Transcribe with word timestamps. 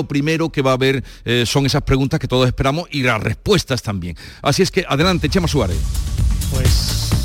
lo 0.00 0.08
primero 0.08 0.48
que 0.48 0.62
va 0.62 0.70
a 0.70 0.74
haber 0.74 1.04
eh, 1.26 1.44
son 1.46 1.66
esas 1.66 1.82
preguntas 1.82 2.18
que 2.18 2.26
todos 2.26 2.46
esperamos 2.46 2.88
y 2.90 3.02
las 3.02 3.22
respuestas 3.22 3.82
también. 3.82 4.16
Así 4.40 4.62
es 4.62 4.70
que 4.70 4.84
adelante, 4.88 5.28
Chema 5.28 5.46
Suárez. 5.46 5.76
Pues 6.50 7.19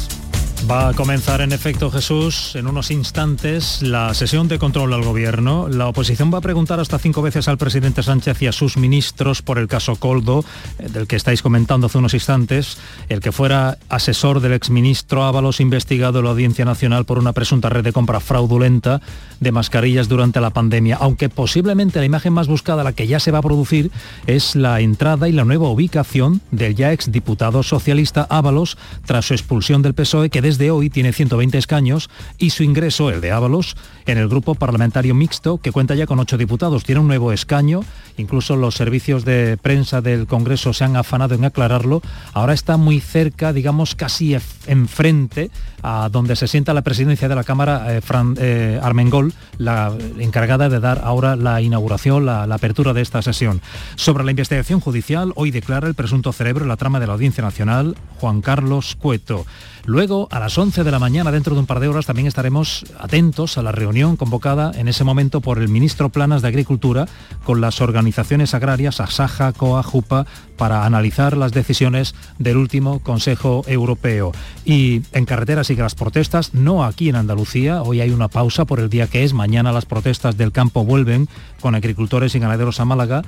Va 0.70 0.90
a 0.90 0.94
comenzar 0.94 1.42
en 1.42 1.52
efecto 1.52 1.92
Jesús 1.92 2.56
en 2.56 2.66
unos 2.66 2.90
instantes 2.90 3.84
la 3.84 4.16
sesión 4.16 4.48
de 4.48 4.58
control 4.58 4.94
al 4.94 5.04
gobierno. 5.04 5.68
La 5.70 5.88
oposición 5.88 6.34
va 6.34 6.40
a 6.40 6.42
preguntar 6.42 6.80
hasta 6.80 6.98
cinco 6.98 7.22
veces 7.22 7.48
al 7.48 7.60
presidente 7.60 8.02
Sánchez 8.02 8.42
y 8.42 8.48
a 8.48 8.52
sus 8.52 8.76
ministros 8.76 9.44
por 9.44 9.60
el 9.60 9.68
caso 9.68 9.96
Coldo, 9.98 10.44
eh, 10.80 10.90
del 10.90 11.06
que 11.06 11.18
estáis 11.18 11.44
comentando 11.44 11.86
hace 11.86 12.00
unos 12.00 12.16
instantes, 12.16 12.80
el 13.10 13.20
que 13.20 13.32
fuera 13.32 13.78
asesor 13.90 14.40
del 14.40 14.54
exministro 14.54 15.24
Ábalos 15.26 15.60
investigado 15.60 16.18
en 16.18 16.26
la 16.26 16.32
Audiencia 16.32 16.66
Nacional 16.66 17.06
por 17.06 17.20
una 17.20 17.34
presunta 17.34 17.70
red 17.70 17.84
de 17.84 17.94
compra 17.94 18.20
fraudulenta 18.20 19.02
de 19.40 19.52
mascarillas 19.52 20.08
durante 20.08 20.42
la 20.42 20.50
pandemia, 20.50 20.98
aunque 21.00 21.30
posiblemente 21.30 22.00
la 22.00 22.06
imagen 22.06 22.34
más 22.34 22.48
buscada, 22.48 22.84
la 22.84 22.94
que 22.94 23.06
ya 23.06 23.20
se 23.20 23.30
va 23.30 23.40
a 23.40 23.44
producir, 23.44 23.92
es 24.26 24.56
la 24.56 24.80
entrada 24.80 25.30
y 25.30 25.32
la 25.32 25.46
nueva 25.46 25.70
ubicación 25.70 26.42
del 26.50 26.74
ya 26.74 26.92
exdiputado 26.92 27.62
socialista 27.62 28.26
Ábalos 28.32 28.78
tras 29.06 29.26
su 29.26 29.36
expulsión 29.36 29.84
del 29.84 29.94
PSOE, 29.94 30.32
que 30.32 30.42
desde 30.42 30.55
de 30.58 30.72
hoy 30.72 30.90
tiene 30.90 31.14
120 31.14 31.58
escaños 31.58 32.10
y 32.38 32.52
su 32.52 32.64
ingreso, 32.64 33.10
el 33.10 33.22
de 33.22 33.32
Ábalos, 33.32 33.76
en 34.06 34.18
el 34.18 34.28
grupo 34.28 34.56
parlamentario 34.56 35.16
mixto, 35.16 35.58
que 35.58 35.72
cuenta 35.72 35.96
ya 35.96 36.06
con 36.06 36.20
ocho 36.20 36.38
diputados. 36.38 36.84
Tiene 36.84 37.02
un 37.02 37.08
nuevo 37.08 37.32
escaño, 37.32 37.82
incluso 38.18 38.56
los 38.56 38.76
servicios 38.76 39.26
de 39.26 39.58
prensa 39.62 40.02
del 40.02 40.28
Congreso 40.28 40.74
se 40.74 40.84
han 40.84 40.96
afanado 40.96 41.36
en 41.36 41.46
aclararlo. 41.46 42.02
Ahora 42.34 42.54
está 42.54 42.78
muy 42.78 43.00
cerca, 43.00 43.54
digamos, 43.54 43.96
casi 43.96 44.38
enfrente 44.68 45.50
a 45.82 46.10
donde 46.10 46.36
se 46.36 46.48
sienta 46.48 46.74
la 46.74 46.82
presidencia 46.82 47.28
de 47.28 47.36
la 47.36 47.44
Cámara, 47.44 47.96
eh, 47.96 48.02
eh, 48.38 48.80
Armengol, 48.82 49.34
la 49.58 49.94
encargada 50.20 50.70
de 50.70 50.80
dar 50.80 51.02
ahora 51.04 51.36
la 51.36 51.62
inauguración, 51.62 52.26
la, 52.26 52.48
la 52.48 52.56
apertura 52.56 52.94
de 52.94 53.02
esta 53.02 53.22
sesión. 53.22 53.62
Sobre 53.96 54.24
la 54.24 54.32
investigación 54.32 54.80
judicial, 54.80 55.32
hoy 55.36 55.52
declara 55.52 55.88
el 55.88 55.94
presunto 55.94 56.34
cerebro 56.34 56.66
la 56.66 56.78
trama 56.78 57.00
de 57.00 57.08
la 57.08 57.14
Audiencia 57.14 57.44
Nacional, 57.44 57.96
Juan 58.20 58.42
Carlos 58.42 58.96
Cueto. 58.96 59.46
Luego, 59.86 60.28
a 60.32 60.40
las 60.40 60.58
11 60.58 60.84
de 60.84 60.90
la 60.90 60.98
mañana, 60.98 61.32
dentro 61.32 61.54
de 61.54 61.60
un 61.60 61.68
par 61.68 61.80
de 61.80 61.88
horas, 61.88 62.08
también 62.08 62.28
estaremos 62.28 62.86
atentos 63.00 63.60
a 63.60 63.62
la 63.62 63.72
reunión 63.72 64.18
convocada 64.18 64.72
en 64.76 64.88
ese 64.88 65.04
momento 65.04 65.42
por 65.42 65.60
el 65.60 65.70
ministro 65.70 66.10
Planas 66.10 66.42
de 66.42 66.48
Agricultura 66.48 67.08
con 67.44 67.62
las 67.62 67.82
organizaciones 67.82 68.56
agrarias, 68.56 69.00
Asaja, 69.00 69.54
COA, 69.54 69.84
JUPA, 69.84 70.26
para 70.58 70.86
analizar 70.86 71.38
las 71.38 71.52
decisiones 71.52 72.16
del 72.40 72.58
último 72.58 73.00
Consejo 73.00 73.64
Europeo. 73.68 74.32
Y 74.66 75.04
en 75.12 75.26
carreteras 75.26 75.68
sigue 75.68 75.84
las 75.84 75.94
protestas, 75.94 76.56
no 76.56 76.84
aquí 76.84 77.10
en 77.10 77.16
Andalucía, 77.16 77.84
hoy 77.84 78.02
hay 78.02 78.10
una 78.10 78.28
pausa 78.28 78.66
por 78.66 78.80
el 78.80 78.90
día 78.90 79.06
que 79.06 79.24
es, 79.24 79.34
mañana 79.34 79.72
las 79.72 79.86
protestas 79.86 80.36
del 80.36 80.52
campo 80.52 80.84
vuelven 80.84 81.30
con 81.62 81.76
agricultores 81.76 82.34
y 82.34 82.40
ganaderos 82.40 82.80
a 82.80 82.86
Málaga 82.86 83.22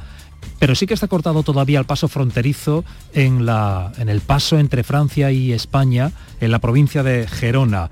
pero 0.60 0.76
sí 0.76 0.88
que 0.88 0.94
está 0.94 1.08
cortado 1.08 1.44
todavía 1.44 1.80
el 1.80 1.86
paso 1.86 2.08
fronterizo 2.08 2.84
en, 3.14 3.46
la, 3.46 3.92
en 3.98 4.10
el 4.10 4.22
paso 4.22 4.58
entre 4.58 4.84
Francia 4.84 5.32
y 5.32 5.54
España, 5.54 6.12
en 6.40 6.52
la 6.52 6.60
provincia 6.60 7.04
de 7.04 7.28
Gerona. 7.28 7.90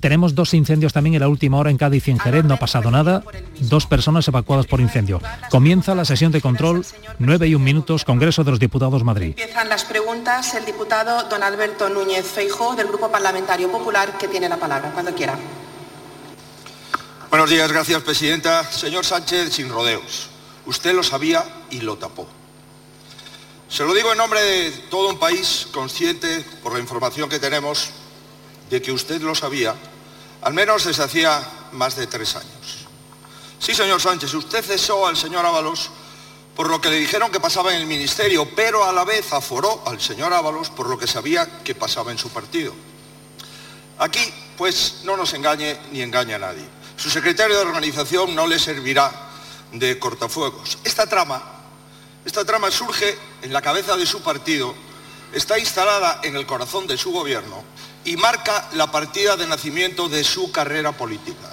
Tenemos 0.00 0.34
dos 0.34 0.54
incendios 0.54 0.92
también 0.92 1.14
en 1.14 1.20
la 1.20 1.28
última 1.28 1.56
hora 1.56 1.70
en 1.70 1.78
Cádiz 1.78 2.06
y 2.06 2.10
en 2.12 2.18
Jerez, 2.18 2.44
no 2.44 2.54
ha 2.54 2.58
pasado 2.58 2.90
nada, 2.90 3.24
dos 3.60 3.86
personas 3.86 4.28
evacuadas 4.28 4.66
por 4.66 4.80
incendio. 4.80 5.20
Comienza 5.50 5.94
la 5.94 6.04
sesión 6.04 6.30
de 6.32 6.40
control, 6.40 6.84
9 7.18 7.48
y 7.48 7.54
un 7.54 7.64
minutos, 7.64 8.04
Congreso 8.04 8.44
de 8.44 8.50
los 8.50 8.60
Diputados 8.60 9.02
Madrid. 9.02 9.30
Empiezan 9.30 9.68
las 9.68 9.84
preguntas 9.84 10.54
el 10.54 10.64
diputado 10.64 11.28
don 11.28 11.42
Alberto 11.42 11.88
Núñez 11.88 12.26
Feijóo 12.26 12.76
del 12.76 12.88
Grupo 12.88 13.10
Parlamentario 13.10 13.70
Popular, 13.72 14.16
que 14.18 14.28
tiene 14.28 14.48
la 14.48 14.58
palabra, 14.58 14.92
cuando 14.92 15.12
quiera. 15.14 15.34
Buenos 17.30 17.50
días, 17.50 17.70
gracias 17.72 18.02
Presidenta. 18.02 18.64
Señor 18.64 19.04
Sánchez, 19.04 19.52
sin 19.54 19.68
rodeos. 19.68 20.35
Usted 20.66 20.94
lo 20.94 21.02
sabía 21.02 21.44
y 21.70 21.80
lo 21.80 21.96
tapó. 21.96 22.26
Se 23.68 23.84
lo 23.84 23.94
digo 23.94 24.12
en 24.12 24.18
nombre 24.18 24.42
de 24.42 24.70
todo 24.90 25.08
un 25.08 25.18
país 25.18 25.68
consciente, 25.72 26.44
por 26.62 26.72
la 26.72 26.78
información 26.78 27.28
que 27.28 27.38
tenemos, 27.38 27.90
de 28.70 28.82
que 28.82 28.92
usted 28.92 29.20
lo 29.20 29.34
sabía, 29.34 29.74
al 30.42 30.54
menos 30.54 30.84
desde 30.84 31.02
hacía 31.02 31.42
más 31.72 31.96
de 31.96 32.06
tres 32.06 32.36
años. 32.36 32.86
Sí, 33.58 33.74
señor 33.74 34.00
Sánchez, 34.00 34.34
usted 34.34 34.64
cesó 34.64 35.06
al 35.06 35.16
señor 35.16 35.44
Ábalos 35.46 35.90
por 36.54 36.70
lo 36.70 36.80
que 36.80 36.88
le 36.88 36.96
dijeron 36.96 37.30
que 37.30 37.38
pasaba 37.38 37.74
en 37.74 37.82
el 37.82 37.86
ministerio, 37.86 38.48
pero 38.56 38.84
a 38.84 38.92
la 38.92 39.04
vez 39.04 39.32
aforó 39.32 39.82
al 39.86 40.00
señor 40.00 40.32
Ábalos 40.32 40.70
por 40.70 40.88
lo 40.88 40.98
que 40.98 41.06
sabía 41.06 41.62
que 41.62 41.74
pasaba 41.74 42.12
en 42.12 42.18
su 42.18 42.30
partido. 42.30 42.72
Aquí, 43.98 44.32
pues, 44.56 45.02
no 45.04 45.16
nos 45.16 45.34
engañe 45.34 45.78
ni 45.92 46.00
engañe 46.00 46.34
a 46.34 46.38
nadie. 46.38 46.64
Su 46.96 47.10
secretario 47.10 47.56
de 47.56 47.62
organización 47.62 48.34
no 48.34 48.46
le 48.46 48.58
servirá 48.58 49.25
de 49.78 49.98
cortafuegos. 49.98 50.78
Esta 50.84 51.06
trama, 51.06 51.42
esta 52.24 52.44
trama 52.44 52.70
surge 52.70 53.16
en 53.42 53.52
la 53.52 53.62
cabeza 53.62 53.96
de 53.96 54.06
su 54.06 54.22
partido, 54.22 54.74
está 55.32 55.58
instalada 55.58 56.20
en 56.22 56.36
el 56.36 56.46
corazón 56.46 56.86
de 56.86 56.96
su 56.96 57.12
gobierno 57.12 57.64
y 58.04 58.16
marca 58.16 58.68
la 58.72 58.90
partida 58.90 59.36
de 59.36 59.46
nacimiento 59.46 60.08
de 60.08 60.24
su 60.24 60.50
carrera 60.52 60.92
política. 60.92 61.52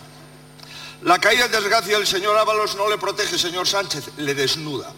La 1.01 1.19
caída 1.19 1.45
en 1.45 1.51
desgracia 1.51 1.97
del 1.97 2.07
señor 2.07 2.38
Ábalos 2.38 2.75
no 2.75 2.89
le 2.89 2.97
protege, 2.97 3.38
señor 3.38 3.67
Sánchez, 3.67 4.09
le 4.17 4.33
desnuda. 4.33 4.91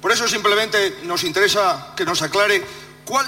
Por 0.00 0.12
eso 0.12 0.26
simplemente 0.28 0.98
nos 1.04 1.24
interesa 1.24 1.92
que 1.96 2.04
nos 2.04 2.22
aclare 2.22 2.64
cuál 3.04 3.26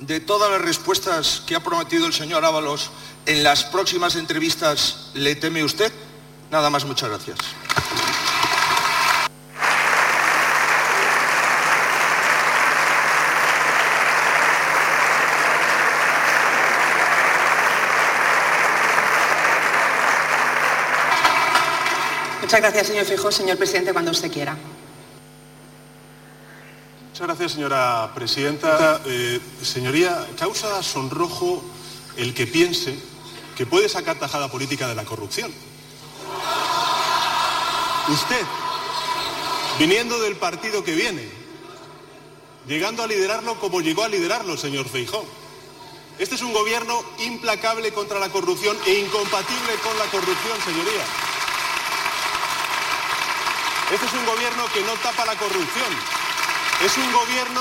de 0.00 0.20
todas 0.20 0.50
las 0.50 0.60
respuestas 0.60 1.42
que 1.46 1.54
ha 1.54 1.60
prometido 1.60 2.06
el 2.06 2.12
señor 2.12 2.44
Ábalos 2.44 2.90
en 3.24 3.42
las 3.42 3.64
próximas 3.64 4.14
entrevistas 4.16 5.10
le 5.14 5.34
teme 5.34 5.64
usted. 5.64 5.92
Nada 6.50 6.70
más, 6.70 6.84
muchas 6.84 7.08
gracias. 7.08 7.38
Muchas 22.46 22.60
gracias, 22.60 22.86
señor 22.86 23.04
Fijo. 23.06 23.32
Señor 23.32 23.58
presidente, 23.58 23.92
cuando 23.92 24.12
usted 24.12 24.30
quiera. 24.30 24.56
Muchas 27.08 27.26
gracias, 27.26 27.50
señora 27.50 28.12
presidenta. 28.14 29.00
Eh, 29.04 29.40
señoría, 29.62 30.24
causa 30.38 30.80
sonrojo 30.80 31.60
el 32.16 32.34
que 32.34 32.46
piense 32.46 32.96
que 33.56 33.66
puede 33.66 33.88
sacar 33.88 34.20
tajada 34.20 34.48
política 34.48 34.86
de 34.86 34.94
la 34.94 35.04
corrupción. 35.04 35.52
Usted, 38.10 38.46
viniendo 39.80 40.20
del 40.20 40.36
partido 40.36 40.84
que 40.84 40.94
viene, 40.94 41.28
llegando 42.68 43.02
a 43.02 43.08
liderarlo 43.08 43.58
como 43.58 43.80
llegó 43.80 44.04
a 44.04 44.08
liderarlo, 44.08 44.56
señor 44.56 44.88
Feijó. 44.88 45.26
Este 46.20 46.36
es 46.36 46.42
un 46.42 46.52
gobierno 46.52 47.02
implacable 47.18 47.92
contra 47.92 48.20
la 48.20 48.28
corrupción 48.28 48.76
e 48.86 49.00
incompatible 49.00 49.74
con 49.82 49.98
la 49.98 50.04
corrupción, 50.04 50.56
señoría. 50.64 51.35
Este 53.92 54.04
es 54.04 54.12
un 54.14 54.26
gobierno 54.26 54.64
que 54.74 54.80
no 54.82 54.94
tapa 54.94 55.24
la 55.24 55.36
corrupción. 55.36 55.92
Es 56.84 56.96
un 56.96 57.12
gobierno 57.12 57.60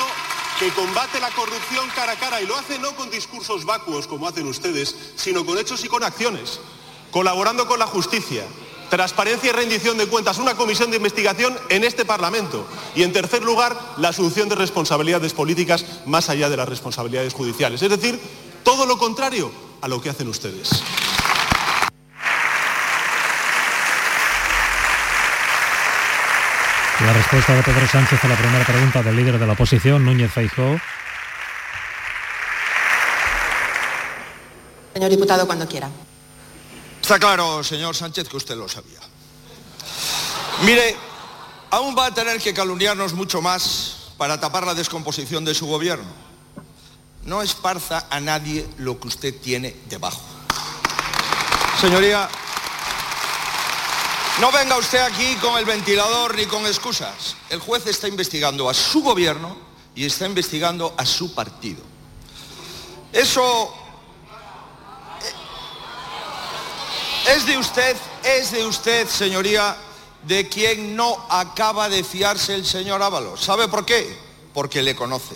que 0.60 0.70
combate 0.70 1.20
la 1.20 1.30
corrupción 1.30 1.88
cara 1.96 2.14
a 2.14 2.16
cara 2.16 2.42
y 2.42 2.48
lo 2.48 2.56
hace 2.56 2.80
no 2.80 2.96
con 2.96 3.12
discursos 3.12 3.64
vacuos 3.64 4.08
como 4.08 4.28
hacen 4.28 4.48
ustedes, 4.48 4.96
sino 5.16 5.46
con 5.46 5.60
hechos 5.60 5.84
y 5.86 5.88
con 5.88 6.04
acciones, 6.04 6.60
colaborando 7.12 7.68
con 7.68 7.78
la 7.78 7.86
justicia, 7.86 8.44
transparencia 8.90 9.52
y 9.52 9.54
rendición 9.54 10.00
de 10.00 10.08
cuentas, 10.08 10.40
una 10.40 10.56
comisión 10.56 10.90
de 10.90 10.98
investigación 10.98 11.56
en 11.70 11.84
este 11.84 12.06
Parlamento 12.06 12.66
y, 12.96 13.04
en 13.04 13.14
tercer 13.14 13.44
lugar, 13.44 13.78
la 13.98 14.10
asunción 14.10 14.50
de 14.50 14.56
responsabilidades 14.56 15.34
políticas 15.34 15.86
más 16.08 16.30
allá 16.30 16.50
de 16.50 16.58
las 16.58 16.68
responsabilidades 16.68 17.36
judiciales. 17.36 17.84
Es 17.84 17.90
decir, 17.90 18.20
todo 18.64 18.88
lo 18.88 18.98
contrario 18.98 19.52
a 19.82 19.88
lo 19.88 20.02
que 20.02 20.10
hacen 20.10 20.28
ustedes. 20.28 20.70
La 27.06 27.14
respuesta 27.14 27.54
de 27.54 27.62
Pedro 27.62 27.88
Sánchez 27.88 28.24
a 28.24 28.28
la 28.28 28.36
primera 28.36 28.66
pregunta 28.66 29.04
del 29.04 29.16
líder 29.16 29.38
de 29.38 29.46
la 29.46 29.54
oposición, 29.54 30.04
Núñez 30.04 30.32
Feijóo. 30.32 30.82
Señor 34.92 35.12
diputado, 35.12 35.46
cuando 35.46 35.68
quiera. 35.68 35.88
Está 37.00 37.20
claro, 37.20 37.64
señor 37.64 37.96
Sánchez, 37.96 38.28
que 38.28 38.38
usted 38.38 38.56
lo 38.56 38.68
sabía. 38.68 38.98
Mire, 40.64 40.96
aún 41.70 41.96
va 41.96 42.08
a 42.08 42.12
tener 42.12 42.42
que 42.42 42.56
calumniarnos 42.56 43.14
mucho 43.14 43.40
más 43.40 44.14
para 44.18 44.40
tapar 44.40 44.66
la 44.66 44.74
descomposición 44.74 45.46
de 45.46 45.54
su 45.54 45.68
gobierno. 45.68 46.10
No 47.24 47.44
esparza 47.44 48.08
a 48.10 48.20
nadie 48.20 48.68
lo 48.78 49.00
que 49.00 49.10
usted 49.10 49.40
tiene 49.40 49.76
debajo. 49.90 50.24
Señoría, 51.80 52.28
no 54.42 54.52
venga 54.52 54.78
usted 54.78 55.00
aquí 55.00 55.36
con 55.36 55.58
el 55.58 55.66
ventilador 55.66 56.36
ni 56.36 56.46
con 56.46 56.66
excusas. 56.66 57.38
El 57.50 57.60
juez 57.60 57.88
está 57.88 58.08
investigando 58.08 58.70
a 58.70 58.74
su 58.74 59.02
gobierno 59.02 59.56
y 59.96 60.06
está 60.06 60.26
investigando 60.26 60.94
a 60.98 61.06
su 61.06 61.34
partido. 61.34 61.82
Eso 63.14 63.74
eh, 67.28 67.34
es 67.36 67.46
de 67.46 67.58
usted, 67.58 67.96
es 68.24 68.52
de 68.52 68.66
usted, 68.66 69.08
señoría, 69.08 69.78
de 70.24 70.50
quien 70.50 70.98
no 70.98 71.26
acaba 71.30 71.88
de 71.88 72.04
fiarse 72.04 72.56
el 72.56 72.66
señor 72.66 73.02
Ábalos. 73.02 73.42
¿Sabe 73.42 73.70
por 73.70 73.86
qué? 73.86 74.18
Porque 74.54 74.82
le 74.82 74.96
conoce. 74.96 75.36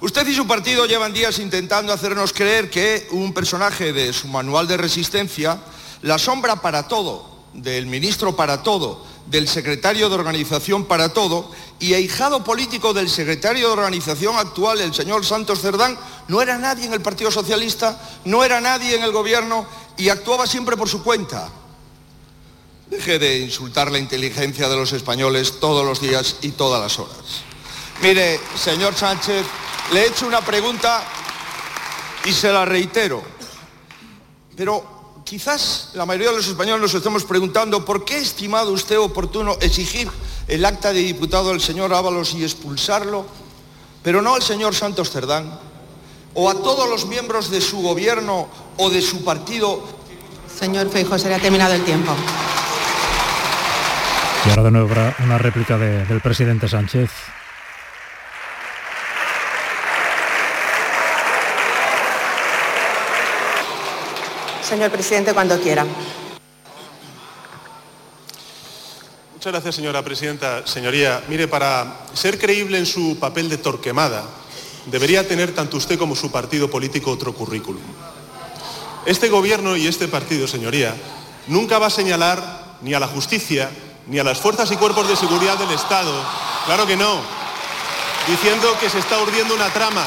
Usted 0.00 0.26
y 0.26 0.34
su 0.34 0.48
partido 0.48 0.86
llevan 0.86 1.12
días 1.12 1.38
intentando 1.38 1.92
hacernos 1.92 2.32
creer 2.32 2.70
que 2.70 3.06
un 3.12 3.32
personaje 3.32 3.92
de 3.92 4.12
su 4.12 4.26
manual 4.26 4.66
de 4.66 4.76
resistencia, 4.76 5.58
la 6.02 6.18
sombra 6.18 6.56
para 6.56 6.88
todo, 6.88 7.35
del 7.56 7.86
ministro 7.86 8.36
para 8.36 8.62
todo, 8.62 9.04
del 9.26 9.48
secretario 9.48 10.08
de 10.08 10.14
organización 10.14 10.84
para 10.84 11.12
todo 11.12 11.50
y 11.78 11.94
ahijado 11.94 12.44
político 12.44 12.94
del 12.94 13.10
secretario 13.10 13.68
de 13.68 13.72
organización 13.72 14.36
actual, 14.36 14.80
el 14.80 14.94
señor 14.94 15.24
Santos 15.24 15.60
Cerdán, 15.60 15.98
no 16.28 16.40
era 16.40 16.58
nadie 16.58 16.86
en 16.86 16.92
el 16.92 17.00
Partido 17.00 17.30
Socialista, 17.30 18.00
no 18.24 18.44
era 18.44 18.60
nadie 18.60 18.96
en 18.96 19.02
el 19.02 19.12
gobierno 19.12 19.66
y 19.96 20.08
actuaba 20.08 20.46
siempre 20.46 20.76
por 20.76 20.88
su 20.88 21.02
cuenta. 21.02 21.48
Deje 22.88 23.18
de 23.18 23.40
insultar 23.40 23.90
la 23.90 23.98
inteligencia 23.98 24.68
de 24.68 24.76
los 24.76 24.92
españoles 24.92 25.58
todos 25.58 25.84
los 25.84 26.00
días 26.00 26.36
y 26.42 26.50
todas 26.50 26.80
las 26.80 26.98
horas. 26.98 27.16
Mire, 28.00 28.38
señor 28.56 28.94
Sánchez, 28.94 29.44
le 29.92 30.02
he 30.02 30.06
hecho 30.06 30.26
una 30.26 30.40
pregunta 30.40 31.02
y 32.24 32.32
se 32.32 32.52
la 32.52 32.64
reitero. 32.64 33.22
Pero 34.56 34.95
quizás 35.26 35.90
la 35.94 36.06
mayoría 36.06 36.30
de 36.30 36.36
los 36.36 36.46
españoles 36.46 36.80
nos 36.80 36.94
estemos 36.94 37.24
preguntando 37.24 37.84
por 37.84 38.04
qué 38.04 38.14
ha 38.14 38.18
estimado 38.18 38.70
usted 38.72 38.96
oportuno 38.98 39.56
exigir 39.60 40.08
el 40.46 40.64
acta 40.64 40.92
de 40.92 41.00
diputado 41.00 41.50
al 41.50 41.60
señor 41.60 41.92
Ábalos 41.92 42.32
y 42.34 42.44
expulsarlo, 42.44 43.26
pero 44.04 44.22
no 44.22 44.34
al 44.36 44.42
señor 44.42 44.74
Santos 44.74 45.10
Cerdán, 45.10 45.58
o 46.34 46.48
a 46.48 46.54
todos 46.54 46.88
los 46.88 47.06
miembros 47.06 47.50
de 47.50 47.60
su 47.60 47.80
gobierno 47.82 48.46
o 48.76 48.88
de 48.88 49.02
su 49.02 49.24
partido. 49.24 49.82
Señor 50.58 50.88
Feijóo, 50.90 51.18
se 51.18 51.28
le 51.28 51.34
ha 51.34 51.40
terminado 51.40 51.74
el 51.74 51.82
tiempo. 51.84 52.12
Y 54.46 54.50
ahora 54.50 54.62
de 54.62 54.70
nuevo 54.70 54.94
una 55.24 55.38
réplica 55.38 55.76
de- 55.76 56.04
del 56.06 56.20
presidente 56.20 56.68
Sánchez. 56.68 57.10
Señor 64.66 64.90
presidente, 64.90 65.32
cuando 65.32 65.60
quiera. 65.60 65.86
Muchas 69.34 69.52
gracias, 69.52 69.76
señora 69.76 70.02
presidenta. 70.02 70.66
Señoría, 70.66 71.22
mire, 71.28 71.46
para 71.46 72.00
ser 72.14 72.36
creíble 72.36 72.76
en 72.76 72.86
su 72.86 73.16
papel 73.20 73.48
de 73.48 73.58
torquemada, 73.58 74.24
debería 74.86 75.28
tener 75.28 75.54
tanto 75.54 75.76
usted 75.76 75.96
como 75.96 76.16
su 76.16 76.32
partido 76.32 76.68
político 76.68 77.12
otro 77.12 77.32
currículum. 77.32 77.80
Este 79.04 79.28
gobierno 79.28 79.76
y 79.76 79.86
este 79.86 80.08
partido, 80.08 80.48
señoría, 80.48 80.96
nunca 81.46 81.78
va 81.78 81.86
a 81.86 81.90
señalar 81.90 82.78
ni 82.82 82.92
a 82.92 82.98
la 82.98 83.06
justicia 83.06 83.70
ni 84.08 84.18
a 84.18 84.24
las 84.24 84.38
fuerzas 84.38 84.68
y 84.72 84.76
cuerpos 84.76 85.06
de 85.06 85.14
seguridad 85.14 85.58
del 85.58 85.70
Estado, 85.70 86.12
claro 86.64 86.86
que 86.86 86.96
no, 86.96 87.20
diciendo 88.26 88.76
que 88.80 88.90
se 88.90 88.98
está 88.98 89.20
urdiendo 89.20 89.54
una 89.54 89.72
trama 89.72 90.04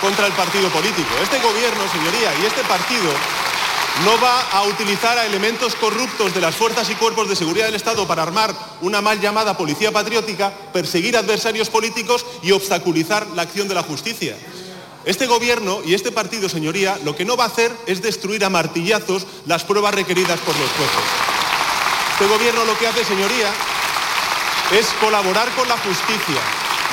contra 0.00 0.26
el 0.26 0.32
partido 0.32 0.68
político. 0.70 1.10
Este 1.22 1.38
gobierno, 1.38 1.82
señoría, 1.92 2.32
y 2.42 2.46
este 2.46 2.62
partido 2.64 3.10
no 4.04 4.20
va 4.20 4.40
a 4.52 4.62
utilizar 4.64 5.18
a 5.18 5.26
elementos 5.26 5.74
corruptos 5.74 6.34
de 6.34 6.40
las 6.40 6.56
fuerzas 6.56 6.88
y 6.90 6.94
cuerpos 6.94 7.28
de 7.28 7.36
seguridad 7.36 7.66
del 7.66 7.74
Estado 7.74 8.06
para 8.06 8.22
armar 8.22 8.54
una 8.80 9.00
mal 9.00 9.20
llamada 9.20 9.56
policía 9.56 9.92
patriótica, 9.92 10.52
perseguir 10.72 11.16
adversarios 11.16 11.68
políticos 11.68 12.24
y 12.42 12.52
obstaculizar 12.52 13.26
la 13.34 13.42
acción 13.42 13.68
de 13.68 13.74
la 13.74 13.82
justicia. 13.82 14.36
Este 15.04 15.26
gobierno 15.26 15.80
y 15.84 15.94
este 15.94 16.12
partido, 16.12 16.48
señoría, 16.48 16.98
lo 17.04 17.16
que 17.16 17.24
no 17.24 17.36
va 17.36 17.44
a 17.44 17.48
hacer 17.48 17.74
es 17.86 18.02
destruir 18.02 18.44
a 18.44 18.50
martillazos 18.50 19.26
las 19.46 19.64
pruebas 19.64 19.94
requeridas 19.94 20.38
por 20.40 20.56
los 20.58 20.70
jueces. 20.70 21.40
Este 22.12 22.26
gobierno 22.26 22.64
lo 22.66 22.76
que 22.78 22.86
hace, 22.86 23.04
señoría, 23.04 23.50
es 24.72 24.86
colaborar 25.00 25.48
con 25.56 25.68
la 25.68 25.78
justicia, 25.78 26.40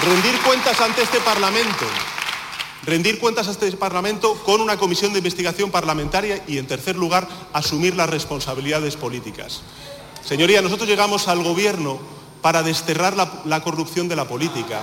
rendir 0.04 0.40
cuentas 0.42 0.80
ante 0.80 1.04
este 1.04 1.20
Parlamento, 1.20 1.86
rendir 2.84 3.20
cuentas 3.20 3.48
a 3.48 3.52
este 3.52 3.72
Parlamento 3.74 4.36
con 4.46 4.62
una 4.62 4.78
comisión 4.78 5.14
de 5.14 5.20
investigación 5.20 5.72
parlamentaria 5.72 6.44
y, 6.48 6.58
en 6.58 6.68
tercer 6.68 6.96
lugar, 6.96 7.28
asumir 7.54 7.96
las 7.96 8.10
responsabilidades 8.10 8.96
políticas. 8.96 9.62
Señoría, 10.24 10.62
nosotros 10.62 10.88
llegamos 10.88 11.28
al 11.28 11.44
Gobierno 11.44 12.00
para 12.42 12.64
desterrar 12.64 13.16
la, 13.46 13.62
corrupción 13.62 14.08
de 14.08 14.16
la 14.16 14.26
política 14.26 14.80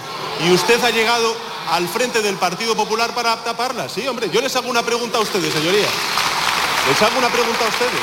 y 0.46 0.52
usted 0.52 0.82
ha 0.84 0.90
llegado 0.90 1.34
al 1.70 1.88
frente 1.88 2.20
del 2.20 2.36
Partido 2.36 2.74
Popular 2.74 3.14
para 3.14 3.42
taparla. 3.42 3.88
Sí, 3.88 4.06
hombre, 4.06 4.28
yo 4.30 4.40
les 4.40 4.54
hago 4.56 4.68
una 4.68 4.82
pregunta 4.82 5.18
a 5.18 5.20
ustedes, 5.20 5.52
señoría. 5.52 5.88
Les 6.88 7.00
hago 7.00 7.18
una 7.18 7.28
pregunta 7.28 7.64
a 7.64 7.68
ustedes. 7.68 8.00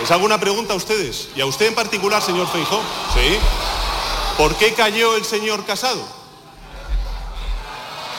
Les 0.00 0.10
hago 0.10 0.24
una 0.24 0.38
pregunta 0.38 0.74
a 0.74 0.76
ustedes 0.76 1.28
y 1.34 1.40
a 1.40 1.46
usted 1.46 1.66
en 1.66 1.74
particular, 1.74 2.22
señor 2.22 2.46
Feijó. 2.48 2.80
Sí. 3.14 3.38
¿Por 4.38 4.54
qué 4.54 4.72
cayó 4.72 5.16
el 5.16 5.24
señor 5.24 5.66
Casado? 5.66 6.00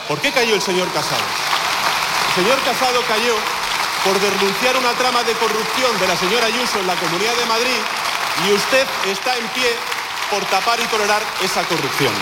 ¿Por 0.06 0.20
qué 0.20 0.30
cayó 0.30 0.54
el 0.54 0.60
señor 0.60 0.86
Casado? 0.92 1.24
El 2.28 2.44
señor 2.44 2.58
Casado 2.62 3.00
cayó 3.08 3.34
por 4.04 4.20
denunciar 4.20 4.76
una 4.76 4.92
trama 4.92 5.24
de 5.24 5.32
corrupción 5.32 5.98
de 5.98 6.06
la 6.06 6.16
señora 6.16 6.44
Ayuso 6.44 6.78
en 6.78 6.86
la 6.86 6.94
Comunidad 6.96 7.34
de 7.36 7.46
Madrid 7.46 7.80
y 8.46 8.52
usted 8.52 8.86
está 9.06 9.34
en 9.38 9.46
pie 9.48 9.74
por 10.30 10.44
tapar 10.44 10.78
y 10.78 10.84
tolerar 10.88 11.22
esa 11.42 11.64
corrupción. 11.64 12.12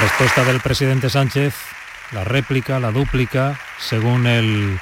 Respuesta 0.00 0.42
del 0.42 0.60
presidente 0.60 1.08
Sánchez, 1.08 1.54
la 2.10 2.24
réplica, 2.24 2.80
la 2.80 2.90
dúplica, 2.90 3.60
según 3.88 4.26
el, 4.26 4.78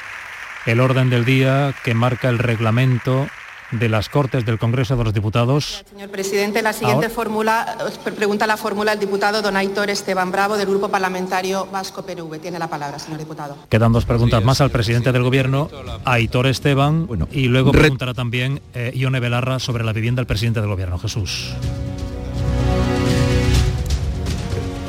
el 0.66 0.80
orden 0.80 1.10
del 1.10 1.24
día 1.24 1.74
que 1.84 1.94
marca 1.94 2.28
el 2.28 2.38
reglamento 2.38 3.26
de 3.72 3.88
las 3.88 4.08
Cortes 4.08 4.44
del 4.44 4.58
Congreso 4.58 4.96
de 4.96 5.04
los 5.04 5.14
Diputados. 5.14 5.84
Señor 5.88 6.10
presidente, 6.10 6.60
la 6.60 6.72
siguiente 6.72 7.06
Ahora- 7.06 7.14
fórmula, 7.14 7.76
pregunta 8.16 8.44
la 8.48 8.56
fórmula 8.56 8.94
el 8.94 8.98
diputado 8.98 9.42
don 9.42 9.56
Aitor 9.56 9.90
Esteban 9.90 10.32
Bravo 10.32 10.56
del 10.56 10.66
Grupo 10.66 10.88
Parlamentario 10.88 11.66
Vasco 11.66 12.04
PNV. 12.04 12.40
Tiene 12.40 12.58
la 12.58 12.66
palabra, 12.68 12.98
señor 12.98 13.20
diputado. 13.20 13.56
Quedan 13.68 13.92
dos 13.92 14.04
preguntas 14.04 14.42
más 14.42 14.60
al 14.60 14.70
presidente 14.70 15.12
del 15.12 15.22
Gobierno, 15.22 15.70
Aitor 16.04 16.48
Esteban, 16.48 17.06
Bueno, 17.06 17.28
y 17.30 17.46
luego 17.46 17.70
re- 17.70 17.78
preguntará 17.82 18.12
también 18.12 18.60
eh, 18.74 18.90
Ione 18.96 19.20
Belarra 19.20 19.60
sobre 19.60 19.84
la 19.84 19.92
vivienda 19.92 20.18
del 20.18 20.26
presidente 20.26 20.60
del 20.60 20.68
Gobierno. 20.68 20.98
Jesús. 20.98 21.52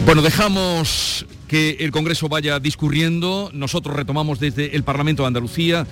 Bueno, 0.06 0.24
dejamos 0.24 1.25
que 1.51 1.75
el 1.81 1.91
Congreso 1.91 2.29
vaya 2.29 2.62
discurriendo. 2.62 3.50
Nosotros 3.53 3.93
retomamos 3.93 4.39
desde 4.39 4.74
el 4.74 4.84
Parlamento 4.84 5.24
de 5.24 5.27
Andalucía, 5.27 5.86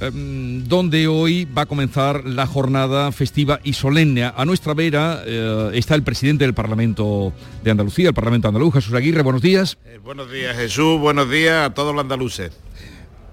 em, 0.00 0.62
donde 0.62 1.08
hoy 1.08 1.44
va 1.44 1.62
a 1.62 1.66
comenzar 1.66 2.24
la 2.24 2.46
jornada 2.46 3.10
festiva 3.10 3.58
y 3.64 3.72
solemne. 3.72 4.22
A 4.26 4.44
nuestra 4.44 4.74
vera 4.74 5.24
eh, 5.26 5.70
está 5.74 5.96
el 5.96 6.04
presidente 6.04 6.44
del 6.44 6.54
Parlamento 6.54 7.32
de 7.64 7.72
Andalucía, 7.72 8.10
el 8.10 8.14
Parlamento 8.14 8.46
andaluz, 8.46 8.74
Jesús 8.74 8.94
Aguirre. 8.94 9.22
Buenos 9.22 9.42
días. 9.42 9.76
Eh, 9.86 9.98
buenos 10.04 10.30
días 10.30 10.56
Jesús, 10.56 11.00
buenos 11.00 11.28
días 11.28 11.66
a 11.66 11.74
todos 11.74 11.92
los 11.92 12.00
andaluces. 12.00 12.52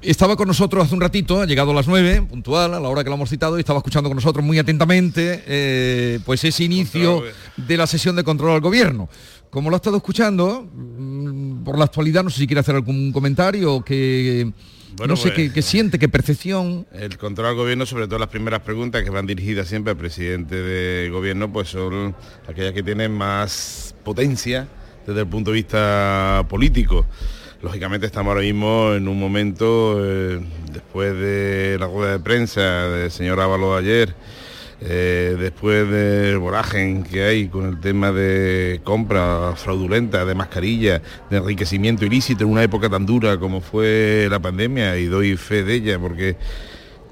Estaba 0.01 0.37
con 0.37 0.47
nosotros 0.47 0.85
hace 0.85 0.95
un 0.95 1.01
ratito, 1.01 1.41
ha 1.41 1.45
llegado 1.45 1.71
a 1.71 1.73
las 1.73 1.87
9, 1.87 2.21
puntual, 2.21 2.73
a 2.73 2.79
la 2.79 2.87
hora 2.87 3.03
que 3.03 3.09
lo 3.09 3.17
hemos 3.17 3.29
citado, 3.29 3.57
y 3.57 3.59
estaba 3.59 3.79
escuchando 3.79 4.09
con 4.09 4.15
nosotros 4.15 4.45
muy 4.45 4.57
atentamente 4.57 5.43
eh, 5.45 6.19
pues 6.25 6.41
ese 6.45 6.63
inicio 6.63 7.21
de 7.57 7.77
la 7.77 7.85
sesión 7.85 8.15
de 8.15 8.23
control 8.23 8.53
al 8.53 8.61
gobierno. 8.61 9.09
Como 9.49 9.69
lo 9.69 9.75
ha 9.75 9.77
estado 9.77 9.97
escuchando, 9.97 10.69
mm, 10.71 11.63
por 11.63 11.77
la 11.77 11.85
actualidad, 11.85 12.23
no 12.23 12.29
sé 12.29 12.39
si 12.39 12.47
quiere 12.47 12.59
hacer 12.59 12.75
algún 12.75 13.11
comentario 13.11 13.81
que... 13.83 14.51
Bueno, 14.97 15.13
no 15.13 15.17
sé 15.17 15.31
pues- 15.31 15.51
qué, 15.53 15.61
siente, 15.61 15.97
qué 15.97 16.09
percepción. 16.09 16.85
El 16.91 17.17
control 17.17 17.47
al 17.47 17.55
gobierno, 17.55 17.85
sobre 17.85 18.07
todo 18.07 18.19
las 18.19 18.27
primeras 18.29 18.61
preguntas 18.61 19.03
que 19.03 19.09
van 19.09 19.25
dirigidas 19.25 19.67
siempre 19.67 19.91
al 19.91 19.97
presidente 19.97 20.55
de 20.55 21.09
gobierno, 21.09 21.51
pues 21.51 21.69
son 21.69 22.15
aquellas 22.47 22.73
que 22.73 22.83
tienen 22.83 23.11
más 23.11 23.95
potencia 24.03 24.67
desde 25.05 25.21
el 25.21 25.27
punto 25.27 25.51
de 25.51 25.55
vista 25.55 26.45
político. 26.49 27.05
Lógicamente 27.61 28.07
estamos 28.07 28.31
ahora 28.31 28.41
mismo 28.41 28.93
en 28.93 29.07
un 29.07 29.19
momento, 29.19 29.99
eh, 30.03 30.39
después 30.71 31.13
de 31.13 31.77
la 31.79 31.87
rueda 31.87 32.13
de 32.13 32.19
prensa 32.19 32.61
del 32.61 33.11
señor 33.11 33.39
Ábalo 33.39 33.75
ayer, 33.75 34.15
eh, 34.81 35.35
después 35.37 35.89
del 35.89 36.37
voragen 36.37 37.03
que 37.03 37.23
hay 37.23 37.47
con 37.49 37.65
el 37.65 37.79
tema 37.81 38.11
de 38.11 38.79
compra 38.83 39.53
fraudulenta 39.55 40.23
de 40.23 40.35
mascarillas, 40.35 41.01
de 41.29 41.37
enriquecimiento 41.37 42.05
ilícito 42.05 42.45
en 42.45 42.51
una 42.51 42.63
época 42.63 42.89
tan 42.89 43.05
dura 43.05 43.37
como 43.37 43.59
fue 43.59 44.27
la 44.29 44.39
pandemia, 44.39 44.97
y 44.97 45.05
doy 45.05 45.35
fe 45.35 45.63
de 45.63 45.73
ella 45.75 45.99
porque 45.99 46.37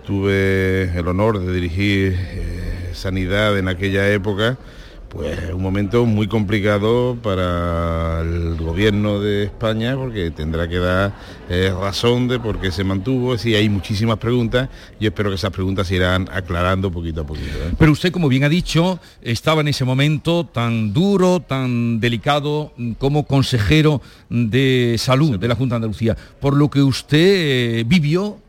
tuve 0.05 0.97
el 0.97 1.07
honor 1.07 1.39
de 1.39 1.53
dirigir 1.53 2.15
eh, 2.17 2.91
sanidad 2.93 3.57
en 3.57 3.67
aquella 3.67 4.09
época, 4.09 4.57
pues 5.09 5.37
un 5.53 5.61
momento 5.61 6.05
muy 6.05 6.27
complicado 6.27 7.17
para 7.21 8.21
el 8.21 8.55
gobierno 8.55 9.19
de 9.19 9.45
España 9.45 9.95
porque 9.95 10.31
tendrá 10.31 10.67
que 10.67 10.77
dar 10.77 11.13
eh, 11.49 11.73
razón 11.79 12.27
de 12.27 12.39
por 12.39 12.59
qué 12.59 12.71
se 12.71 12.83
mantuvo. 12.83 13.37
Si 13.37 13.55
hay 13.55 13.69
muchísimas 13.69 14.17
preguntas, 14.17 14.69
yo 14.99 15.09
espero 15.09 15.29
que 15.29 15.35
esas 15.35 15.51
preguntas 15.51 15.87
se 15.87 15.95
irán 15.95 16.27
aclarando 16.31 16.91
poquito 16.91 17.21
a 17.21 17.25
poquito. 17.25 17.57
¿eh? 17.57 17.73
Pero 17.77 17.91
usted, 17.91 18.11
como 18.11 18.27
bien 18.27 18.43
ha 18.43 18.49
dicho, 18.49 18.99
estaba 19.21 19.61
en 19.61 19.69
ese 19.69 19.85
momento 19.85 20.45
tan 20.45 20.93
duro, 20.93 21.39
tan 21.39 21.99
delicado 21.99 22.73
como 22.97 23.25
consejero 23.25 24.01
de 24.29 24.95
salud 24.97 25.39
de 25.39 25.47
la 25.47 25.55
Junta 25.55 25.75
de 25.75 25.77
Andalucía, 25.77 26.17
por 26.39 26.55
lo 26.55 26.69
que 26.69 26.81
usted 26.81 27.79
eh, 27.79 27.83
vivió 27.87 28.39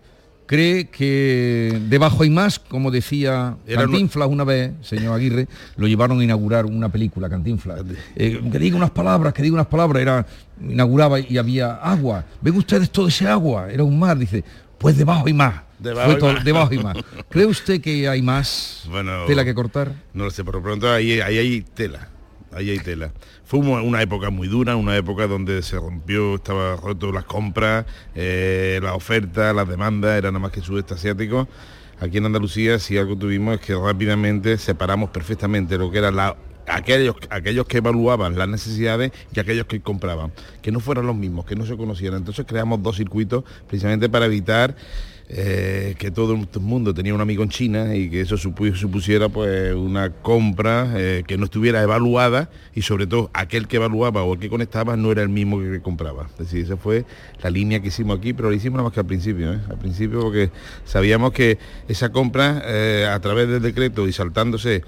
cree 0.49 0.87
que 0.87 1.79
debajo 1.89 2.23
hay 2.23 2.31
más, 2.31 2.59
como 2.59 2.91
decía 2.91 3.57
Cantinflas 3.73 4.29
una 4.29 4.45
vez, 4.45 4.73
señor 4.81 5.15
Aguirre, 5.15 5.47
lo 5.77 5.87
llevaron 5.87 6.19
a 6.21 6.25
inaugurar 6.25 6.65
una 6.65 6.89
película, 6.89 7.29
Cantinflas. 7.29 7.83
Eh, 8.17 8.41
que 8.51 8.59
diga 8.59 8.77
unas 8.77 8.91
palabras, 8.91 9.35
que 9.35 9.43
diga 9.43 9.55
unas 9.55 9.67
palabras, 9.67 10.01
era, 10.01 10.27
inauguraba 10.61 11.21
y 11.21 11.37
había 11.37 11.75
agua. 11.75 12.25
¿Ven 12.41 12.57
ustedes 12.57 12.91
todo 12.91 13.09
ese 13.09 13.29
agua? 13.29 13.71
Era 13.71 13.85
un 13.85 13.99
mar, 13.99 14.19
dice, 14.19 14.43
pues 14.79 14.97
debajo 14.97 15.27
hay 15.27 15.35
más. 15.35 15.63
Debajo, 15.79 16.75
y 16.75 16.79
más. 16.79 16.97
¿Cree 17.29 17.47
usted 17.47 17.81
que 17.81 18.09
hay 18.09 18.23
más 18.23 18.89
tela 19.27 19.45
que 19.45 19.55
cortar? 19.55 19.93
No 20.15 20.25
lo 20.25 20.31
sé, 20.31 20.43
por 20.43 20.55
lo 20.55 20.63
pronto 20.63 20.91
ahí, 20.91 21.21
ahí 21.21 21.39
hay 21.39 21.61
tela 21.61 22.09
ahí 22.53 22.71
hay 22.71 22.79
tela. 22.79 23.13
Fue 23.45 23.61
una 23.61 24.03
época 24.03 24.31
muy 24.31 24.49
dura, 24.49 24.77
una 24.77 24.97
época 24.97 25.27
donde 25.27 25.63
se 25.63 25.77
rompió, 25.77 26.37
estaba 26.37 26.77
roto 26.77 27.13
las 27.13 27.25
compras, 27.25 27.87
eh, 28.15 28.81
la 28.83 28.95
oferta, 28.95 29.53
las 29.53 29.69
demandas, 29.69 30.19
era 30.19 30.31
nada 30.31 30.41
más 30.41 30.53
que 30.53 30.61
sudeste 30.61 30.95
asiático. 30.95 31.49
Aquí 32.01 32.19
en 32.19 32.27
Andalucía 32.27 32.79
si 32.79 32.97
algo 32.97 33.17
tuvimos 33.17 33.57
es 33.57 33.61
que 33.61 33.75
rápidamente 33.75 34.57
separamos 34.57 35.11
perfectamente 35.11 35.77
lo 35.77 35.91
que 35.91 35.99
era 35.99 36.37
aquellos, 36.69 37.17
aquellos 37.31 37.67
que 37.67 37.79
evaluaban 37.79 38.37
las 38.37 38.49
necesidades 38.49 39.13
y 39.35 39.41
aquellos 39.41 39.67
que 39.67 39.81
compraban, 39.81 40.33
que 40.63 40.71
no 40.71 40.81
fueran 40.81 41.07
los 41.07 41.17
mismos, 41.17 41.45
que 41.45 41.57
no 41.57 41.67
se 41.67 41.77
conocieran. 41.77 42.19
Entonces 42.19 42.47
creamos 42.47 42.83
dos 42.83 42.97
circuitos 42.97 43.45
precisamente 43.67 44.09
para 44.09 44.27
evitar 44.27 44.77
eh, 45.31 45.95
que 45.99 46.11
todo 46.11 46.33
el 46.33 46.61
mundo 46.61 46.95
tenía 46.95 47.13
un 47.13 47.21
amigo 47.21 47.43
en 47.43 47.51
China 47.51 47.95
y 47.95 48.09
que 48.09 48.23
eso 48.23 48.39
supusiera 48.39 49.29
pues 49.29 49.75
una 49.75 50.11
compra 50.11 50.95
eh, 50.97 51.23
que 51.27 51.37
no 51.37 51.45
estuviera 51.45 51.83
evaluada 51.83 52.49
y 52.75 52.81
sobre 52.81 53.07
todo 53.07 53.31
aquel 53.35 53.69
que 53.69 53.77
evaluaba 53.77 54.23
o 54.23 54.33
el 54.33 54.41
que 54.41 54.49
conectaba 54.49 54.97
no 54.97 55.13
era 55.13 55.23
el 55.23 55.29
mismo 55.29 55.61
que 55.61 55.83
compraba. 55.83 56.29
Es 56.33 56.39
decir, 56.39 56.65
esa 56.65 56.79
fue 56.79 57.05
la 57.43 57.51
línea 57.51 57.81
que 57.81 57.89
hicimos 57.89 58.19
aquí, 58.19 58.33
pero 58.33 58.49
lo 58.49 58.55
hicimos 58.55 58.79
nada 58.79 58.85
más 58.85 58.95
que 58.95 59.01
al 59.01 59.07
principio, 59.07 59.53
¿eh? 59.53 59.61
al 59.69 59.79
principio 59.79 60.21
porque 60.21 60.51
sabíamos 60.87 61.33
que 61.33 61.59
esa 61.89 62.11
compra 62.11 62.63
a 63.13 63.21
través 63.21 63.49
del 63.49 63.61
decreto 63.61 64.09
y 64.09 64.13
saltándose 64.13 64.83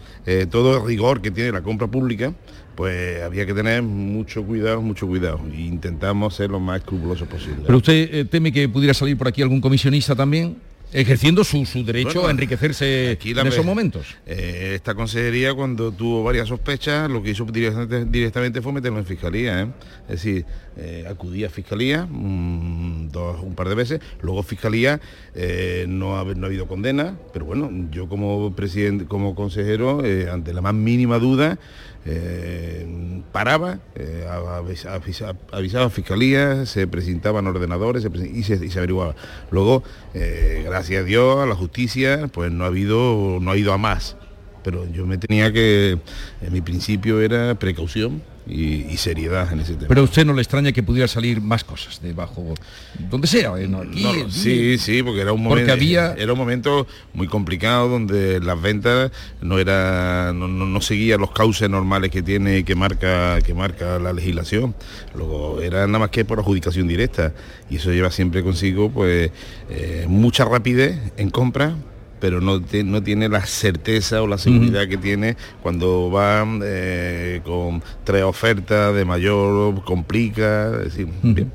todo 0.51 0.79
el 0.79 0.87
rigor 0.87 1.21
que 1.21 1.31
tiene 1.31 1.53
la 1.53 1.61
compra 1.61 1.87
pública, 1.87 2.33
pues 2.81 3.23
había 3.23 3.45
que 3.45 3.53
tener 3.53 3.83
mucho 3.83 4.43
cuidado, 4.43 4.81
mucho 4.81 5.07
cuidado. 5.07 5.39
E 5.53 5.61
intentamos 5.61 6.35
ser 6.35 6.49
lo 6.49 6.59
más 6.61 6.79
escrupuloso 6.79 7.27
posible. 7.27 7.65
¿Pero 7.67 7.77
usted 7.77 8.09
eh, 8.11 8.25
teme 8.25 8.51
que 8.51 8.71
pudiera 8.71 8.95
salir 8.95 9.19
por 9.19 9.29
aquí 9.29 9.43
algún 9.43 9.61
comisionista 9.61 10.17
también? 10.17 10.57
ejerciendo 10.93 11.45
su, 11.45 11.63
derecho 11.85 12.27
a 12.27 12.31
enriquecerse 12.31 13.13
en 13.23 13.47
esos 13.47 13.65
momentos. 13.65 14.17
Eh, 14.27 14.73
esta 14.75 14.95
consejería 14.95 15.55
cuando 15.55 15.93
tuvo 15.93 16.25
varias 16.25 16.49
sospechas, 16.49 17.09
lo 17.09 17.23
que 17.23 17.31
hizo 17.31 17.45
directamente, 17.45 18.61
fue 18.61 18.73
meterlo 18.73 18.99
en 18.99 19.07
fiscalía. 19.07 19.63
¿eh? 19.63 19.67
Es 20.09 20.25
decir, 20.25 20.45
eh, 20.77 21.05
acudí 21.09 21.45
a 21.45 21.51
fiscalía 21.51 22.05
un, 22.11 23.00
un 23.17 23.55
par 23.55 23.69
de 23.69 23.75
veces, 23.75 24.01
luego 24.23 24.43
fiscalía 24.43 25.01
no, 25.87 26.19
ha, 26.19 26.25
no 26.25 26.45
ha 26.45 26.47
habido 26.47 26.67
condena, 26.67 27.17
pero 27.33 27.45
bueno, 27.45 27.71
yo 27.91 28.09
como 28.09 28.55
presidente, 28.55 29.07
como 29.07 29.35
consejero, 29.35 30.03
ante 30.31 30.53
la 30.53 30.61
más 30.61 30.75
mínima 30.75 31.19
duda, 31.19 31.59
paraba, 33.33 33.79
avisaba, 35.53 35.87
a 35.87 35.91
fiscalía, 35.91 36.67
se 36.67 36.87
presentaban 36.87 37.47
ordenadores 37.47 38.07
y, 38.33 38.43
se, 38.43 38.65
y, 38.65 38.71
se, 38.71 38.79
averiguaba. 38.79 39.15
Luego, 39.51 39.83
gracias 40.65 41.03
a 41.03 41.05
Dios, 41.05 41.39
a 41.39 41.47
la 41.47 41.55
justicia, 41.55 42.29
pues 42.33 42.51
no 42.51 42.65
ha 42.65 42.69
habido, 42.69 43.39
no 43.41 43.51
ha 43.51 43.57
ido 43.57 43.73
a 43.73 43.79
más. 43.79 44.17
Pero 44.63 44.87
yo 44.93 45.07
me 45.07 45.19
tenía 45.19 45.53
que, 45.53 45.99
en 46.43 46.53
mi 46.53 46.61
principio 46.61 47.21
era 47.21 47.55
precaución 47.55 48.23
y, 48.47 48.97
seriedad 48.97 49.51
en 49.53 49.61
ese 49.61 49.75
tema. 49.75 49.89
Pero 49.89 50.03
a 50.03 50.05
usted 50.05 50.27
no 50.27 50.33
le 50.33 50.43
extraña 50.43 50.73
que 50.73 50.83
pudiera 50.83 51.09
salir 51.09 51.41
más 51.41 51.65
cosas 51.65 52.01
debajo, 52.03 52.55
donde 53.11 53.27
sea, 53.27 53.53
sí, 54.31 54.77
sí, 54.79 55.03
porque 55.03 55.21
era 55.21 55.33
un 55.33 55.43
momento, 55.43 55.73
había... 55.73 56.15
era 56.15 56.33
un 56.33 56.39
momento 56.39 56.87
muy 57.15 57.27
complicado 57.29 57.89
donde 57.89 58.41
las 58.41 58.61
ventas 58.61 59.11
no 59.41 59.59
era, 59.59 60.33
no, 60.35 60.49
no, 60.49 60.81
seguían 60.81 61.21
los 61.21 61.31
cauces 61.31 61.71
normales 61.71 62.11
que 62.11 62.23
tiene 62.23 62.65
que 62.65 62.75
marca, 62.75 63.41
que 63.41 63.55
marca 63.55 63.99
la 63.99 64.13
legislación. 64.13 64.75
Luego 65.15 65.61
era 65.61 65.87
nada 65.87 66.01
más 66.01 66.11
que 66.11 66.25
por 66.25 66.39
adjudicación 66.41 66.89
directa 66.89 67.33
y 67.71 67.77
eso 67.77 67.93
lleva 67.93 68.11
siempre 68.11 68.43
consigo 68.43 68.91
pues 68.91 69.31
eh, 69.71 70.05
mucha 70.09 70.45
rapidez 70.45 70.99
en 71.17 71.31
compra 71.31 71.75
pero 72.21 72.41
no, 72.41 72.63
no 72.85 73.03
tiene 73.03 73.29
la 73.29 73.45
certeza 73.47 74.23
o 74.23 74.27
la 74.27 74.39
seguridad 74.39 74.87
que 74.87 74.97
tiene 74.97 75.37
cuando 75.63 76.11
va 76.11 76.47
eh, 76.63 77.41
con 77.45 77.83
tres 78.05 78.23
ofertas 78.23 78.95
de 78.95 79.05
mayor, 79.05 79.83
complica, 79.85 80.71
decir, 80.71 81.09
bien. 81.23 81.51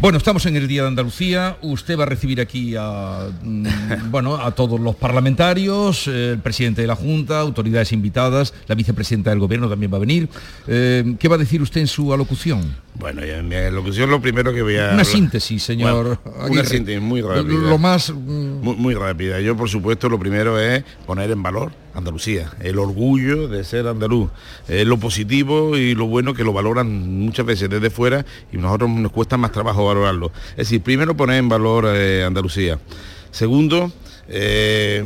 Bueno, 0.00 0.16
estamos 0.16 0.46
en 0.46 0.56
el 0.56 0.66
Día 0.66 0.80
de 0.80 0.88
Andalucía. 0.88 1.58
Usted 1.60 1.98
va 1.98 2.04
a 2.04 2.06
recibir 2.06 2.40
aquí 2.40 2.74
a, 2.74 3.28
mm, 3.42 3.66
bueno, 4.10 4.36
a 4.36 4.50
todos 4.52 4.80
los 4.80 4.96
parlamentarios, 4.96 6.06
el 6.06 6.38
presidente 6.38 6.80
de 6.80 6.86
la 6.86 6.96
Junta, 6.96 7.40
autoridades 7.40 7.92
invitadas, 7.92 8.54
la 8.66 8.74
vicepresidenta 8.74 9.28
del 9.28 9.40
Gobierno 9.40 9.68
también 9.68 9.92
va 9.92 9.98
a 9.98 10.00
venir. 10.00 10.26
Eh, 10.66 11.16
¿Qué 11.18 11.28
va 11.28 11.34
a 11.34 11.38
decir 11.38 11.60
usted 11.60 11.82
en 11.82 11.86
su 11.86 12.14
alocución? 12.14 12.74
Bueno, 12.94 13.20
en 13.22 13.46
mi 13.46 13.56
alocución 13.56 14.08
lo 14.08 14.22
primero 14.22 14.54
que 14.54 14.62
voy 14.62 14.78
a... 14.78 14.92
Una 14.94 15.04
síntesis, 15.04 15.62
señor. 15.62 16.18
una 16.48 16.64
síntesis 16.64 17.02
muy 17.02 17.20
rápida. 17.20 17.42
Lo 17.44 17.76
más... 17.76 18.10
Mm, 18.10 18.62
muy, 18.62 18.76
muy 18.76 18.94
rápida. 18.94 19.38
Yo, 19.40 19.54
por 19.54 19.68
supuesto, 19.68 20.08
lo 20.08 20.18
primero 20.18 20.58
es 20.58 20.82
poner 21.06 21.30
en 21.30 21.42
valor 21.42 21.72
Andalucía, 21.94 22.52
el 22.60 22.78
orgullo 22.78 23.48
de 23.48 23.64
ser 23.64 23.86
andaluz, 23.86 24.30
lo 24.68 24.98
positivo 24.98 25.76
y 25.76 25.94
lo 25.94 26.06
bueno 26.06 26.34
que 26.34 26.44
lo 26.44 26.52
valoran 26.52 27.18
muchas 27.18 27.46
veces 27.46 27.68
desde 27.68 27.90
fuera 27.90 28.24
y 28.52 28.56
nosotros 28.56 28.90
nos 28.90 29.12
cuesta 29.12 29.36
más 29.36 29.52
trabajo 29.52 29.86
valorarlo. 29.86 30.32
Es 30.52 30.68
decir, 30.68 30.82
primero 30.82 31.16
poner 31.16 31.38
en 31.38 31.48
valor 31.48 31.86
eh, 31.88 32.24
Andalucía. 32.24 32.78
Segundo, 33.30 33.92
eh, 34.28 35.04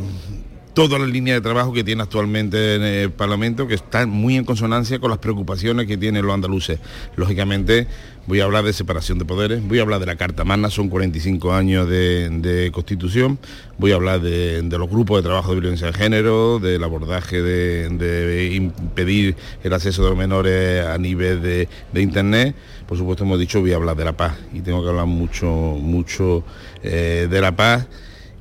toda 0.74 0.98
la 0.98 1.06
línea 1.06 1.34
de 1.34 1.40
trabajo 1.40 1.72
que 1.72 1.84
tiene 1.84 2.02
actualmente 2.02 2.74
en 2.74 2.82
el 2.82 3.10
Parlamento, 3.12 3.68
que 3.68 3.74
está 3.74 4.06
muy 4.06 4.36
en 4.36 4.44
consonancia 4.44 4.98
con 4.98 5.08
las 5.08 5.20
preocupaciones 5.20 5.86
que 5.86 5.96
tienen 5.96 6.26
los 6.26 6.34
andaluces. 6.34 6.80
Lógicamente, 7.14 7.86
voy 8.26 8.40
a 8.40 8.44
hablar 8.44 8.64
de 8.64 8.72
separación 8.72 9.18
de 9.18 9.24
poderes, 9.24 9.62
voy 9.66 9.78
a 9.78 9.82
hablar 9.82 10.00
de 10.00 10.06
la 10.06 10.16
Carta 10.16 10.42
Magna, 10.42 10.70
son 10.70 10.88
45 10.88 11.54
años 11.54 11.88
de, 11.88 12.70
Constitución, 12.72 13.38
voy 13.78 13.92
a 13.92 13.94
hablar 13.94 14.20
de, 14.20 14.62
los 14.68 14.90
grupos 14.90 15.18
de 15.18 15.28
trabajo 15.28 15.54
de 15.54 15.60
violencia 15.60 15.86
de 15.86 15.92
género, 15.92 16.58
del 16.58 16.82
abordaje 16.82 17.40
de, 17.40 18.50
impedir 18.52 19.36
el 19.62 19.72
acceso 19.72 20.02
de 20.02 20.08
los 20.08 20.18
menores 20.18 20.84
a 20.84 20.98
nivel 20.98 21.40
de, 21.40 21.68
Internet. 21.94 22.56
Por 22.88 22.98
supuesto, 22.98 23.24
hemos 23.24 23.38
dicho, 23.38 23.60
voy 23.60 23.72
a 23.72 23.76
hablar 23.76 23.96
de 23.96 24.04
la 24.04 24.12
paz 24.12 24.34
y 24.52 24.60
tengo 24.60 24.82
que 24.82 24.88
hablar 24.88 25.06
mucho, 25.06 25.46
mucho 25.46 26.44
eh, 26.82 27.28
de 27.30 27.40
la 27.40 27.54
paz 27.54 27.86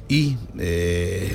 y 0.07 0.37
eh, 0.59 1.31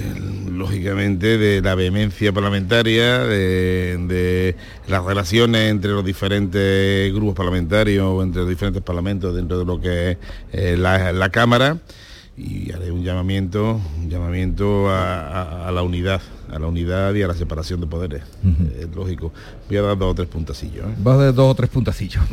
lógicamente 0.51 1.39
de 1.39 1.61
la 1.63 1.75
vehemencia 1.75 2.33
parlamentaria, 2.33 3.19
de, 3.19 4.57
las 4.87 5.05
relaciones 5.05 5.71
entre 5.71 5.91
los 5.91 6.05
diferentes 6.05 7.13
grupos 7.13 7.35
parlamentarios 7.35 8.05
o 8.05 8.23
entre 8.23 8.43
los 8.43 8.49
diferentes 8.49 8.83
parlamentos 8.83 9.35
dentro 9.35 9.59
de 9.59 9.65
lo 9.65 9.81
que 9.81 10.11
es 10.13 10.19
eh, 10.53 10.77
la 10.77 11.29
Cámara 11.31 11.79
y 12.39 12.73
haré 12.73 12.93
un 12.93 13.03
llamamiento, 13.03 13.81
un 13.99 14.09
llamamiento 14.09 14.89
a, 14.91 15.71
la 15.73 15.83
unidad, 15.83 16.21
a 16.51 16.59
la 16.59 16.67
unidad 16.67 17.15
y 17.15 17.23
a 17.23 17.29
la 17.29 17.35
separación 17.35 17.81
de 17.81 17.87
poderes. 17.87 18.23
Es 18.79 18.95
lógico. 18.95 19.33
Voy 19.69 19.77
a 19.77 19.83
dar 19.83 19.99
dos 19.99 20.13
o 20.13 20.15
tres 20.15 20.29
puntacillos. 20.29 20.87
¿eh? 20.87 20.95
Va 21.07 21.15
a 21.15 21.17
dar 21.17 21.35
dos 21.35 21.51
o 21.51 21.55
tres 21.55 21.71
puntacillos. 21.71 22.23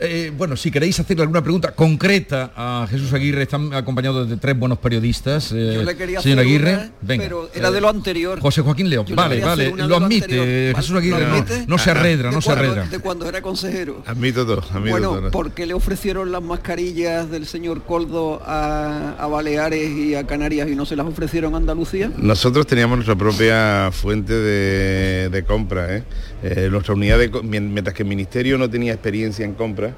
Eh, 0.00 0.32
bueno, 0.36 0.56
si 0.56 0.70
queréis 0.70 0.98
hacerle 1.00 1.22
alguna 1.22 1.40
pregunta 1.42 1.70
concreta 1.74 2.52
a 2.56 2.86
Jesús 2.90 3.12
Aguirre, 3.12 3.42
están 3.44 3.72
acompañados 3.72 4.28
de 4.28 4.36
tres 4.36 4.58
buenos 4.58 4.78
periodistas. 4.78 5.52
Eh, 5.52 5.72
Yo 5.76 5.82
le 5.84 5.96
quería 5.96 6.20
señor 6.20 6.40
Aguirre, 6.40 6.90
venga. 7.00 7.24
pero 7.24 7.48
era 7.54 7.70
de 7.70 7.80
lo 7.80 7.88
anterior. 7.88 8.40
José 8.40 8.60
Joaquín 8.60 8.90
León, 8.90 9.06
vale, 9.14 9.40
vale, 9.40 9.72
lo 9.74 9.96
admite. 9.96 10.74
Jesús 10.76 10.96
Aguirre 10.96 11.26
no, 11.66 11.78
se 11.78 11.90
arredra, 11.92 12.30
no 12.32 12.42
se 12.42 12.52
arredra. 12.52 12.86
De 12.86 12.98
cuando 12.98 13.26
era 13.28 13.40
consejero. 13.40 14.02
Admito 14.04 14.44
todo, 14.44 14.62
admito 14.72 14.90
bueno, 14.90 15.30
¿por 15.30 15.52
qué 15.52 15.64
le 15.64 15.74
ofrecieron 15.74 16.32
las 16.32 16.42
mascarillas 16.42 17.30
del 17.30 17.46
señor 17.46 17.82
Coldo 17.84 18.42
a 18.44 19.14
a 19.18 19.26
Baleares 19.26 19.90
y 19.90 20.14
a 20.14 20.26
Canarias 20.26 20.68
y 20.68 20.74
no 20.74 20.84
se 20.86 20.96
las 20.96 21.06
ofrecieron 21.06 21.54
a 21.54 21.58
Andalucía? 21.58 22.10
Nosotros 22.16 22.66
teníamos 22.66 22.96
nuestra 22.98 23.14
propia 23.24 23.90
fuente 23.90 24.34
de, 24.34 25.44
compra. 25.46 25.96
¿eh? 25.96 26.02
Eh, 26.42 26.68
nuestra 26.70 26.92
unidad 26.92 27.18
de, 27.18 27.30
mientras 27.42 27.96
que 27.96 28.02
el 28.02 28.08
Ministerio 28.08 28.58
no 28.58 28.68
tenía 28.68 28.92
experiencia 28.92 29.46
en 29.46 29.54
compra, 29.54 29.94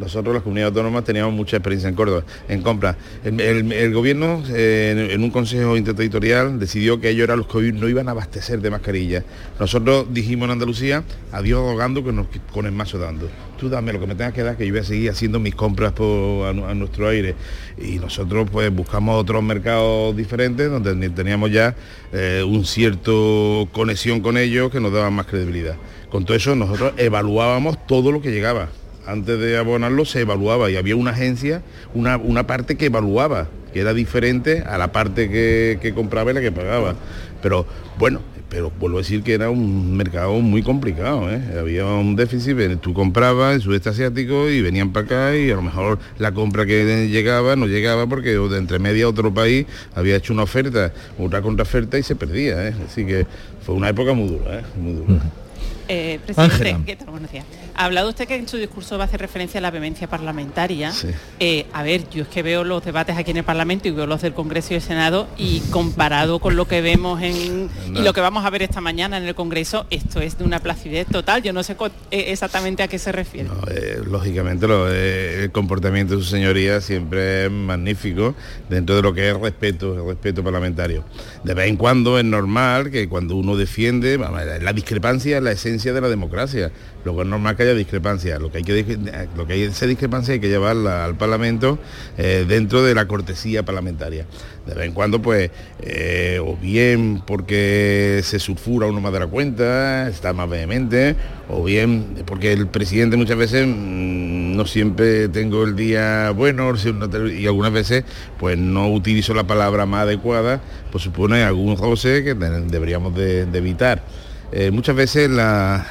nosotros 0.00 0.34
las 0.34 0.42
comunidades 0.42 0.70
autónomas 0.70 1.04
teníamos 1.04 1.34
mucha 1.34 1.58
experiencia 1.58 1.88
en 1.88 1.94
Córdoba, 1.94 2.24
en 2.48 2.62
compra. 2.62 2.96
El, 3.22 3.92
gobierno 3.92 4.42
eh, 4.48 5.10
en, 5.10 5.22
un 5.22 5.30
consejo 5.30 5.76
interterritorial 5.76 6.58
decidió 6.58 7.00
que 7.00 7.10
ellos 7.10 7.24
eran 7.24 7.38
los 7.38 7.46
que 7.46 7.72
no 7.72 7.88
iban 7.88 8.08
a 8.08 8.12
abastecer 8.12 8.60
de 8.60 8.70
mascarillas. 8.70 9.24
Nosotros 9.58 10.06
dijimos 10.10 10.46
en 10.46 10.52
Andalucía, 10.52 11.04
adiós 11.32 11.60
rogando 11.60 12.02
que 12.02 12.12
nos, 12.12 12.26
con 12.52 12.66
el 12.66 12.72
mazo 12.72 12.98
dando. 12.98 13.28
Tú 13.58 13.68
dame 13.68 13.92
lo 13.92 14.00
que 14.00 14.06
me 14.06 14.14
tengas 14.14 14.32
que 14.32 14.42
dar, 14.42 14.56
que 14.56 14.66
yo 14.66 14.72
voy 14.72 14.80
a 14.80 14.84
seguir 14.84 15.10
haciendo 15.10 15.38
mis 15.38 15.54
compras 15.54 15.92
a, 15.92 16.74
nuestro 16.74 17.08
aire. 17.08 17.34
Y 17.76 17.98
nosotros 17.98 18.48
pues 18.50 18.74
buscamos 18.74 19.20
otros 19.20 19.42
mercados 19.42 20.16
diferentes 20.16 20.70
donde 20.70 21.10
teníamos 21.10 21.50
ya 21.50 21.76
eh, 22.12 22.42
un 22.46 22.64
cierto 22.64 23.68
conexión 23.72 24.20
con 24.20 24.38
ellos 24.38 24.70
que 24.70 24.80
nos 24.80 24.92
daban 24.92 25.12
más 25.12 25.26
credibilidad. 25.26 25.76
Con 26.08 26.24
todo 26.24 26.36
eso 26.36 26.56
nosotros 26.56 26.94
evaluábamos 26.96 27.86
todo 27.86 28.10
lo 28.10 28.22
que 28.22 28.30
llegaba 28.30 28.70
antes 29.06 29.38
de 29.38 29.56
abonarlo 29.56 30.04
se 30.04 30.20
evaluaba 30.20 30.70
y 30.70 30.76
había 30.76 30.96
una 30.96 31.10
agencia, 31.10 31.62
una, 31.94 32.16
una 32.16 32.46
parte 32.46 32.76
que 32.76 32.86
evaluaba, 32.86 33.48
que 33.72 33.80
era 33.80 33.94
diferente 33.94 34.62
a 34.62 34.78
la 34.78 34.92
parte 34.92 35.30
que, 35.30 35.92
compraba 35.94 36.30
y 36.30 36.34
la 36.34 36.40
que 36.40 36.52
pagaba. 36.52 36.94
Pero 37.42 37.66
bueno, 37.98 38.20
pero 38.48 38.72
vuelvo 38.78 38.98
a 38.98 39.00
decir 39.00 39.22
que 39.22 39.32
era 39.32 39.48
un 39.48 39.96
mercado 39.96 40.32
muy 40.40 40.62
complicado, 40.62 41.30
¿eh? 41.30 41.40
había 41.58 41.86
un 41.86 42.16
déficit, 42.16 42.80
tú 42.80 42.92
comprabas 42.92 43.54
en 43.54 43.60
sudeste 43.60 43.90
asiático 43.90 44.50
y 44.50 44.60
venían 44.60 44.92
para 44.92 45.06
acá 45.06 45.36
y 45.36 45.50
a 45.50 45.54
lo 45.54 45.62
mejor 45.62 45.98
la 46.18 46.32
compra 46.32 46.66
que 46.66 47.08
llegaba 47.08 47.54
no 47.54 47.66
llegaba 47.66 48.08
porque 48.08 48.30
de 48.30 48.58
entre 48.58 48.80
media 48.80 49.08
otro 49.08 49.32
país 49.32 49.66
había 49.94 50.16
hecho 50.16 50.32
una 50.32 50.42
oferta, 50.42 50.92
otra 51.18 51.40
contraoferta 51.42 51.96
y 51.96 52.02
se 52.02 52.16
perdía, 52.16 52.68
¿eh? 52.68 52.74
así 52.86 53.06
que 53.06 53.26
fue 53.64 53.76
una 53.76 53.88
época 53.88 54.14
muy 54.14 54.28
dura, 54.28 54.58
¿eh? 54.58 54.62
muy 54.76 54.94
dura. 54.94 55.20
Eh, 55.88 56.20
presidente, 56.24 56.76
¿qué 56.86 56.96
tal? 56.96 57.10
Buenos 57.10 57.32
días. 57.32 57.44
Ha 57.74 57.84
hablado 57.84 58.08
usted 58.10 58.26
que 58.26 58.36
en 58.36 58.48
su 58.48 58.56
discurso 58.56 58.98
va 58.98 59.04
a 59.04 59.06
hacer 59.06 59.20
referencia 59.20 59.58
a 59.58 59.60
la 59.60 59.70
vehemencia 59.70 60.08
parlamentaria. 60.08 60.92
Eh, 61.38 61.66
a 61.72 61.82
ver, 61.82 62.08
yo 62.10 62.22
es 62.22 62.28
que 62.28 62.42
veo 62.42 62.64
los 62.64 62.84
debates 62.84 63.16
aquí 63.16 63.30
en 63.30 63.38
el 63.38 63.44
Parlamento 63.44 63.88
y 63.88 63.90
veo 63.90 64.06
los 64.06 64.22
del 64.22 64.34
Congreso 64.34 64.74
y 64.74 64.76
el 64.76 64.82
Senado 64.82 65.28
y 65.36 65.60
comparado 65.70 66.38
con 66.38 66.56
lo 66.56 66.66
que 66.66 66.80
vemos 66.80 67.22
en 67.22 67.70
y 67.94 68.02
lo 68.02 68.12
que 68.12 68.20
vamos 68.20 68.44
a 68.44 68.50
ver 68.50 68.62
esta 68.62 68.80
mañana 68.80 69.18
en 69.18 69.24
el 69.24 69.34
Congreso, 69.34 69.86
esto 69.90 70.20
es 70.20 70.38
de 70.38 70.44
una 70.44 70.60
placidez 70.60 71.06
total. 71.06 71.42
Yo 71.42 71.52
no 71.52 71.62
sé 71.62 71.76
eh, 72.10 72.24
exactamente 72.28 72.82
a 72.82 72.88
qué 72.88 72.98
se 72.98 73.12
refiere. 73.12 73.48
lógicamente 74.04 74.66
el 74.66 75.50
comportamiento 75.50 76.16
de 76.16 76.22
su 76.22 76.28
señoría 76.28 76.80
siempre 76.80 77.46
es 77.46 77.50
magnífico 77.50 78.34
dentro 78.68 78.96
de 78.96 79.02
lo 79.02 79.12
que 79.12 79.30
es 79.30 79.36
respeto, 79.36 79.94
el 79.94 80.06
respeto 80.06 80.42
parlamentario. 80.42 81.04
De 81.44 81.54
vez 81.54 81.68
en 81.68 81.76
cuando 81.76 82.18
es 82.18 82.24
normal 82.24 82.90
que 82.90 83.08
cuando 83.08 83.36
uno 83.36 83.56
defiende, 83.56 84.18
la 84.18 84.72
discrepancia 84.72 85.38
es 85.38 85.42
la 85.42 85.52
esencia 85.52 85.92
de 85.92 86.00
la 86.00 86.08
democracia. 86.08 86.70
Luego 87.04 87.22
es 87.22 87.28
normal 87.28 87.56
que 87.56 87.62
haya 87.62 87.74
discrepancia. 87.74 88.38
Lo 88.38 88.50
que 88.50 88.58
hay 88.58 88.64
que 88.64 88.98
lo 89.36 89.46
que 89.46 89.54
hay 89.54 89.62
esa 89.62 89.86
discrepancia 89.86 90.34
hay 90.34 90.40
que 90.40 90.48
llevarla 90.48 91.04
al 91.04 91.16
Parlamento 91.16 91.78
eh, 92.18 92.44
dentro 92.46 92.82
de 92.82 92.94
la 92.94 93.06
cortesía 93.06 93.64
parlamentaria. 93.64 94.26
De 94.66 94.74
vez 94.74 94.86
en 94.86 94.92
cuando, 94.92 95.22
pues, 95.22 95.50
eh, 95.80 96.38
o 96.44 96.56
bien 96.56 97.22
porque 97.26 98.20
se 98.22 98.38
sulfura 98.38 98.86
uno 98.86 99.00
más 99.00 99.12
de 99.12 99.20
la 99.20 99.26
cuenta, 99.26 100.08
está 100.08 100.32
más 100.34 100.48
vehemente, 100.48 101.16
o 101.48 101.64
bien 101.64 102.22
porque 102.26 102.52
el 102.52 102.66
presidente 102.66 103.16
muchas 103.16 103.38
veces 103.38 103.66
mm, 103.66 104.56
no 104.56 104.66
siempre 104.66 105.28
tengo 105.28 105.64
el 105.64 105.76
día 105.76 106.30
bueno 106.30 106.72
y 107.32 107.46
algunas 107.46 107.72
veces 107.72 108.04
pues 108.38 108.58
no 108.58 108.90
utilizo 108.92 109.32
la 109.32 109.44
palabra 109.44 109.86
más 109.86 110.02
adecuada, 110.02 110.60
pues 110.92 111.02
supone 111.04 111.42
algún 111.42 111.76
roce 111.76 112.22
que 112.22 112.34
deberíamos 112.34 113.14
de 113.14 113.42
evitar. 113.54 114.02
Eh, 114.52 114.72
muchas 114.72 114.96
veces 114.96 115.30
la, 115.30 115.86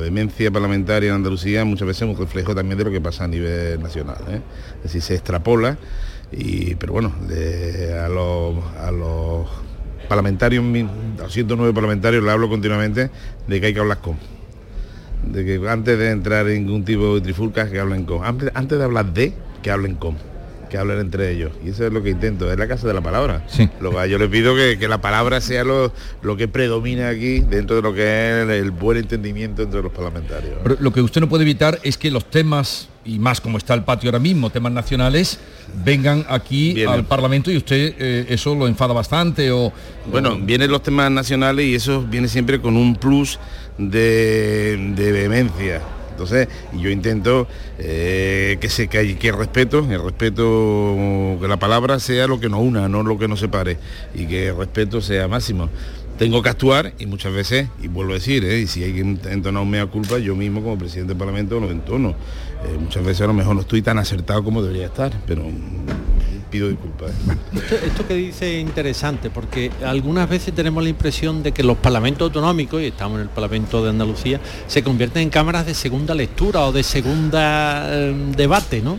demencia 0.00 0.50
parlamentaria 0.50 1.10
en 1.10 1.16
Andalucía 1.16 1.64
muchas 1.64 1.86
veces 1.86 2.02
es 2.02 2.08
un 2.08 2.16
reflejo 2.16 2.54
también 2.54 2.78
de 2.78 2.84
lo 2.84 2.90
que 2.90 3.00
pasa 3.00 3.24
a 3.24 3.28
nivel 3.28 3.80
nacional. 3.82 4.18
¿eh? 4.28 4.40
Es 4.78 4.82
decir, 4.84 5.02
se 5.02 5.14
extrapola, 5.14 5.78
y, 6.32 6.74
pero 6.74 6.92
bueno, 6.92 7.14
a, 7.20 8.08
los, 8.08 8.64
a 8.80 8.90
los 8.90 9.46
parlamentarios, 10.08 10.64
a 11.24 11.28
109 11.28 11.72
parlamentarios, 11.72 12.22
le 12.22 12.30
hablo 12.30 12.48
continuamente 12.48 13.10
de 13.46 13.60
que 13.60 13.66
hay 13.66 13.74
que 13.74 13.80
hablar 13.80 13.98
con. 13.98 14.16
De 15.24 15.44
que 15.44 15.68
antes 15.68 15.98
de 15.98 16.10
entrar 16.10 16.46
en 16.48 16.66
ningún 16.66 16.84
tipo 16.84 17.14
de 17.14 17.20
trifulcas, 17.20 17.70
que 17.70 17.80
hablen 17.80 18.04
con. 18.04 18.24
antes 18.24 18.78
de 18.78 18.84
hablar 18.84 19.12
de, 19.12 19.32
que 19.62 19.70
hablen 19.70 19.94
con 19.94 20.16
que 20.68 20.78
hablen 20.78 21.00
entre 21.00 21.30
ellos. 21.30 21.52
Y 21.64 21.70
eso 21.70 21.86
es 21.86 21.92
lo 21.92 22.02
que 22.02 22.10
intento, 22.10 22.50
es 22.50 22.58
la 22.58 22.68
casa 22.68 22.86
de 22.86 22.94
la 22.94 23.00
palabra. 23.00 23.44
Sí. 23.48 23.68
Lo 23.80 24.04
yo 24.06 24.18
les 24.18 24.28
pido 24.28 24.54
que, 24.54 24.86
la 24.88 25.00
palabra 25.00 25.40
sea 25.40 25.64
lo, 25.64 25.92
lo, 26.22 26.36
que 26.36 26.48
predomina 26.48 27.08
aquí 27.08 27.40
dentro 27.40 27.76
de 27.76 27.82
lo 27.82 27.94
que 27.94 28.02
es 28.42 28.48
el, 28.48 28.70
buen 28.70 28.98
entendimiento 28.98 29.62
entre 29.62 29.82
los 29.82 29.92
parlamentarios. 29.92 30.54
lo 30.80 30.92
que 30.92 31.00
usted 31.00 31.20
no 31.20 31.28
puede 31.28 31.42
evitar 31.42 31.78
es 31.82 31.96
que 31.96 32.10
los 32.10 32.30
temas, 32.30 32.88
y 33.04 33.18
más 33.18 33.40
como 33.40 33.58
está 33.58 33.74
el 33.74 33.84
patio 33.84 34.10
ahora 34.10 34.18
mismo, 34.18 34.50
temas 34.50 34.72
nacionales, 34.72 35.38
vengan 35.84 36.24
aquí 36.28 36.84
al 36.84 37.04
Parlamento 37.04 37.50
y 37.50 37.56
usted 37.56 37.94
eh, 37.98 38.26
eso 38.28 38.54
lo 38.54 38.66
enfada 38.66 38.92
bastante 38.92 39.50
o... 39.50 39.72
Bueno, 40.10 40.38
vienen 40.40 40.70
los 40.70 40.82
temas 40.82 41.10
nacionales 41.10 41.66
y 41.66 41.74
eso 41.74 42.02
viene 42.02 42.28
siempre 42.28 42.60
con 42.60 42.76
un 42.76 42.96
plus 42.96 43.38
de, 43.78 44.92
de 44.94 45.12
vehemencia 45.12 45.82
entonces, 46.16 46.48
yo 46.72 46.88
intento 46.88 47.46
eh, 47.78 48.56
que, 48.60 48.70
se, 48.70 48.88
que, 48.88 49.18
que 49.18 49.28
el 49.28 49.36
respeto, 49.36 49.86
el 49.90 50.02
respeto, 50.02 51.36
que 51.40 51.46
la 51.46 51.58
palabra 51.58 52.00
sea 52.00 52.26
lo 52.26 52.40
que 52.40 52.48
nos 52.48 52.60
una, 52.60 52.88
no 52.88 53.02
lo 53.02 53.18
que 53.18 53.28
nos 53.28 53.40
separe, 53.40 53.76
y 54.14 54.26
que 54.26 54.48
el 54.48 54.56
respeto 54.56 55.00
sea 55.00 55.28
máximo 55.28 55.68
tengo 56.18 56.42
que 56.42 56.48
actuar 56.48 56.94
y 56.98 57.06
muchas 57.06 57.32
veces, 57.32 57.68
y 57.82 57.88
vuelvo 57.88 58.12
a 58.12 58.14
decir, 58.14 58.44
¿eh? 58.44 58.60
y 58.60 58.66
si 58.66 58.82
hay 58.82 58.94
que 58.94 59.00
entonar 59.00 59.62
un 59.62 59.70
mea 59.70 59.86
culpa, 59.86 60.18
yo 60.18 60.34
mismo 60.34 60.62
como 60.62 60.78
presidente 60.78 61.12
del 61.12 61.18
Parlamento 61.18 61.60
lo 61.60 61.70
entono. 61.70 62.10
Eh, 62.10 62.78
muchas 62.80 63.04
veces 63.04 63.22
a 63.22 63.26
lo 63.26 63.34
mejor 63.34 63.54
no 63.54 63.60
estoy 63.60 63.82
tan 63.82 63.98
acertado 63.98 64.42
como 64.42 64.62
debería 64.62 64.86
estar, 64.86 65.12
pero 65.26 65.44
pido 66.50 66.68
disculpas. 66.68 67.12
Esto, 67.84 68.06
que 68.06 68.14
dice 68.14 68.56
es 68.56 68.66
interesante, 68.66 69.30
porque 69.30 69.70
algunas 69.84 70.28
veces 70.28 70.54
tenemos 70.54 70.82
la 70.82 70.90
impresión 70.90 71.42
de 71.42 71.52
que 71.52 71.62
los 71.62 71.76
parlamentos 71.76 72.26
autonómicos, 72.26 72.82
y 72.82 72.86
estamos 72.86 73.16
en 73.16 73.22
el 73.22 73.28
Parlamento 73.28 73.82
de 73.82 73.90
Andalucía, 73.90 74.40
se 74.66 74.82
convierten 74.82 75.22
en 75.22 75.30
cámaras 75.30 75.66
de 75.66 75.74
segunda 75.74 76.14
lectura 76.14 76.62
o 76.62 76.72
de 76.72 76.82
segunda 76.82 78.08
em, 78.08 78.32
debate, 78.32 78.80
¿no? 78.80 78.98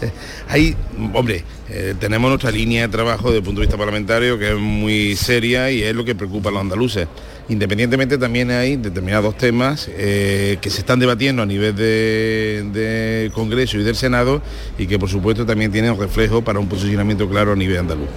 Eh, 0.00 0.10
hay, 0.48 0.76
hombre, 1.14 1.44
eh, 1.68 1.94
tenemos 1.98 2.28
nuestra 2.28 2.50
línea 2.50 2.82
de 2.82 2.88
trabajo 2.88 3.28
desde 3.28 3.38
el 3.38 3.44
punto 3.44 3.60
de 3.60 3.66
vista 3.66 3.78
parlamentario 3.78 4.38
que 4.38 4.50
es 4.50 4.58
muy 4.58 5.16
seria 5.16 5.70
y 5.70 5.82
es 5.82 5.94
lo 5.94 6.04
que 6.04 6.14
preocupa 6.14 6.48
a 6.50 6.52
los 6.52 6.60
andaluces. 6.60 7.08
Independientemente 7.48 8.18
también 8.18 8.50
hay 8.50 8.76
determinados 8.76 9.36
temas 9.36 9.90
eh, 9.92 10.58
que 10.60 10.70
se 10.70 10.80
están 10.80 11.00
debatiendo 11.00 11.42
a 11.42 11.46
nivel 11.46 11.74
de, 11.74 13.30
Congreso 13.34 13.78
y 13.78 13.82
del 13.82 13.96
Senado 13.96 14.42
y 14.78 14.86
que 14.86 14.98
por 14.98 15.08
supuesto 15.08 15.44
también 15.44 15.72
tienen 15.72 15.98
reflejo 15.98 16.42
para 16.42 16.58
un 16.58 16.68
posicionamiento 16.68 17.28
claro 17.28 17.52
a 17.52 17.56
nivel 17.56 17.78
andaluz. 17.78 18.08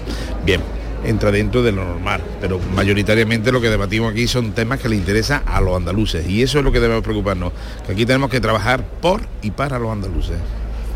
Bien, 0.45 0.61
entra 1.05 1.31
dentro 1.31 1.63
de 1.63 1.71
lo 1.71 1.85
normal, 1.85 2.21
pero 2.39 2.59
mayoritariamente 2.75 3.51
lo 3.51 3.61
que 3.61 3.69
debatimos 3.69 4.11
aquí 4.11 4.27
son 4.27 4.51
temas 4.51 4.79
que 4.79 4.89
le 4.89 4.95
interesan 4.95 5.41
a 5.45 5.59
los 5.61 5.75
andaluces 5.75 6.27
y 6.27 6.43
eso 6.43 6.59
es 6.59 6.65
lo 6.65 6.71
que 6.71 6.79
debemos 6.79 7.03
preocuparnos, 7.03 7.51
que 7.85 7.93
aquí 7.93 8.05
tenemos 8.05 8.29
que 8.29 8.39
trabajar 8.39 8.83
por 9.01 9.21
y 9.41 9.51
para 9.51 9.79
los 9.79 9.91
andaluces. 9.91 10.38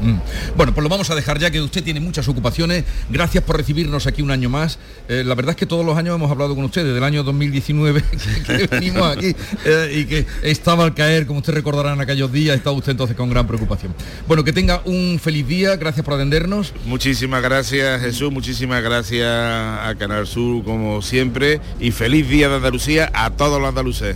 Mm. 0.02 0.56
Bueno, 0.56 0.74
pues 0.74 0.84
lo 0.84 0.90
vamos 0.90 1.10
a 1.10 1.16
dejar 1.16 1.40
ya 1.40 1.52
que 1.52 1.62
usted 1.62 1.84
tiene 1.84 2.00
muchas 2.00 2.28
ocupaciones. 2.28 2.86
Gracias 3.10 3.44
por 3.44 3.58
recibirnos 3.58 4.08
aquí 4.08 4.22
un 4.22 4.32
año 4.32 4.50
más. 4.50 4.80
Eh, 5.08 5.24
la 5.26 5.36
verdad 5.36 5.52
es 5.52 5.56
que 5.58 5.66
todos 5.66 5.86
los 5.86 5.98
años 5.98 6.16
hemos 6.16 6.32
hablado 6.32 6.56
con 6.56 6.66
usted, 6.66 6.84
desde 6.84 6.98
el 6.98 7.04
año 7.04 7.24
2019 7.24 8.04
que, 8.46 8.68
venimos 8.72 9.04
aquí 9.04 9.36
eh, 9.66 9.92
y 9.96 10.06
que 10.06 10.26
estaba 10.44 10.84
al 10.84 10.94
caer, 10.94 11.26
como 11.26 11.40
usted 11.40 11.54
recordará 11.54 11.94
en 11.94 12.02
aquellos 12.02 12.32
días, 12.32 12.56
estaba 12.56 12.76
usted 12.76 12.92
entonces 12.92 13.16
con 13.16 13.30
gran 13.30 13.48
preocupación. 13.48 13.94
Bueno, 14.28 14.44
que 14.44 14.54
tenga 14.54 14.82
un 14.86 15.20
feliz 15.22 15.48
día, 15.48 15.76
gracias 15.76 16.06
por 16.06 16.16
atendernos. 16.16 16.74
Muchísimas 16.86 17.42
gracias 17.42 18.02
Jesús, 18.02 18.32
muchísimas 18.32 18.84
gracias 18.84 19.28
a 19.28 19.94
Canal 19.98 20.28
Sur 20.28 20.64
como 20.64 21.02
siempre 21.02 21.60
y 21.80 21.92
feliz 21.92 22.28
día 22.30 22.50
de 22.50 22.56
Andalucía 22.56 23.12
a 23.14 23.32
todos 23.32 23.60
los 23.60 23.70
andaluces. 23.70 24.16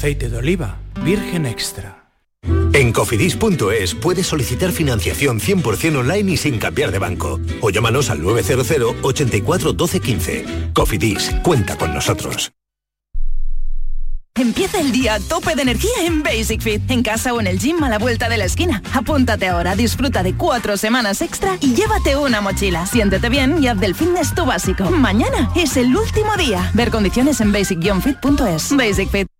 aceite 0.00 0.30
de 0.30 0.38
oliva, 0.38 0.78
virgen 1.04 1.44
extra. 1.44 2.06
En 2.72 2.90
cofidis.es 2.90 3.94
puedes 3.96 4.26
solicitar 4.26 4.72
financiación 4.72 5.38
100% 5.38 5.98
online 5.98 6.32
y 6.32 6.36
sin 6.38 6.58
cambiar 6.58 6.90
de 6.90 6.98
banco. 6.98 7.38
O 7.60 7.68
llámanos 7.68 8.08
al 8.08 8.22
900 8.22 8.96
84 9.02 9.74
12 9.74 10.00
15. 10.00 10.44
Cofidis, 10.72 11.30
cuenta 11.42 11.76
con 11.76 11.92
nosotros. 11.92 12.50
Empieza 14.36 14.80
el 14.80 14.90
día 14.90 15.16
a 15.16 15.20
tope 15.20 15.54
de 15.54 15.62
energía 15.62 16.06
en 16.06 16.22
Basic 16.22 16.62
Fit, 16.62 16.90
en 16.90 17.02
casa 17.02 17.34
o 17.34 17.40
en 17.40 17.46
el 17.46 17.58
gym 17.58 17.84
a 17.84 17.90
la 17.90 17.98
vuelta 17.98 18.30
de 18.30 18.38
la 18.38 18.46
esquina. 18.46 18.82
Apúntate 18.94 19.48
ahora, 19.48 19.76
disfruta 19.76 20.22
de 20.22 20.34
cuatro 20.34 20.78
semanas 20.78 21.20
extra 21.20 21.58
y 21.60 21.74
llévate 21.74 22.16
una 22.16 22.40
mochila. 22.40 22.86
Siéntete 22.86 23.28
bien 23.28 23.62
y 23.62 23.68
haz 23.68 23.78
del 23.78 23.94
fitness 23.94 24.34
tu 24.34 24.46
básico. 24.46 24.84
Mañana 24.90 25.50
es 25.56 25.76
el 25.76 25.94
último 25.94 26.34
día. 26.38 26.70
Ver 26.72 26.90
condiciones 26.90 27.42
en 27.42 27.52
basic-fit.es. 27.52 28.74
Basic 28.74 29.10
Fit. 29.10 29.39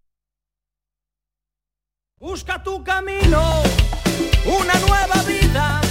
Busca 2.21 2.61
tu 2.61 2.83
camino, 2.83 3.63
una 4.45 4.75
nueva 4.87 5.23
vida, 5.23 5.81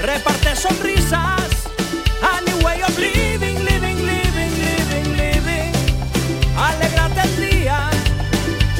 reparte 0.00 0.54
sonrisas, 0.54 1.50
a 2.22 2.40
new 2.42 2.64
way 2.64 2.80
of 2.80 2.96
living, 2.96 3.64
living, 3.64 3.96
living, 4.06 4.52
living, 4.56 5.16
living. 5.16 5.72
Alégrate 6.56 7.22
el 7.22 7.50
día, 7.50 7.90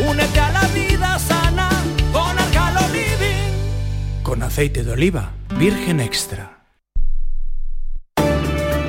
únete 0.08 0.38
a 0.38 0.52
la 0.52 0.68
vida 0.68 1.18
sana 1.18 1.68
con 2.12 2.38
Arcalo 2.38 2.86
Living. 2.92 4.22
Con 4.22 4.44
aceite 4.44 4.84
de 4.84 4.92
oliva, 4.92 5.32
virgen 5.58 5.98
extra. 5.98 6.57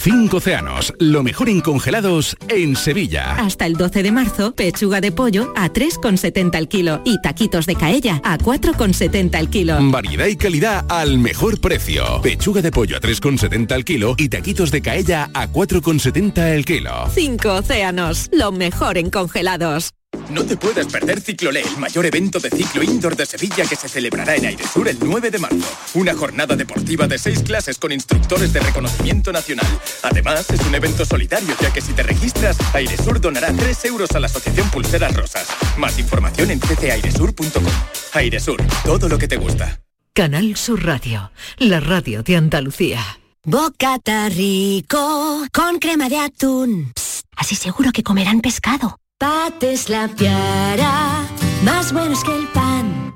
Cinco 0.00 0.36
océanos, 0.36 0.94
lo 1.00 1.24
mejor 1.24 1.48
en 1.48 1.60
congelados 1.60 2.36
en 2.48 2.76
Sevilla. 2.76 3.34
Hasta 3.34 3.66
el 3.66 3.74
12 3.74 4.04
de 4.04 4.12
marzo, 4.12 4.54
pechuga 4.54 5.00
de 5.00 5.10
pollo 5.10 5.52
a 5.56 5.72
3,70 5.72 6.56
el 6.56 6.68
kilo 6.68 7.02
y 7.04 7.20
taquitos 7.20 7.66
de 7.66 7.74
caella 7.74 8.20
a 8.22 8.38
4,70 8.38 9.36
el 9.36 9.50
kilo. 9.50 9.76
Variedad 9.90 10.26
y 10.26 10.36
calidad 10.36 10.86
al 10.88 11.18
mejor 11.18 11.60
precio. 11.60 12.22
Pechuga 12.22 12.62
de 12.62 12.70
pollo 12.70 12.96
a 12.96 13.00
3,70 13.00 13.74
el 13.74 13.84
kilo 13.84 14.14
y 14.16 14.28
taquitos 14.28 14.70
de 14.70 14.82
caella 14.82 15.30
a 15.34 15.48
4,70 15.48 16.54
el 16.54 16.64
kilo. 16.64 16.92
Cinco 17.12 17.54
océanos, 17.54 18.28
lo 18.30 18.52
mejor 18.52 18.98
en 18.98 19.10
congelados. 19.10 19.90
No 20.30 20.44
te 20.44 20.56
puedes 20.58 20.86
perder 20.86 21.20
Ciclolé, 21.22 21.62
el 21.62 21.78
mayor 21.78 22.04
evento 22.04 22.38
de 22.38 22.50
ciclo 22.50 22.82
indoor 22.82 23.16
de 23.16 23.24
Sevilla 23.24 23.64
que 23.64 23.76
se 23.76 23.88
celebrará 23.88 24.36
en 24.36 24.44
Airesur 24.44 24.86
el 24.86 24.98
9 25.00 25.30
de 25.30 25.38
marzo. 25.38 25.66
Una 25.94 26.14
jornada 26.14 26.54
deportiva 26.54 27.06
de 27.08 27.18
seis 27.18 27.42
clases 27.42 27.78
con 27.78 27.92
instructores 27.92 28.52
de 28.52 28.60
reconocimiento 28.60 29.32
nacional. 29.32 29.66
Además, 30.02 30.50
es 30.50 30.60
un 30.66 30.74
evento 30.74 31.06
solidario, 31.06 31.54
ya 31.60 31.72
que 31.72 31.80
si 31.80 31.94
te 31.94 32.02
registras, 32.02 32.58
Airesur 32.74 33.20
donará 33.20 33.52
3 33.54 33.84
euros 33.86 34.10
a 34.12 34.20
la 34.20 34.26
Asociación 34.26 34.70
Pulseras 34.70 35.16
Rosas. 35.16 35.48
Más 35.78 35.98
información 35.98 36.50
en 36.50 36.60
ccairesur.com. 36.60 37.64
Airesur, 38.12 38.62
todo 38.84 39.08
lo 39.08 39.16
que 39.16 39.28
te 39.28 39.36
gusta. 39.36 39.80
Canal 40.12 40.56
Sur 40.56 40.84
Radio, 40.84 41.32
la 41.56 41.80
radio 41.80 42.22
de 42.22 42.36
Andalucía. 42.36 43.00
Bocata 43.44 44.28
rico 44.28 45.46
con 45.52 45.78
crema 45.78 46.10
de 46.10 46.18
atún. 46.18 46.92
Psst, 46.94 47.24
así 47.36 47.54
seguro 47.54 47.92
que 47.92 48.02
comerán 48.02 48.40
pescado. 48.40 48.98
Pates 49.18 49.88
la 49.88 50.06
piara, 50.06 51.26
más 51.64 51.92
buenos 51.92 52.22
que 52.22 52.36
el 52.36 52.46
pan. 52.46 53.12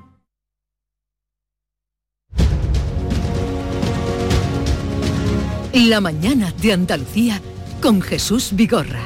La 5.72 6.00
mañana 6.00 6.52
de 6.60 6.72
Andalucía 6.72 7.40
con 7.80 8.02
Jesús 8.02 8.50
Vigorra. 8.52 9.04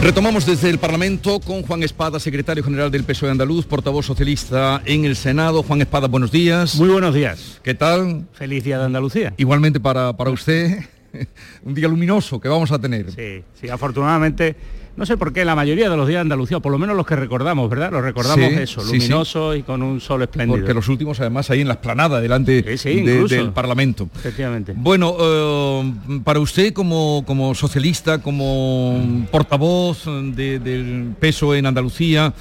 Retomamos 0.00 0.46
desde 0.46 0.70
el 0.70 0.78
Parlamento 0.78 1.40
con 1.40 1.62
Juan 1.62 1.82
Espada, 1.82 2.20
secretario 2.20 2.62
general 2.62 2.92
del 2.92 3.02
PSOE 3.02 3.30
Andaluz, 3.30 3.66
portavoz 3.66 4.06
socialista 4.06 4.80
en 4.84 5.04
el 5.06 5.16
Senado. 5.16 5.64
Juan 5.64 5.80
Espada, 5.80 6.06
buenos 6.06 6.30
días. 6.30 6.76
Muy 6.76 6.88
buenos 6.88 7.16
días. 7.16 7.60
¿Qué 7.64 7.74
tal? 7.74 8.28
Feliz 8.32 8.62
día 8.62 8.78
de 8.78 8.84
Andalucía. 8.84 9.34
Igualmente 9.38 9.80
para, 9.80 10.16
para 10.16 10.30
usted, 10.30 10.84
un 11.64 11.74
día 11.74 11.88
luminoso 11.88 12.38
que 12.38 12.48
vamos 12.48 12.70
a 12.70 12.78
tener. 12.78 13.10
Sí, 13.10 13.42
sí, 13.60 13.68
afortunadamente 13.68 14.54
no 14.96 15.06
sé 15.06 15.16
por 15.16 15.32
qué 15.32 15.44
la 15.44 15.54
mayoría 15.54 15.88
de 15.88 15.96
los 15.96 16.06
días 16.06 16.18
de 16.18 16.22
Andalucía, 16.22 16.60
por 16.60 16.72
lo 16.72 16.78
menos 16.78 16.94
los 16.96 17.06
que 17.06 17.16
recordamos, 17.16 17.70
¿verdad? 17.70 17.90
Los 17.92 18.02
recordamos 18.02 18.48
Sí, 18.50 18.54
eso, 18.58 18.80
sí, 18.82 18.92
luminosos 18.92 19.56
y 19.56 19.62
con 19.62 19.82
un 19.82 20.00
sol 20.00 20.22
espléndido. 20.22 20.58
Porque 20.58 20.74
los 20.74 20.88
últimos 20.88 21.18
además 21.20 21.48
ahí 21.50 21.60
en 21.62 21.68
la 21.68 21.74
esplanada 21.74 22.20
delante 22.20 22.62
de- 22.62 23.26
del 23.36 23.50
Parlamento. 23.52 24.08
Efectivamente. 24.14 24.74
Bueno, 24.76 25.16
eh, 25.18 25.92
para 26.24 26.40
usted 26.40 26.72
como, 26.72 27.24
como 27.26 27.54
socialista, 27.54 28.20
como 28.20 29.26
portavoz 29.30 30.04
de- 30.34 30.58
del 30.58 31.14
peso 31.18 31.54
en 31.54 31.66
Andalucía, 31.66 32.34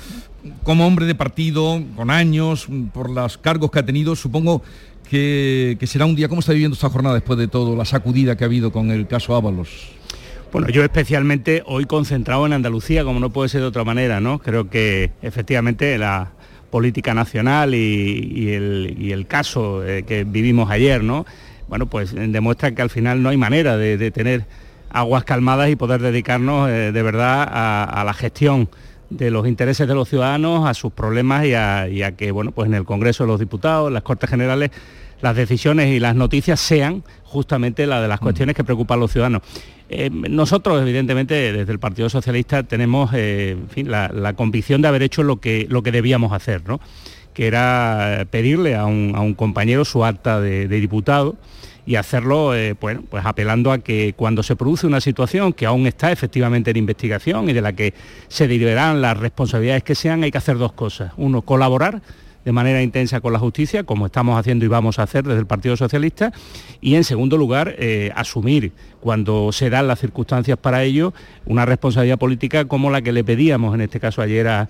como 0.64 0.86
hombre 0.88 1.06
de 1.06 1.16
partido, 1.16 1.82
con 1.96 2.10
años, 2.10 2.68
por 2.94 3.10
los 3.10 3.38
cargos 3.38 3.72
que 3.72 3.80
ha 3.80 3.86
tenido, 3.86 4.16
supongo 4.16 4.64
que, 5.10 5.76
que 5.80 5.88
será 5.88 6.06
un 6.06 6.16
día, 6.16 6.28
¿cómo 6.30 6.40
está 6.40 6.54
viviendo 6.54 6.76
esta 6.76 6.90
jornada 6.90 7.16
después 7.16 7.38
de 7.40 7.48
todo, 7.48 7.76
la 7.76 7.86
sacudida 7.86 8.36
que 8.38 8.44
ha 8.44 8.48
habido 8.48 8.72
con 8.72 8.92
el 8.92 9.08
caso 9.08 9.36
Ábalos? 9.36 9.70
Bueno, 10.52 10.70
yo 10.70 10.84
especialmente 10.84 11.62
hoy 11.68 11.86
concentrado 11.86 12.48
en 12.48 12.54
Andalucía, 12.54 13.04
como 13.04 13.20
no 13.20 13.30
puede 13.30 13.50
ser 13.50 13.62
de 13.62 13.68
otra 13.68 13.84
manera, 13.84 14.20
¿no? 14.20 14.40
Creo 14.40 14.68
que 14.68 15.12
efectivamente 15.22 15.96
la 16.00 16.32
política 16.72 17.14
nacional 17.14 17.76
y, 17.76 18.52
el, 18.52 18.96
y 18.98 19.12
el 19.12 19.28
caso 19.28 19.86
eh, 19.86 20.04
que 20.04 20.24
vivimos 20.24 20.72
ayer, 20.72 21.04
¿no? 21.04 21.28
Bueno, 21.68 21.86
pues 21.86 22.14
eh, 22.14 22.28
demuestra 22.30 22.74
que 22.74 22.82
al 22.82 22.90
final 22.90 23.22
no 23.22 23.30
hay 23.30 23.38
manera 23.38 23.78
de, 23.78 23.98
de 23.98 24.10
tener 24.10 24.46
aguas 24.90 25.24
calmadas 25.24 25.70
y 25.70 25.76
poder 25.76 26.02
dedicarnos 26.02 26.68
eh, 26.68 26.92
de 26.92 27.04
verdad 27.04 27.48
a, 27.48 27.84
a 27.84 28.04
la 28.04 28.14
gestión 28.16 28.70
de 29.12 29.30
los 29.30 29.48
intereses 29.48 29.88
de 29.88 29.94
los 29.94 30.10
ciudadanos, 30.10 30.68
a 30.68 30.74
sus 30.74 30.92
problemas 30.92 31.46
y 31.46 31.54
a, 31.54 31.88
y 31.88 32.02
a 32.02 32.14
que, 32.14 32.32
bueno, 32.32 32.52
pues 32.52 32.68
en 32.68 32.74
el 32.74 32.86
Congreso 32.86 33.24
de 33.24 33.28
los 33.28 33.40
Diputados, 33.40 33.90
en 33.90 33.94
las 33.94 34.04
Cortes 34.04 34.30
Generales, 34.30 34.72
las 35.22 35.36
decisiones 35.36 35.94
y 35.94 36.00
las 36.00 36.16
noticias 36.16 36.60
sean 36.60 37.04
justamente 37.24 37.86
la 37.86 38.02
de 38.02 38.08
las 38.08 38.20
cuestiones 38.20 38.56
que 38.56 38.64
preocupan 38.64 38.98
a 38.98 39.02
los 39.02 39.12
ciudadanos. 39.12 39.42
Eh, 39.90 40.10
nosotros, 40.12 40.82
evidentemente, 40.82 41.52
desde 41.52 41.72
el 41.72 41.80
Partido 41.80 42.10
Socialista 42.10 42.64
tenemos 42.64 43.12
la, 43.14 44.34
convicción 44.34 44.82
de 44.82 44.88
haber 44.88 45.04
hecho 45.04 45.24
lo 45.24 45.38
que, 45.40 45.68
lo 45.70 45.84
que 45.84 45.92
debíamos 45.92 46.32
hacer, 46.32 46.68
¿no? 46.68 46.80
que 47.40 47.48
era 47.48 48.28
pedirle 48.30 48.76
a 48.76 48.86
un, 48.86 49.34
compañero 49.34 49.86
su 49.86 50.04
acta 50.04 50.42
de, 50.42 50.68
diputado 50.68 51.38
y 51.86 51.96
hacerlo 51.96 52.54
eh, 52.54 52.76
pues, 52.76 53.00
pues 53.10 53.26
apelando 53.26 53.72
a 53.72 53.80
que 53.80 54.14
cuando 54.16 54.44
se 54.44 54.58
produce 54.58 54.86
una 54.86 55.00
situación 55.00 55.54
que 55.54 55.66
aún 55.66 55.88
está 55.88 56.12
efectivamente 56.12 56.72
en 56.72 56.76
investigación 56.76 57.50
y 57.50 57.54
de 57.54 57.62
la 57.62 57.72
que 57.72 57.94
se 58.28 58.48
derivarán 58.50 59.02
las 59.02 59.18
responsabilidades 59.18 59.84
que 59.84 59.96
sean, 59.96 60.24
hay 60.24 60.32
que 60.32 60.38
hacer 60.38 60.58
dos 60.58 60.74
cosas. 60.74 61.14
Uno, 61.16 61.42
colaborar 61.42 62.02
de 62.46 62.52
manera 62.52 62.82
intensa 62.82 63.22
con 63.22 63.34
la 63.34 63.40
justicia, 63.40 63.84
como 63.84 64.06
estamos 64.06 64.40
haciendo 64.40 64.66
y 64.66 64.68
vamos 64.68 65.00
a 65.00 65.04
hacer 65.04 65.24
desde 65.26 65.40
el 65.40 65.48
Partido 65.48 65.76
Socialista, 65.76 66.32
y 66.82 66.96
en 66.96 67.04
segundo 67.04 67.38
lugar, 67.38 67.76
eh, 67.78 68.12
asumir 68.16 68.72
cuando 69.00 69.52
se 69.52 69.70
dan 69.70 69.88
las 69.88 70.00
circunstancias 70.00 70.58
para 70.58 70.84
ello 70.84 71.14
una 71.46 71.66
responsabilidad 71.66 72.18
política 72.18 72.66
como 72.66 72.90
la 72.90 73.02
que 73.02 73.12
le 73.12 73.24
pedíamos 73.24 73.74
en 73.76 73.82
este 73.82 74.00
caso 74.00 74.22
ayer 74.22 74.48
a, 74.48 74.68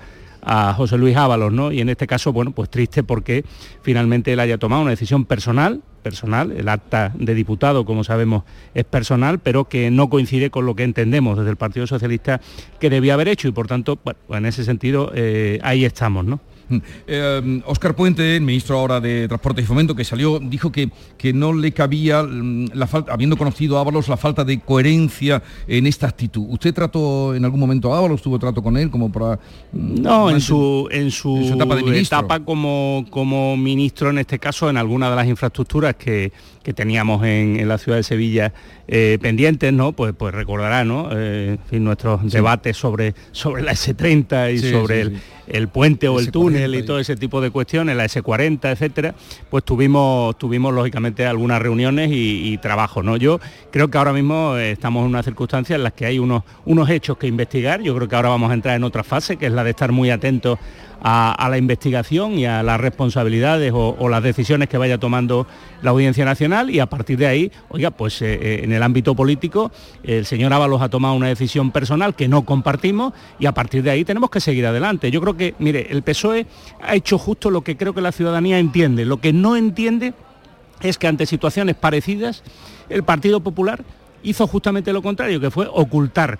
José 0.77 0.97
Luis 0.97 1.17
Ábalos, 1.17 1.51
¿no? 1.51 1.69
Y 1.69 1.82
en 1.82 1.89
este 1.89 2.08
caso, 2.08 2.32
bueno, 2.32 2.51
pues 2.51 2.69
triste 2.69 3.03
porque 3.03 3.43
finalmente 3.82 4.32
él 4.32 4.39
haya 4.39 4.58
tomado 4.58 4.82
una 4.82 4.91
decisión 4.91 5.25
personal, 5.25 5.82
personal, 6.01 6.53
el 6.53 6.69
acta 6.69 7.12
de 7.13 7.36
diputado, 7.36 7.84
como 7.84 8.05
sabemos, 8.05 8.45
es 8.73 8.86
personal, 8.86 9.39
pero 9.39 9.65
que 9.65 9.91
no 9.91 10.10
coincide 10.10 10.49
con 10.49 10.65
lo 10.65 10.77
que 10.77 10.84
entendemos 10.84 11.38
desde 11.38 11.51
el 11.51 11.58
Partido 11.58 11.88
Socialista 11.88 12.39
que 12.79 12.89
debía 12.89 13.15
haber 13.15 13.27
hecho 13.27 13.49
y 13.49 13.51
por 13.51 13.67
tanto, 13.67 13.99
en 14.29 14.45
ese 14.45 14.63
sentido, 14.63 15.12
eh, 15.13 15.60
ahí 15.62 15.84
estamos, 15.84 16.23
¿no? 16.23 16.39
Oscar 17.65 17.91
eh, 17.91 17.93
Puente, 17.95 18.36
el 18.38 18.41
ministro 18.41 18.77
ahora 18.77 18.99
de 18.99 19.27
Transporte 19.27 19.62
y 19.62 19.65
Fomento, 19.65 19.95
que 19.95 20.03
salió, 20.03 20.39
dijo 20.39 20.71
que, 20.71 20.89
que 21.17 21.34
no 21.34 21.53
le 21.53 21.71
cabía, 21.71 22.23
mm, 22.23 22.69
la 22.73 22.88
falta, 22.88 23.13
habiendo 23.13 23.38
conocido 23.38 23.77
a 23.77 23.82
Ábalos, 23.82 24.08
la 24.08 24.17
falta 24.17 24.43
de 24.43 24.60
coherencia 24.60 25.41
en 25.67 25.88
esta 25.88 26.08
actitud. 26.08 26.45
¿Usted 26.49 26.73
trató 26.73 27.36
en 27.36 27.45
algún 27.45 27.60
momento 27.60 27.93
a 27.93 27.97
Ábalos? 27.97 28.21
¿Tuvo 28.21 28.39
trato 28.39 28.62
con 28.62 28.77
él 28.77 28.89
como 28.89 29.12
para...? 29.12 29.39
Mm, 29.71 30.01
no, 30.01 30.29
en 30.29 30.41
su, 30.41 30.88
en 30.91 31.12
su, 31.12 31.53
etapa, 31.53 31.75
de 31.75 31.99
etapa 31.99 32.39
como, 32.39 33.05
como 33.10 33.58
ministro, 33.58 34.10
en 34.10 34.19
este 34.19 34.39
caso, 34.39 34.69
en 34.69 34.77
alguna 34.77 35.10
de 35.10 35.15
las 35.15 35.27
infraestructuras 35.27 35.95
que, 35.95 36.32
que 36.63 36.73
teníamos 36.73 37.23
en, 37.25 37.67
la 37.67 37.77
ciudad 37.77 37.97
de 37.97 38.03
Sevilla 38.03 38.53
eh, 38.91 39.19
pendientes, 39.21 39.71
¿no? 39.71 39.91
Pues, 39.91 40.13
pues 40.17 40.34
recordará, 40.34 40.84
¿no? 40.84 41.10
Eh, 41.13 41.58
nuestros 41.71 42.32
debates 42.32 42.75
sobre, 42.75 43.13
sobre 43.32 43.62
la 43.62 43.73
S30 43.73 44.54
y 44.54 44.58
sobre 44.60 45.02
el 45.02 45.21
el 45.49 45.67
puente 45.67 46.08
o 46.08 46.19
el 46.19 46.32
túnel 46.32 46.75
y 46.75 46.84
todo 46.84 46.99
ese 46.99 47.15
tipo 47.15 47.41
de 47.41 47.49
cuestiones, 47.49 47.95
la 47.95 48.06
S40, 48.06 48.71
etcétera, 48.71 49.15
pues 49.49 49.63
tuvimos, 49.63 50.38
tuvimos 50.38 50.73
lógicamente 50.73 51.25
algunas 51.25 51.62
reuniones 51.62 52.10
y, 52.13 52.58
trabajo. 52.60 53.02
¿no? 53.02 53.15
Yo 53.15 53.39
creo 53.71 53.89
que 53.89 53.97
ahora 53.97 54.12
mismo 54.12 54.58
eh, 54.58 54.71
estamos 54.71 55.04
en 55.04 55.10
una 55.10 55.23
circunstancia 55.23 55.75
en 55.75 55.84
las 55.84 55.93
que 55.93 56.06
hay 56.06 56.19
unos, 56.19 56.43
unos 56.65 56.89
hechos 56.89 57.17
que 57.17 57.28
investigar. 57.28 57.82
Yo 57.82 57.95
creo 57.95 58.08
que 58.08 58.15
ahora 58.15 58.30
vamos 58.30 58.52
a 58.52 58.54
entrar 58.54 58.75
en 58.75 58.84
otra 58.84 59.04
fase, 59.04 59.38
que 59.38 59.45
es 59.45 59.52
la 59.52 59.63
de 59.63 59.69
estar 59.69 59.91
muy 59.91 60.10
atentos 60.10 60.60
a, 61.01 61.47
la 61.49 61.57
investigación 61.57 62.38
y 62.38 62.45
a 62.45 62.63
las 62.63 62.79
responsabilidades 62.79 63.71
o, 63.73 64.09
las 64.09 64.23
decisiones 64.23 64.69
que 64.69 64.77
vaya 64.77 64.97
tomando 64.97 65.47
la 65.81 65.91
Audiencia 65.91 66.25
Nacional 66.25 66.69
y 66.69 66.79
a 66.79 66.88
partir 66.88 67.17
de 67.17 67.27
ahí, 67.27 67.51
oiga, 67.69 67.91
pues 67.91 68.21
eh, 68.21 68.33
eh, 68.33 68.62
en 68.63 68.71
el 68.71 68.83
ámbito 68.83 69.15
político 69.15 69.71
el 70.03 70.25
señor 70.25 70.53
Ábalos 70.53 70.81
ha 70.81 70.89
tomado 70.89 71.13
una 71.13 71.27
decisión 71.27 71.71
personal 71.71 72.15
que 72.15 72.27
no 72.27 72.43
compartimos 72.43 73.13
y 73.39 73.45
a 73.45 73.53
partir 73.53 73.83
de 73.83 73.91
ahí 73.91 74.03
tenemos 74.03 74.29
que 74.29 74.39
seguir 74.39 74.65
adelante. 74.65 75.12
Yo 75.12 75.21
creo 75.21 75.38
que, 75.38 75.55
mire, 75.59 75.88
el 75.91 76.01
PSOE 76.01 76.47
ha 76.81 76.95
hecho 76.95 77.17
justo 77.17 77.49
lo 77.49 77.62
que 77.62 77.77
creo 77.77 77.93
que 77.93 78.01
la 78.01 78.12
ciudadanía 78.12 78.59
entiende. 78.59 79.05
Lo 79.05 79.21
que 79.21 79.33
no 79.33 79.55
entiende 79.55 80.13
es 80.81 80.97
que 80.97 81.07
ante 81.07 81.25
situaciones 81.25 81.75
parecidas 81.75 82.43
el 82.89 83.03
Partido 83.03 83.41
Popular 83.41 83.83
hizo 84.23 84.47
justamente 84.47 84.93
lo 84.93 85.01
contrario, 85.01 85.39
que 85.39 85.51
fue 85.51 85.67
ocultar 85.71 86.39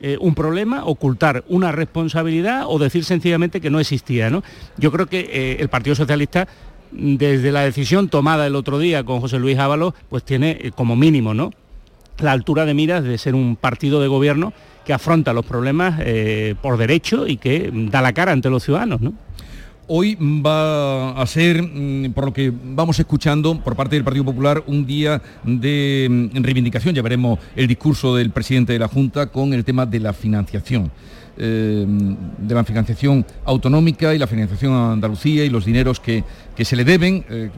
eh, 0.00 0.18
un 0.20 0.34
problema, 0.34 0.84
ocultar 0.84 1.44
una 1.48 1.72
responsabilidad 1.72 2.64
o 2.66 2.78
decir 2.78 3.04
sencillamente 3.04 3.62
que 3.62 3.70
no 3.70 3.80
existía. 3.80 4.28
¿no? 4.28 4.42
Yo 4.76 4.92
creo 4.92 5.06
que 5.06 5.20
eh, 5.20 5.56
el 5.60 5.68
Partido 5.68 5.96
Socialista 5.96 6.46
desde 6.92 7.50
la 7.50 7.62
decisión 7.62 8.08
tomada 8.08 8.46
el 8.46 8.56
otro 8.56 8.78
día 8.78 9.04
con 9.04 9.20
José 9.20 9.38
Luis 9.38 9.58
Ábalos, 9.58 9.94
pues 10.08 10.22
tiene 10.22 10.58
eh, 10.60 10.70
como 10.70 10.96
mínimo 10.96 11.32
¿no? 11.32 11.50
la 12.18 12.32
altura 12.32 12.66
de 12.66 12.74
miras 12.74 13.04
de 13.04 13.16
ser 13.16 13.34
un 13.34 13.56
partido 13.56 14.00
de 14.00 14.08
gobierno 14.08 14.52
que 14.84 14.92
afronta 14.92 15.32
los 15.32 15.44
problemas 15.44 16.00
por 16.62 16.76
derecho 16.76 17.26
y 17.26 17.38
que 17.38 17.70
da 17.72 18.00
la 18.00 18.12
cara 18.12 18.30
ante 18.30 18.48
los 18.48 18.62
ciudadanos. 18.62 19.00
¿no? 19.00 19.14
Hoy 19.88 20.16
va 20.20 21.10
a 21.10 21.26
ser, 21.26 21.62
mm, 21.62 22.12
por 22.12 22.24
lo 22.24 22.32
que 22.32 22.52
vamos 22.52 22.98
escuchando 22.98 23.56
por 23.60 23.76
parte 23.76 23.94
del 23.94 24.02
Partido 24.02 24.24
Popular, 24.24 24.64
un 24.66 24.84
día 24.84 25.22
de 25.44 26.08
mm, 26.10 26.42
reivindicación. 26.42 26.92
Ya 26.92 27.02
veremos 27.02 27.38
el 27.54 27.68
discurso 27.68 28.16
del 28.16 28.30
presidente 28.30 28.72
de 28.72 28.80
la 28.80 28.88
Junta 28.88 29.26
con 29.26 29.52
el 29.52 29.64
tema 29.64 29.86
de 29.86 30.00
la 30.00 30.12
financiación. 30.12 30.90
Eh, 31.38 31.84
de 31.86 32.54
la 32.54 32.64
financiación 32.64 33.24
autonómica 33.44 34.14
y 34.14 34.18
la 34.18 34.26
financiación 34.26 34.72
a 34.72 34.92
Andalucía 34.92 35.44
y 35.44 35.50
los 35.50 35.66
dineros 35.66 36.00
que, 36.00 36.24
se 36.58 36.76
le 36.76 36.82
deben, 36.82 37.26
eh, 37.28 37.50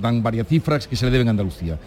dan 0.00 0.22
varias 0.22 0.46
cifras 0.46 0.86
que 0.86 0.94
se 0.94 1.04
le 1.06 1.10
deben 1.10 1.26
a 1.26 1.32
Andalucía. 1.32 1.78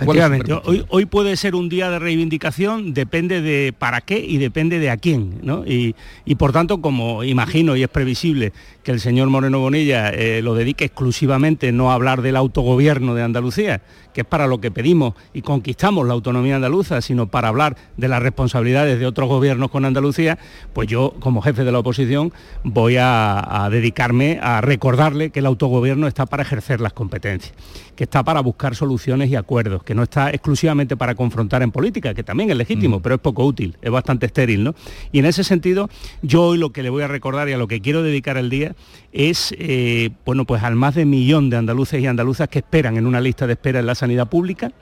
Efectivamente, 0.00 0.52
hoy, 0.64 0.84
hoy, 0.90 1.06
puede 1.06 1.36
ser 1.36 1.56
un 1.56 1.68
día 1.68 1.90
de 1.90 1.98
reivindicación, 1.98 2.94
depende 2.94 3.42
de 3.42 3.74
para 3.76 4.00
qué 4.00 4.18
y 4.18 4.38
depende 4.38 4.78
de 4.78 4.90
a 4.90 4.96
quién, 4.96 5.40
¿no? 5.42 5.64
Y, 5.66 5.94
por 6.36 6.52
tanto, 6.52 6.80
como 6.80 7.24
imagino 7.24 7.74
y 7.74 7.82
es 7.82 7.88
previsible 7.88 8.52
que 8.88 8.92
el 8.92 9.00
señor 9.00 9.28
Moreno 9.28 9.60
Bonilla 9.60 10.08
eh, 10.08 10.40
lo 10.40 10.54
dedique 10.54 10.86
exclusivamente 10.86 11.72
no 11.72 11.90
a 11.90 11.94
hablar 11.94 12.22
del 12.22 12.36
autogobierno 12.36 13.14
de 13.14 13.22
Andalucía, 13.22 13.82
que 14.14 14.22
es 14.22 14.26
para 14.26 14.46
lo 14.46 14.62
que 14.62 14.70
pedimos 14.70 15.12
y 15.34 15.42
conquistamos 15.42 16.06
la 16.06 16.14
autonomía 16.14 16.56
andaluza, 16.56 17.02
sino 17.02 17.26
para 17.26 17.48
hablar 17.48 17.76
de 17.98 18.08
las 18.08 18.22
responsabilidades 18.22 18.98
de 18.98 19.04
otros 19.04 19.28
gobiernos 19.28 19.70
con 19.70 19.84
Andalucía, 19.84 20.38
pues 20.72 20.88
yo, 20.88 21.14
como 21.20 21.42
jefe 21.42 21.64
de 21.64 21.70
la 21.72 21.80
oposición, 21.80 22.32
voy 22.64 22.96
a, 22.98 23.68
dedicarme 23.70 24.40
a 24.42 24.62
recordarle 24.62 25.28
que 25.28 25.40
el 25.40 25.46
autogobierno 25.46 26.06
está 26.06 26.24
para 26.24 26.42
ejercer 26.42 26.80
las 26.80 26.94
competencias, 26.94 27.52
que 27.94 28.04
está 28.04 28.24
para 28.24 28.40
buscar 28.40 28.74
soluciones 28.74 29.28
y 29.28 29.36
acuerdos, 29.36 29.82
que 29.82 29.94
no 29.94 30.02
está 30.02 30.30
exclusivamente 30.30 30.96
para 30.96 31.14
confrontar 31.14 31.62
en 31.62 31.72
política, 31.72 32.14
que 32.14 32.24
también 32.24 32.50
es 32.50 32.56
legítimo, 32.56 33.00
mm. 33.00 33.02
pero 33.02 33.14
es 33.16 33.20
poco 33.20 33.44
útil, 33.44 33.76
es 33.82 33.90
bastante 33.90 34.24
estéril, 34.24 34.64
¿no? 34.64 34.74
Y 35.12 35.18
en 35.18 35.26
ese 35.26 35.44
sentido, 35.44 35.90
yo 36.22 36.44
hoy 36.44 36.58
lo 36.58 36.72
que 36.72 36.82
le 36.82 36.88
voy 36.88 37.02
a 37.02 37.08
recordar 37.08 37.50
y 37.50 37.52
a 37.52 37.58
lo 37.58 37.68
que 37.68 37.82
quiero 37.82 38.02
dedicar 38.02 38.38
el 38.38 38.48
día 38.48 38.74
es, 39.12 39.54
eh, 39.58 40.10
bueno, 40.24 40.44
pues 40.44 40.62
al 40.62 40.74
más 40.74 40.94
de 40.94 41.04
millón 41.04 41.50
de 41.50 41.56
andaluces 41.56 42.00
y 42.02 42.06
andaluzas 42.06 42.48
que 42.48 42.60
esperan 42.60 42.96
en 42.96 43.06
una 43.06 43.20
lista 43.20 43.46
de 43.46 43.54
espera 43.54 43.80
en 43.80 43.86
la 43.86 43.94
sanidad 43.94 44.28
pública, 44.28 44.72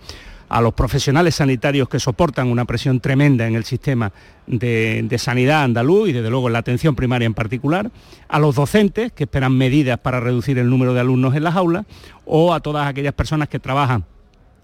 a 0.48 0.60
los 0.60 0.74
profesionales 0.74 1.34
sanitarios 1.34 1.88
que 1.88 1.98
soportan 1.98 2.48
una 2.48 2.64
presión 2.64 3.00
tremenda 3.00 3.48
en 3.48 3.56
el 3.56 3.64
sistema 3.64 4.12
de, 4.46 5.04
de, 5.08 5.18
sanidad 5.18 5.64
andaluz 5.64 6.08
y 6.08 6.12
desde 6.12 6.30
luego 6.30 6.46
en 6.46 6.52
la 6.52 6.60
atención 6.60 6.94
primaria 6.94 7.26
en 7.26 7.34
particular, 7.34 7.90
a 8.28 8.38
los 8.38 8.54
docentes 8.54 9.10
que 9.12 9.24
esperan 9.24 9.56
medidas 9.56 9.98
para 9.98 10.20
reducir 10.20 10.58
el 10.58 10.70
número 10.70 10.94
de 10.94 11.00
alumnos 11.00 11.34
en 11.34 11.42
las 11.42 11.56
aulas 11.56 11.84
o 12.24 12.54
a 12.54 12.60
todas 12.60 12.86
aquellas 12.86 13.14
personas 13.14 13.48
que 13.48 13.58
trabajan 13.58 14.04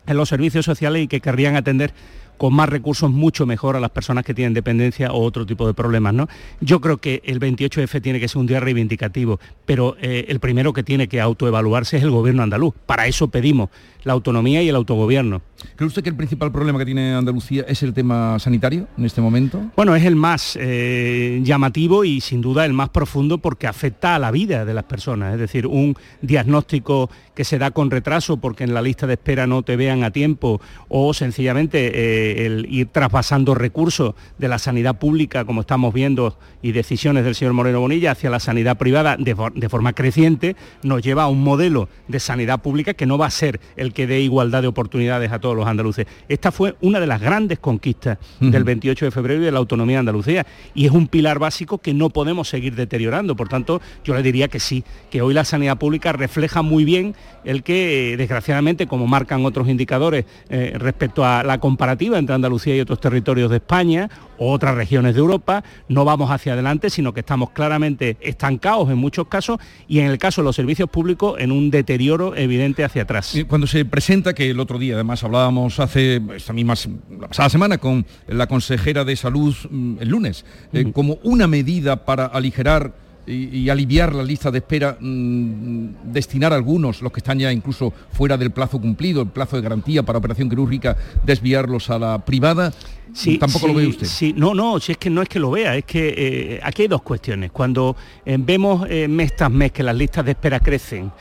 en 0.06 0.16
los 0.16 0.28
servicios 0.28 0.64
sociales 0.64 1.02
y 1.02 1.08
que 1.08 1.20
querrían 1.20 1.56
atender 1.56 1.92
con 2.38 2.54
más 2.54 2.68
recursos 2.68 3.10
mucho 3.10 3.46
mejor 3.46 3.76
a 3.76 3.80
las 3.80 3.90
personas 3.90 4.24
que 4.24 4.34
tienen 4.34 4.54
dependencia 4.54 5.12
o 5.12 5.22
otro 5.22 5.46
tipo 5.46 5.66
de 5.66 5.74
problemas. 5.74 6.14
¿no? 6.14 6.28
Yo 6.60 6.80
creo 6.80 6.98
que 6.98 7.22
el 7.24 7.40
28F 7.40 8.02
tiene 8.02 8.20
que 8.20 8.28
ser 8.28 8.38
un 8.38 8.46
día 8.46 8.60
reivindicativo, 8.60 9.38
pero 9.64 9.96
eh, 10.00 10.26
el 10.28 10.40
primero 10.40 10.72
que 10.72 10.82
tiene 10.82 11.08
que 11.08 11.20
autoevaluarse 11.20 11.96
es 11.96 12.02
el 12.02 12.10
gobierno 12.10 12.42
andaluz. 12.42 12.74
Para 12.86 13.06
eso 13.06 13.28
pedimos 13.28 13.70
la 14.04 14.12
autonomía 14.12 14.62
y 14.62 14.68
el 14.68 14.76
autogobierno. 14.76 15.42
¿Cree 15.76 15.86
usted 15.86 16.02
que 16.02 16.10
el 16.10 16.16
principal 16.16 16.52
problema 16.52 16.78
que 16.78 16.84
tiene 16.84 17.14
Andalucía 17.14 17.64
es 17.66 17.82
el 17.82 17.92
tema 17.92 18.38
sanitario 18.38 18.86
en 18.96 19.04
este 19.04 19.20
momento? 19.20 19.62
Bueno, 19.76 19.94
es 19.96 20.04
el 20.04 20.16
más 20.16 20.58
eh, 20.60 21.40
llamativo 21.42 22.04
y 22.04 22.20
sin 22.20 22.40
duda 22.40 22.64
el 22.64 22.72
más 22.72 22.90
profundo 22.90 23.38
porque 23.38 23.66
afecta 23.66 24.14
a 24.14 24.18
la 24.18 24.30
vida 24.30 24.64
de 24.64 24.74
las 24.74 24.84
personas. 24.84 25.34
Es 25.34 25.40
decir, 25.40 25.66
un 25.66 25.96
diagnóstico 26.20 27.10
que 27.34 27.44
se 27.44 27.58
da 27.58 27.70
con 27.70 27.90
retraso 27.90 28.36
porque 28.36 28.64
en 28.64 28.74
la 28.74 28.82
lista 28.82 29.06
de 29.06 29.14
espera 29.14 29.46
no 29.46 29.62
te 29.62 29.76
vean 29.76 30.04
a 30.04 30.10
tiempo 30.10 30.60
o 30.88 31.14
sencillamente 31.14 31.90
eh, 31.94 32.46
el 32.46 32.66
ir 32.70 32.88
traspasando 32.88 33.54
recursos 33.54 34.14
de 34.38 34.48
la 34.48 34.58
sanidad 34.58 34.98
pública, 34.98 35.44
como 35.44 35.62
estamos 35.62 35.94
viendo, 35.94 36.36
y 36.62 36.72
decisiones 36.72 37.24
del 37.24 37.34
señor 37.34 37.54
Moreno 37.54 37.80
Bonilla 37.80 38.12
hacia 38.12 38.30
la 38.30 38.40
sanidad 38.40 38.78
privada 38.78 39.16
de, 39.16 39.36
de 39.54 39.68
forma 39.68 39.92
creciente, 39.92 40.56
nos 40.82 41.02
lleva 41.02 41.24
a 41.24 41.28
un 41.28 41.42
modelo 41.42 41.88
de 42.08 42.20
sanidad 42.20 42.60
pública 42.62 42.94
que 42.94 43.06
no 43.06 43.18
va 43.18 43.26
a 43.26 43.30
ser 43.30 43.60
el 43.76 43.92
que 43.92 44.06
dé 44.06 44.20
igualdad 44.20 44.62
de 44.62 44.68
oportunidades 44.68 45.32
a 45.32 45.40
todos 45.40 45.51
los 45.56 45.66
andaluces. 45.66 46.06
Esta 46.28 46.52
fue 46.52 46.76
una 46.80 47.00
de 47.00 47.06
las 47.06 47.20
grandes 47.20 47.58
conquistas 47.58 48.18
del 48.40 48.64
28 48.64 49.06
de 49.06 49.10
febrero 49.10 49.42
y 49.42 49.44
de 49.44 49.52
la 49.52 49.58
autonomía 49.58 49.96
de 49.96 50.00
Andalucía 50.00 50.46
y 50.74 50.86
es 50.86 50.92
un 50.92 51.08
pilar 51.08 51.38
básico 51.38 51.78
que 51.78 51.94
no 51.94 52.10
podemos 52.10 52.48
seguir 52.48 52.74
deteriorando. 52.74 53.36
Por 53.36 53.48
tanto, 53.48 53.80
yo 54.04 54.14
le 54.14 54.22
diría 54.22 54.48
que 54.48 54.60
sí, 54.60 54.84
que 55.10 55.22
hoy 55.22 55.34
la 55.34 55.44
sanidad 55.44 55.78
pública 55.78 56.12
refleja 56.12 56.62
muy 56.62 56.84
bien 56.84 57.14
el 57.44 57.62
que, 57.62 58.12
eh, 58.12 58.16
desgraciadamente, 58.16 58.86
como 58.86 59.06
marcan 59.06 59.44
otros 59.44 59.68
indicadores 59.68 60.24
eh, 60.48 60.74
respecto 60.76 61.24
a 61.24 61.42
la 61.42 61.58
comparativa 61.58 62.18
entre 62.18 62.34
Andalucía 62.34 62.76
y 62.76 62.80
otros 62.80 63.00
territorios 63.00 63.50
de 63.50 63.56
España, 63.56 64.08
otras 64.50 64.74
regiones 64.74 65.14
de 65.14 65.20
Europa, 65.20 65.64
no 65.88 66.04
vamos 66.04 66.30
hacia 66.30 66.52
adelante, 66.54 66.90
sino 66.90 67.12
que 67.12 67.20
estamos 67.20 67.50
claramente 67.50 68.16
estancados 68.20 68.90
en 68.90 68.98
muchos 68.98 69.28
casos 69.28 69.58
y 69.88 70.00
en 70.00 70.06
el 70.06 70.18
caso 70.18 70.42
de 70.42 70.46
los 70.46 70.56
servicios 70.56 70.88
públicos 70.88 71.36
en 71.38 71.52
un 71.52 71.70
deterioro 71.70 72.34
evidente 72.36 72.84
hacia 72.84 73.02
atrás. 73.02 73.34
Cuando 73.48 73.66
se 73.66 73.84
presenta, 73.84 74.34
que 74.34 74.50
el 74.50 74.60
otro 74.60 74.78
día 74.78 74.94
además 74.94 75.24
hablábamos 75.24 75.80
hace 75.80 76.20
esta 76.34 76.52
misma 76.52 76.74
la 77.20 77.28
pasada 77.28 77.48
semana 77.48 77.78
con 77.78 78.06
la 78.28 78.46
consejera 78.46 79.04
de 79.04 79.16
salud 79.16 79.54
mm, 79.70 79.96
el 80.00 80.08
lunes, 80.08 80.44
eh, 80.72 80.90
como 80.92 81.18
una 81.22 81.46
medida 81.46 82.04
para 82.04 82.26
aligerar 82.26 83.01
y, 83.26 83.68
aliviar 83.68 84.14
la 84.14 84.22
lista 84.22 84.50
de 84.50 84.58
espera, 84.58 84.96
mm, 84.98 86.12
destinar 86.12 86.52
algunos, 86.52 87.02
los 87.02 87.12
que 87.12 87.20
están 87.20 87.38
ya 87.38 87.52
incluso 87.52 87.92
fuera 88.12 88.36
del 88.36 88.50
plazo 88.50 88.80
cumplido, 88.80 89.22
el 89.22 89.28
plazo 89.28 89.56
de 89.56 89.62
garantía 89.62 90.02
para 90.02 90.18
operación 90.18 90.48
quirúrgica, 90.48 90.96
desviarlos 91.24 91.90
a 91.90 91.98
la 91.98 92.18
privada. 92.18 92.72
Sí, 93.12 93.38
Tampoco 93.38 93.68
lo 93.68 93.74
ve 93.74 93.86
usted. 93.86 94.06
Sí, 94.06 94.34
no, 94.36 94.54
no, 94.54 94.80
si 94.80 94.92
es 94.92 94.98
que 94.98 95.10
no 95.10 95.22
es 95.22 95.28
que 95.28 95.38
lo 95.38 95.50
vea, 95.50 95.76
es 95.76 95.84
que 95.84 96.14
eh, 96.16 96.60
aquí 96.62 96.82
hay 96.82 96.88
dos 96.88 97.02
cuestiones. 97.02 97.52
Cuando 97.52 97.94
eh, 98.24 98.36
vemos 98.40 98.86
eh, 98.88 99.06
mes 99.06 99.36
tras 99.36 99.50
mes 99.50 99.70
que 99.70 99.82
las 99.82 99.94
listas 99.94 100.24
de 100.24 100.32
espera 100.32 100.58
crecen, 100.58 101.12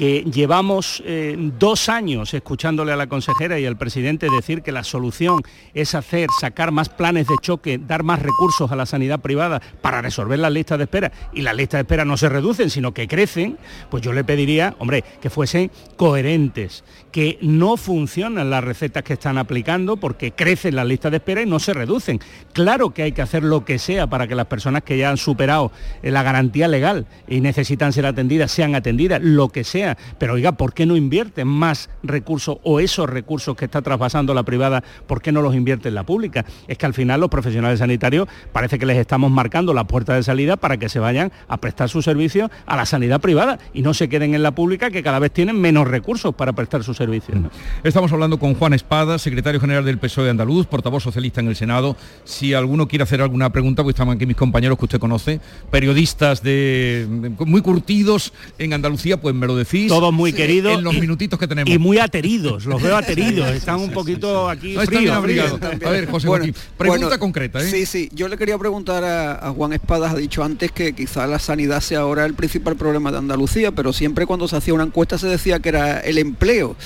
que 0.00 0.22
llevamos 0.22 1.02
eh, 1.04 1.36
dos 1.58 1.90
años 1.90 2.32
escuchándole 2.32 2.90
a 2.90 2.96
la 2.96 3.06
consejera 3.06 3.58
y 3.58 3.66
al 3.66 3.76
presidente 3.76 4.28
decir 4.34 4.62
que 4.62 4.72
la 4.72 4.82
solución 4.82 5.42
es 5.74 5.94
hacer, 5.94 6.30
sacar 6.40 6.72
más 6.72 6.88
planes 6.88 7.26
de 7.26 7.34
choque, 7.42 7.76
dar 7.76 8.02
más 8.02 8.22
recursos 8.22 8.72
a 8.72 8.76
la 8.76 8.86
sanidad 8.86 9.20
privada 9.20 9.60
para 9.82 10.00
resolver 10.00 10.38
las 10.38 10.52
listas 10.52 10.78
de 10.78 10.84
espera 10.84 11.12
y 11.34 11.42
las 11.42 11.54
listas 11.54 11.76
de 11.76 11.82
espera 11.82 12.06
no 12.06 12.16
se 12.16 12.30
reducen, 12.30 12.70
sino 12.70 12.94
que 12.94 13.06
crecen, 13.06 13.58
pues 13.90 14.02
yo 14.02 14.14
le 14.14 14.24
pediría, 14.24 14.74
hombre, 14.78 15.04
que 15.20 15.28
fuesen 15.28 15.70
coherentes, 15.98 16.82
que 17.12 17.36
no 17.42 17.76
funcionan 17.76 18.48
las 18.48 18.64
recetas 18.64 19.02
que 19.02 19.12
están 19.12 19.36
aplicando 19.36 19.98
porque 19.98 20.32
crecen 20.32 20.76
las 20.76 20.86
listas 20.86 21.10
de 21.10 21.18
espera 21.18 21.42
y 21.42 21.46
no 21.46 21.58
se 21.58 21.74
reducen. 21.74 22.20
Claro 22.54 22.94
que 22.94 23.02
hay 23.02 23.12
que 23.12 23.20
hacer 23.20 23.42
lo 23.42 23.66
que 23.66 23.78
sea 23.78 24.06
para 24.06 24.26
que 24.26 24.34
las 24.34 24.46
personas 24.46 24.82
que 24.82 24.96
ya 24.96 25.10
han 25.10 25.18
superado 25.18 25.72
eh, 26.02 26.10
la 26.10 26.22
garantía 26.22 26.68
legal 26.68 27.04
y 27.28 27.42
necesitan 27.42 27.92
ser 27.92 28.06
atendidas 28.06 28.50
sean 28.50 28.74
atendidas, 28.74 29.20
lo 29.22 29.50
que 29.50 29.62
sea 29.62 29.89
pero 30.18 30.34
oiga, 30.34 30.52
¿por 30.52 30.74
qué 30.74 30.86
no 30.86 30.96
invierten 30.96 31.48
más 31.48 31.90
recursos 32.02 32.58
o 32.62 32.80
esos 32.80 33.08
recursos 33.08 33.56
que 33.56 33.64
está 33.64 33.82
traspasando 33.82 34.34
la 34.34 34.42
privada, 34.42 34.82
por 35.06 35.22
qué 35.22 35.32
no 35.32 35.42
los 35.42 35.54
invierte 35.54 35.88
en 35.88 35.94
la 35.94 36.04
pública? 36.04 36.44
Es 36.68 36.78
que 36.78 36.86
al 36.86 36.94
final 36.94 37.20
los 37.20 37.30
profesionales 37.30 37.78
sanitarios 37.78 38.28
parece 38.52 38.78
que 38.78 38.86
les 38.86 38.98
estamos 38.98 39.30
marcando 39.30 39.74
la 39.74 39.84
puerta 39.84 40.14
de 40.14 40.22
salida 40.22 40.56
para 40.56 40.76
que 40.76 40.88
se 40.88 40.98
vayan 40.98 41.32
a 41.48 41.56
prestar 41.58 41.88
su 41.88 42.02
servicio 42.02 42.50
a 42.66 42.76
la 42.76 42.86
sanidad 42.86 43.20
privada 43.20 43.58
y 43.72 43.82
no 43.82 43.94
se 43.94 44.08
queden 44.08 44.34
en 44.34 44.42
la 44.42 44.54
pública 44.54 44.90
que 44.90 45.02
cada 45.02 45.18
vez 45.18 45.32
tienen 45.32 45.60
menos 45.60 45.88
recursos 45.88 46.34
para 46.34 46.52
prestar 46.52 46.84
sus 46.84 46.96
servicios. 46.96 47.38
Estamos 47.84 48.12
hablando 48.12 48.38
con 48.38 48.54
Juan 48.54 48.72
Espada, 48.74 49.18
secretario 49.18 49.60
general 49.60 49.84
del 49.84 49.98
PSOE 49.98 50.24
de 50.24 50.30
Andaluz, 50.30 50.66
portavoz 50.66 51.02
socialista 51.02 51.40
en 51.40 51.48
el 51.48 51.56
Senado. 51.56 51.96
Si 52.24 52.54
alguno 52.54 52.88
quiere 52.88 53.04
hacer 53.04 53.22
alguna 53.22 53.50
pregunta, 53.50 53.82
pues 53.82 53.94
están 53.94 54.10
aquí 54.10 54.26
mis 54.26 54.36
compañeros 54.36 54.78
que 54.78 54.84
usted 54.84 54.98
conoce, 54.98 55.40
periodistas 55.70 56.42
de, 56.42 57.06
muy 57.38 57.62
curtidos 57.62 58.32
en 58.58 58.72
Andalucía, 58.72 59.20
pues 59.20 59.34
me 59.34 59.46
lo 59.46 59.56
decís 59.56 59.79
todos 59.88 60.12
muy 60.12 60.32
queridos. 60.32 60.78
En 60.78 60.84
los 60.84 60.94
minutitos 60.94 61.38
que 61.38 61.46
tenemos. 61.46 61.72
Y 61.72 61.78
muy 61.78 61.98
ateridos, 61.98 62.66
los 62.66 62.82
veo 62.82 62.96
ateridos, 62.96 63.50
están 63.50 63.80
un 63.80 63.90
poquito 63.90 64.48
aquí 64.48 64.76
fríos. 64.76 65.16
A 65.16 65.90
ver, 65.90 66.10
José 66.10 66.26
Joaquín, 66.28 66.54
pregunta 66.76 67.18
concreta. 67.18 67.60
¿eh? 67.60 67.70
Sí, 67.70 67.86
sí, 67.86 68.08
yo 68.12 68.28
le 68.28 68.36
quería 68.36 68.58
preguntar 68.58 69.04
a, 69.04 69.50
Juan 69.50 69.72
Espadas, 69.72 70.12
ha 70.12 70.16
dicho 70.16 70.44
antes 70.44 70.72
que 70.72 70.94
quizá 70.94 71.26
la 71.26 71.38
sanidad 71.38 71.80
sea 71.80 72.00
ahora 72.00 72.24
el 72.24 72.34
principal 72.34 72.76
problema 72.76 73.10
de 73.10 73.18
Andalucía, 73.18 73.72
pero 73.72 73.92
siempre 73.92 74.26
cuando 74.26 74.48
se 74.48 74.56
hacía 74.56 74.74
una 74.74 74.84
encuesta 74.84 75.18
se 75.18 75.26
decía 75.26 75.60
que 75.60 75.68
era 75.70 76.00
el 76.00 76.18
empleo. 76.18 76.76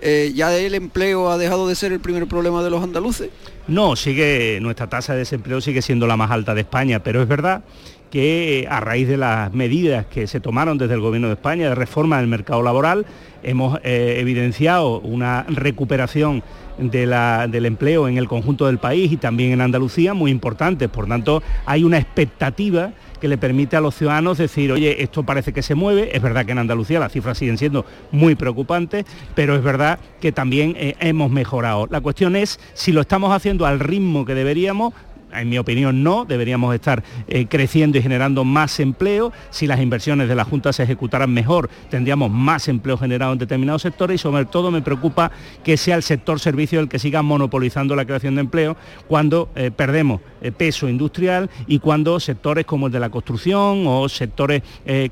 Eh, 0.00 0.32
¿Ya 0.34 0.56
el 0.56 0.74
empleo 0.74 1.30
ha 1.30 1.38
dejado 1.38 1.66
de 1.66 1.74
ser 1.74 1.92
el 1.92 1.98
primer 1.98 2.26
problema 2.28 2.62
de 2.62 2.70
los 2.70 2.82
andaluces? 2.82 3.30
No, 3.66 3.96
sigue, 3.96 4.60
nuestra 4.62 4.88
tasa 4.88 5.12
de 5.12 5.20
desempleo 5.20 5.60
sigue 5.60 5.82
siendo 5.82 6.06
la 6.06 6.16
más 6.16 6.30
alta 6.30 6.54
de 6.54 6.60
España, 6.60 7.02
pero 7.02 7.20
es 7.20 7.28
verdad 7.28 7.64
que 8.10 8.66
a 8.70 8.80
raíz 8.80 9.08
de 9.08 9.16
las 9.16 9.52
medidas 9.52 10.06
que 10.06 10.26
se 10.26 10.40
tomaron 10.40 10.78
desde 10.78 10.94
el 10.94 11.00
Gobierno 11.00 11.28
de 11.28 11.34
España 11.34 11.68
de 11.68 11.74
reforma 11.74 12.18
del 12.18 12.26
mercado 12.26 12.62
laboral, 12.62 13.06
hemos 13.42 13.78
eh, 13.84 14.16
evidenciado 14.18 15.00
una 15.00 15.44
recuperación 15.48 16.42
del 16.78 17.66
empleo 17.66 18.06
en 18.06 18.18
el 18.18 18.28
conjunto 18.28 18.66
del 18.66 18.78
país 18.78 19.10
y 19.10 19.16
también 19.16 19.52
en 19.52 19.60
Andalucía 19.60 20.14
muy 20.14 20.30
importante. 20.30 20.88
Por 20.88 21.06
tanto, 21.06 21.42
hay 21.66 21.82
una 21.82 21.98
expectativa 21.98 22.92
que 23.20 23.28
le 23.28 23.36
permite 23.36 23.76
a 23.76 23.80
los 23.80 23.96
ciudadanos 23.96 24.38
decir, 24.38 24.70
oye, 24.70 25.02
esto 25.02 25.24
parece 25.24 25.52
que 25.52 25.62
se 25.62 25.74
mueve, 25.74 26.16
es 26.16 26.22
verdad 26.22 26.46
que 26.46 26.52
en 26.52 26.58
Andalucía 26.58 27.00
las 27.00 27.12
cifras 27.12 27.36
siguen 27.36 27.58
siendo 27.58 27.84
muy 28.12 28.36
preocupantes, 28.36 29.04
pero 29.34 29.56
es 29.56 29.62
verdad 29.62 29.98
que 30.20 30.30
también 30.30 30.74
eh, 30.78 30.94
hemos 31.00 31.30
mejorado. 31.30 31.88
La 31.90 32.00
cuestión 32.00 32.36
es 32.36 32.60
si 32.74 32.92
lo 32.92 33.00
estamos 33.00 33.32
haciendo 33.32 33.66
al 33.66 33.80
ritmo 33.80 34.24
que 34.24 34.34
deberíamos, 34.34 34.94
en 35.32 35.48
mi 35.48 35.58
opinión 35.58 36.02
no, 36.02 36.24
deberíamos 36.24 36.74
estar 36.74 37.02
eh, 37.26 37.46
creciendo 37.46 37.98
y 37.98 38.02
generando 38.02 38.44
más 38.44 38.80
empleo. 38.80 39.32
Si 39.50 39.66
las 39.66 39.80
inversiones 39.80 40.28
de 40.28 40.34
la 40.34 40.44
Junta 40.44 40.72
se 40.72 40.82
ejecutaran 40.82 41.32
mejor, 41.32 41.68
tendríamos 41.90 42.30
más 42.30 42.68
empleo 42.68 42.96
generado 42.96 43.32
en 43.32 43.38
determinados 43.38 43.82
sectores 43.82 44.16
y 44.16 44.18
sobre 44.18 44.44
todo 44.44 44.70
me 44.70 44.82
preocupa 44.82 45.30
que 45.64 45.76
sea 45.76 45.96
el 45.96 46.02
sector 46.02 46.40
servicio 46.40 46.80
el 46.80 46.88
que 46.88 46.98
siga 46.98 47.22
monopolizando 47.22 47.96
la 47.96 48.04
creación 48.04 48.34
de 48.34 48.42
empleo 48.42 48.76
cuando 49.06 49.50
eh, 49.54 49.70
perdemos 49.70 50.20
eh, 50.40 50.52
peso 50.52 50.88
industrial 50.88 51.50
y 51.66 51.78
cuando 51.78 52.20
sectores 52.20 52.64
como 52.64 52.86
el 52.86 52.92
de 52.92 53.00
la 53.00 53.10
construcción 53.10 53.84
o 53.86 54.08
sectores 54.08 54.62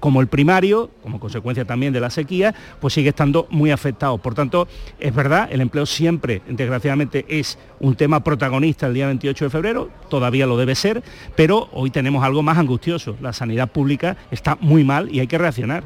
como 0.00 0.20
el 0.20 0.29
primario, 0.29 0.90
como 1.02 1.20
consecuencia 1.20 1.64
también 1.64 1.92
de 1.92 2.00
la 2.00 2.11
sequía, 2.11 2.55
pues 2.81 2.94
sigue 2.94 3.11
estando 3.11 3.46
muy 3.50 3.70
afectado. 3.70 4.18
Por 4.18 4.35
tanto, 4.35 4.68
es 4.98 5.14
verdad, 5.14 5.48
el 5.50 5.61
empleo 5.61 5.87
siempre, 5.87 6.42
desgraciadamente, 6.48 7.24
es 7.29 7.59
un 7.81 7.94
tema 7.94 8.24
protagonista 8.24 8.87
el 8.87 8.94
día 8.94 9.07
28 9.07 9.44
de 9.44 9.50
febrero 9.50 9.90
todavía 10.09 10.47
lo 10.47 10.57
debe 10.57 10.75
ser, 10.75 11.03
pero 11.35 11.69
hoy 11.73 11.90
tenemos 11.90 12.25
algo 12.25 12.42
más 12.42 12.59
angustioso. 12.59 13.16
La 13.21 13.33
sanidad 13.33 13.71
pública 13.71 14.16
está 14.31 14.57
muy 14.61 14.85
mal 14.85 15.14
y 15.14 15.21
hay 15.21 15.27
que 15.27 15.38
reaccionar. 15.38 15.85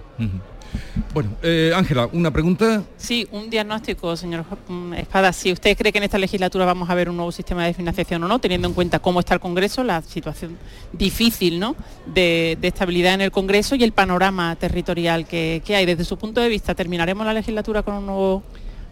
Bueno, 1.13 1.31
eh, 1.43 1.73
Ángela, 1.75 2.09
¿una 2.13 2.31
pregunta? 2.31 2.85
Sí, 2.97 3.27
un 3.33 3.51
diagnóstico, 3.51 4.17
señor 4.17 4.45
mm, 4.69 4.95
Espada. 4.95 5.33
Si 5.33 5.51
usted 5.51 5.77
cree 5.77 5.91
que 5.91 5.99
en 5.99 6.05
esta 6.05 6.19
legislatura 6.19 6.65
vamos 6.65 6.89
a 6.89 6.95
ver 6.95 7.11
un 7.11 7.17
nuevo 7.17 7.33
sistema 7.33 7.65
de 7.65 7.75
financiación 7.75 8.23
o 8.23 8.29
no, 8.29 8.39
teniendo 8.39 8.69
en 8.69 8.75
cuenta 8.75 9.01
cómo 9.01 9.21
está 9.21 9.35
el 9.35 9.41
Congreso, 9.41 9.83
la 9.83 10.03
situación 10.03 10.57
difícil 10.93 11.59
¿no? 11.59 11.75
de, 12.07 12.57
estabilidad 12.63 13.15
en 13.15 13.23
el 13.23 13.31
Congreso 13.33 13.75
y 13.75 13.83
el 13.83 13.93
panorama 13.93 14.55
territorial 14.57 15.27
que, 15.27 15.63
que 15.65 15.75
hay. 15.75 15.87
Desde 15.87 16.05
su 16.05 16.17
punto 16.17 16.41
de 16.41 16.49
vista, 16.49 16.75
¿terminaremos 16.75 17.27
la 17.27 17.35
legislatura 17.35 17.83
con 17.83 17.95
un 17.95 18.07
nuevo 18.07 18.43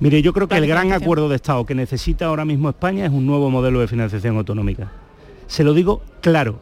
Mire, 0.00 0.22
yo 0.22 0.32
creo 0.32 0.46
que 0.46 0.56
el 0.56 0.66
gran 0.66 0.92
acuerdo 0.92 1.28
de 1.28 1.36
Estado 1.36 1.66
que 1.66 1.74
necesita 1.74 2.26
ahora 2.26 2.44
mismo 2.44 2.68
España 2.68 3.04
es 3.04 3.10
un 3.10 3.26
nuevo 3.26 3.50
modelo 3.50 3.80
de 3.80 3.88
financiación 3.88 4.36
autonómica. 4.36 4.92
Se 5.48 5.64
lo 5.64 5.74
digo 5.74 6.02
claro. 6.20 6.60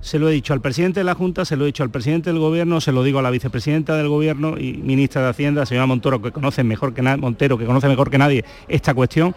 Se 0.00 0.18
lo 0.18 0.30
he 0.30 0.32
dicho 0.32 0.54
al 0.54 0.62
presidente 0.62 1.00
de 1.00 1.04
la 1.04 1.14
Junta, 1.14 1.44
se 1.44 1.56
lo 1.56 1.64
he 1.64 1.66
dicho 1.66 1.82
al 1.82 1.90
presidente 1.90 2.30
del 2.30 2.38
Gobierno, 2.38 2.80
se 2.80 2.90
lo 2.90 3.02
digo 3.02 3.18
a 3.18 3.22
la 3.22 3.28
vicepresidenta 3.28 3.96
del 3.96 4.08
Gobierno 4.08 4.56
y 4.58 4.72
ministra 4.78 5.22
de 5.22 5.28
Hacienda, 5.28 5.66
señora 5.66 5.84
Montoro, 5.84 6.22
que 6.22 6.32
conoce 6.32 6.64
mejor 6.64 6.94
que 6.94 7.02
Montero, 7.02 7.58
que 7.58 7.66
conoce 7.66 7.86
mejor 7.86 8.08
que 8.08 8.16
nadie 8.16 8.44
esta 8.66 8.94
cuestión. 8.94 9.34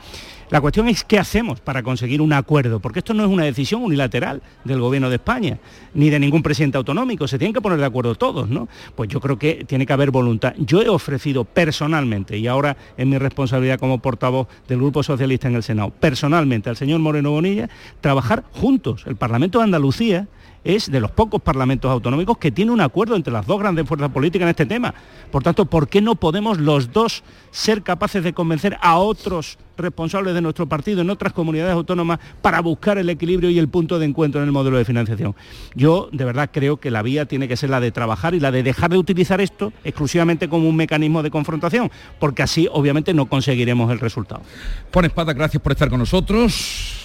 La 0.53 0.61
cuestión 0.61 0.87
es 0.87 1.03
qué 1.03 1.17
hacemos 1.17 1.61
para 1.61 1.81
conseguir 1.81 2.21
un 2.21 2.31
acuerdo, 2.31 2.79
porque 2.79 2.99
esto 2.99 3.15
no 3.15 3.23
es 3.23 3.29
una 3.31 3.43
decisión 3.43 3.81
unilateral 3.81 4.43
del 4.63 4.79
Gobierno 4.81 5.09
de 5.09 5.15
España, 5.15 5.57
ni 5.95 6.11
de 6.11 6.19
ningún 6.19 6.43
presidente 6.43 6.77
autonómico, 6.77 7.27
se 7.27 7.39
tienen 7.39 7.55
que 7.55 7.59
poner 7.59 7.79
de 7.79 7.85
acuerdo 7.85 8.13
todos, 8.13 8.47
¿no? 8.47 8.67
Pues 8.95 9.09
yo 9.09 9.19
creo 9.19 9.39
que 9.39 9.65
tiene 9.65 9.87
que 9.87 9.93
haber 9.93 10.11
voluntad. 10.11 10.53
Yo 10.59 10.83
he 10.83 10.89
ofrecido 10.89 11.43
personalmente, 11.43 12.37
y 12.37 12.45
ahora 12.45 12.77
es 12.95 13.07
mi 13.07 13.17
responsabilidad 13.17 13.79
como 13.79 13.97
portavoz 13.97 14.47
del 14.67 14.77
Grupo 14.77 15.01
Socialista 15.01 15.47
en 15.47 15.55
el 15.55 15.63
Senado, 15.63 15.89
personalmente 15.89 16.69
al 16.69 16.77
señor 16.77 16.99
Moreno 16.99 17.31
Bonilla, 17.31 17.67
trabajar 17.99 18.43
juntos. 18.51 19.05
El 19.07 19.15
Parlamento 19.15 19.57
de 19.57 19.63
Andalucía 19.63 20.27
es 20.63 20.91
de 20.91 20.99
los 20.99 21.11
pocos 21.11 21.41
parlamentos 21.41 21.91
autonómicos 21.91 22.37
que 22.37 22.51
tiene 22.51 22.71
un 22.71 22.81
acuerdo 22.81 23.15
entre 23.15 23.33
las 23.33 23.45
dos 23.45 23.59
grandes 23.59 23.87
fuerzas 23.87 24.09
políticas 24.09 24.43
en 24.43 24.49
este 24.49 24.65
tema. 24.65 24.93
Por 25.31 25.43
tanto, 25.43 25.65
¿por 25.65 25.87
qué 25.87 26.01
no 26.01 26.15
podemos 26.15 26.59
los 26.59 26.91
dos 26.91 27.23
ser 27.51 27.83
capaces 27.83 28.23
de 28.23 28.33
convencer 28.33 28.77
a 28.81 28.97
otros 28.97 29.57
responsables 29.75 30.35
de 30.35 30.41
nuestro 30.41 30.67
partido 30.67 31.01
en 31.01 31.09
otras 31.09 31.33
comunidades 31.33 31.73
autónomas 31.73 32.19
para 32.41 32.61
buscar 32.61 32.97
el 32.97 33.09
equilibrio 33.09 33.49
y 33.49 33.57
el 33.57 33.67
punto 33.67 33.97
de 33.97 34.05
encuentro 34.05 34.41
en 34.41 34.47
el 34.47 34.51
modelo 34.51 34.77
de 34.77 34.85
financiación? 34.85 35.35
Yo 35.75 36.09
de 36.11 36.25
verdad 36.25 36.49
creo 36.51 36.77
que 36.77 36.91
la 36.91 37.01
vía 37.01 37.25
tiene 37.25 37.47
que 37.47 37.57
ser 37.57 37.69
la 37.69 37.79
de 37.79 37.91
trabajar 37.91 38.35
y 38.35 38.39
la 38.39 38.51
de 38.51 38.63
dejar 38.63 38.91
de 38.91 38.97
utilizar 38.97 39.41
esto 39.41 39.73
exclusivamente 39.83 40.47
como 40.47 40.69
un 40.69 40.75
mecanismo 40.75 41.23
de 41.23 41.31
confrontación, 41.31 41.91
porque 42.19 42.43
así 42.43 42.67
obviamente 42.71 43.13
no 43.13 43.25
conseguiremos 43.25 43.91
el 43.91 43.99
resultado. 43.99 44.41
Juan 44.91 45.05
Espada, 45.05 45.33
gracias 45.33 45.61
por 45.61 45.71
estar 45.71 45.89
con 45.89 45.99
nosotros. 45.99 47.02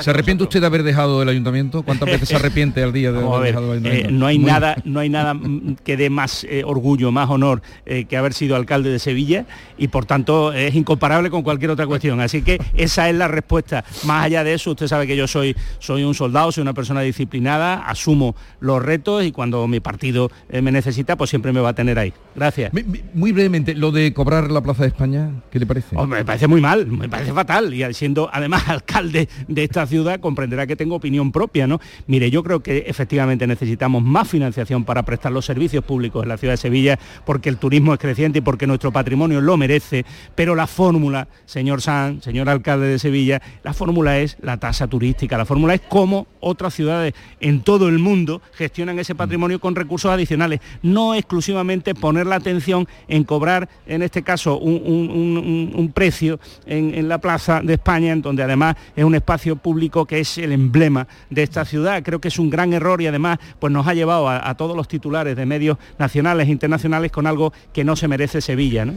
¿Se 0.00 0.10
arrepiente 0.10 0.44
usted 0.44 0.60
de 0.60 0.66
haber 0.66 0.82
dejado 0.82 1.22
el 1.22 1.28
ayuntamiento? 1.28 1.82
¿Cuántas 1.82 2.08
veces 2.08 2.28
se 2.28 2.36
arrepiente 2.36 2.82
al 2.82 2.92
día 2.92 3.12
de 3.12 3.18
haber 3.18 3.48
dejado 3.48 3.66
el 3.66 3.72
ayuntamiento? 3.72 4.08
Eh, 4.08 4.12
no 4.12 4.26
hay 4.26 4.38
nada, 4.38 4.76
no 4.84 5.00
hay 5.00 5.08
nada 5.08 5.36
que 5.84 5.96
dé 5.96 6.10
más 6.10 6.44
eh, 6.44 6.62
orgullo, 6.64 7.10
más 7.10 7.28
honor 7.30 7.62
eh, 7.86 8.04
que 8.04 8.16
haber 8.16 8.34
sido 8.34 8.56
alcalde 8.56 8.90
de 8.90 8.98
Sevilla 8.98 9.46
y 9.76 9.88
por 9.88 10.06
tanto 10.06 10.52
es 10.52 10.74
incomparable 10.74 11.30
con 11.30 11.42
cualquier 11.42 11.70
otra 11.70 11.86
cuestión. 11.86 12.20
Así 12.20 12.42
que 12.42 12.60
esa 12.74 13.08
es 13.08 13.16
la 13.16 13.28
respuesta. 13.28 13.84
Más 14.04 14.24
allá 14.24 14.44
de 14.44 14.54
eso, 14.54 14.70
usted 14.70 14.86
sabe 14.86 15.06
que 15.06 15.16
yo 15.16 15.26
soy, 15.26 15.56
soy 15.78 16.04
un 16.04 16.14
soldado, 16.14 16.52
soy 16.52 16.62
una 16.62 16.74
persona 16.74 17.00
disciplinada, 17.00 17.86
asumo 17.86 18.36
los 18.60 18.82
retos 18.82 19.24
y 19.24 19.32
cuando 19.32 19.66
mi 19.66 19.80
partido 19.80 20.30
me 20.50 20.70
necesita, 20.70 21.16
pues 21.16 21.30
siempre 21.30 21.52
me 21.52 21.60
va 21.60 21.70
a 21.70 21.74
tener 21.74 21.98
ahí. 21.98 22.12
Gracias. 22.34 22.72
Muy 23.14 23.32
brevemente, 23.32 23.74
lo 23.74 23.90
de 23.90 24.12
cobrar 24.12 24.50
la 24.50 24.62
Plaza 24.62 24.82
de 24.82 24.88
España, 24.88 25.30
¿qué 25.50 25.58
le 25.58 25.66
parece? 25.66 25.96
me 26.06 26.24
parece 26.24 26.46
muy 26.46 26.60
mal, 26.60 26.86
me 26.86 27.08
parece 27.08 27.32
fatal 27.32 27.72
y 27.74 27.94
siendo 27.94 28.28
además 28.32 28.64
alcalde 28.68 29.28
de 29.48 29.63
esta 29.64 29.86
ciudad 29.86 30.20
comprenderá 30.20 30.66
que 30.66 30.76
tengo 30.76 30.96
opinión 30.96 31.32
propia, 31.32 31.66
¿no? 31.66 31.80
Mire, 32.06 32.30
yo 32.30 32.42
creo 32.42 32.60
que 32.60 32.84
efectivamente 32.86 33.46
necesitamos 33.46 34.02
más 34.02 34.28
financiación 34.28 34.84
para 34.84 35.04
prestar 35.04 35.32
los 35.32 35.44
servicios 35.44 35.84
públicos 35.84 36.22
en 36.22 36.28
la 36.28 36.36
ciudad 36.36 36.54
de 36.54 36.58
Sevilla, 36.58 36.98
porque 37.24 37.48
el 37.48 37.58
turismo 37.58 37.92
es 37.92 37.98
creciente 37.98 38.38
y 38.38 38.42
porque 38.42 38.66
nuestro 38.66 38.92
patrimonio 38.92 39.40
lo 39.40 39.56
merece, 39.56 40.04
pero 40.34 40.54
la 40.54 40.66
fórmula, 40.66 41.28
señor 41.46 41.82
San, 41.82 42.22
señor 42.22 42.48
alcalde 42.48 42.86
de 42.86 42.98
Sevilla, 42.98 43.42
la 43.62 43.72
fórmula 43.72 44.18
es 44.18 44.36
la 44.40 44.58
tasa 44.58 44.86
turística, 44.86 45.38
la 45.38 45.44
fórmula 45.44 45.74
es 45.74 45.80
cómo 45.88 46.26
otras 46.40 46.74
ciudades 46.74 47.14
en 47.40 47.62
todo 47.62 47.88
el 47.88 47.98
mundo 47.98 48.42
gestionan 48.52 48.98
ese 48.98 49.14
patrimonio 49.14 49.60
con 49.60 49.74
recursos 49.74 50.10
adicionales, 50.10 50.60
no 50.82 51.14
exclusivamente 51.14 51.94
poner 51.94 52.26
la 52.26 52.36
atención 52.36 52.86
en 53.08 53.24
cobrar, 53.24 53.68
en 53.86 54.02
este 54.02 54.22
caso, 54.22 54.58
un, 54.58 55.92
precio 55.94 56.40
en, 56.66 57.08
la 57.08 57.18
plaza 57.18 57.60
de 57.62 57.74
España, 57.74 58.12
en 58.12 58.22
donde 58.22 58.42
además 58.42 58.76
es 58.96 59.04
un 59.04 59.14
espacio 59.14 59.53
público 59.56 60.06
que 60.06 60.20
es 60.20 60.38
el 60.38 60.52
emblema 60.52 61.06
de 61.30 61.42
esta 61.42 61.64
ciudad. 61.64 62.02
Creo 62.02 62.20
que 62.20 62.28
es 62.28 62.38
un 62.38 62.50
gran 62.50 62.72
error 62.72 63.00
y 63.00 63.06
además 63.06 63.38
pues 63.58 63.72
nos 63.72 63.86
ha 63.86 63.94
llevado 63.94 64.28
a, 64.28 64.48
a 64.48 64.56
todos 64.56 64.76
los 64.76 64.88
titulares 64.88 65.36
de 65.36 65.46
medios 65.46 65.78
nacionales 65.98 66.48
e 66.48 66.52
internacionales 66.52 67.12
con 67.12 67.26
algo 67.26 67.52
que 67.72 67.84
no 67.84 67.96
se 67.96 68.08
merece 68.08 68.40
Sevilla. 68.40 68.84
¿no? 68.84 68.94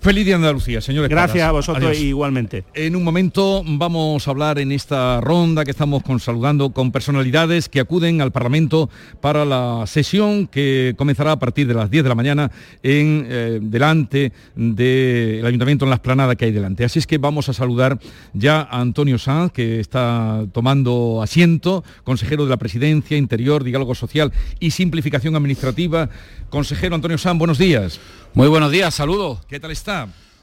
Feliz 0.00 0.24
día 0.24 0.36
Andalucía, 0.36 0.80
señores. 0.80 1.10
Gracias 1.10 1.46
a 1.46 1.52
vosotros 1.52 1.98
igualmente. 2.00 2.64
En 2.72 2.96
un 2.96 3.04
momento 3.04 3.62
vamos 3.66 4.26
a 4.26 4.30
hablar 4.30 4.58
en 4.58 4.72
esta 4.72 5.20
ronda 5.20 5.62
que 5.62 5.72
estamos 5.72 6.02
con, 6.02 6.18
saludando 6.20 6.70
con 6.70 6.90
personalidades 6.90 7.68
que 7.68 7.80
acuden 7.80 8.22
al 8.22 8.32
Parlamento 8.32 8.88
para 9.20 9.44
la 9.44 9.84
sesión 9.86 10.46
que 10.46 10.94
comenzará 10.96 11.32
a 11.32 11.38
partir 11.38 11.66
de 11.66 11.74
las 11.74 11.90
10 11.90 12.04
de 12.04 12.08
la 12.08 12.14
mañana 12.14 12.50
en 12.82 13.26
eh, 13.28 13.58
delante 13.60 14.32
del 14.54 15.44
Ayuntamiento 15.44 15.84
en 15.84 15.90
la 15.90 15.96
esplanada 15.96 16.34
que 16.34 16.46
hay 16.46 16.52
delante. 16.52 16.82
Así 16.82 16.98
es 16.98 17.06
que 17.06 17.18
vamos 17.18 17.50
a 17.50 17.52
saludar 17.52 17.98
ya 18.32 18.62
a 18.62 18.80
Antonio 18.80 19.18
Sanz, 19.18 19.52
que 19.52 19.80
está 19.80 20.46
tomando 20.52 21.20
asiento, 21.22 21.84
consejero 22.04 22.44
de 22.44 22.50
la 22.50 22.56
Presidencia, 22.56 23.18
Interior, 23.18 23.64
Diálogo 23.64 23.94
Social 23.94 24.32
y 24.60 24.70
Simplificación 24.70 25.36
Administrativa. 25.36 26.08
Consejero 26.48 26.94
Antonio 26.94 27.18
Sanz, 27.18 27.38
buenos 27.38 27.58
días. 27.58 28.00
Muy 28.32 28.46
buenos 28.46 28.70
días, 28.70 28.94
saludos. 28.94 29.40
¿Qué 29.48 29.58
tal 29.58 29.72
está? 29.72 29.89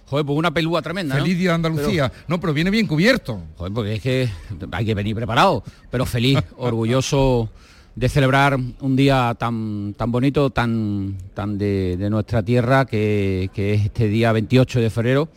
Joder, 0.10 0.26
pues 0.26 0.38
una 0.38 0.52
pelúa 0.52 0.82
tremenda. 0.82 1.16
Feliz 1.16 1.38
día 1.38 1.50
de 1.50 1.56
Andalucía. 1.56 2.12
no, 2.28 2.39
pero 2.39 2.54
viene 2.54 2.70
bien 2.70 2.88
cubierto. 2.88 3.41
Joder, 3.58 3.74
porque 3.74 3.95
es 3.95 4.02
que 4.02 4.30
hay 4.72 4.86
que 4.86 4.95
venir 4.95 5.16
preparado. 5.16 5.64
Pero 5.91 6.06
feliz, 6.06 6.39
orgulloso 6.58 7.50
de 7.93 8.08
celebrar 8.08 8.58
un 8.80 8.95
día 8.95 9.36
tan, 9.38 9.95
tan 9.98 10.12
bonito, 10.12 10.50
tan, 10.50 11.18
tan 11.34 11.58
de, 11.58 12.08
nuestra 12.10 12.43
tierra, 12.43 12.86
que, 12.86 13.50
es 13.54 13.86
este 13.86 14.08
día 14.08 14.32
28 14.32 14.80
de 14.80 14.89
febrero. 14.89 15.30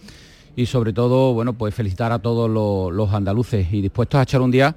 Y 0.55 0.67
sobre 0.67 0.93
todo, 0.93 1.33
bueno, 1.33 1.55
pues 1.55 1.75
felicitar 1.75 2.13
a 2.13 2.19
todos 2.19 2.49
los, 2.49 2.93
los 2.93 3.13
andaluces 3.13 3.67
y 3.73 3.81
dispuestos 3.81 4.21
a 4.21 4.23
echar 4.23 4.41
un 4.41 4.51
día 4.51 4.77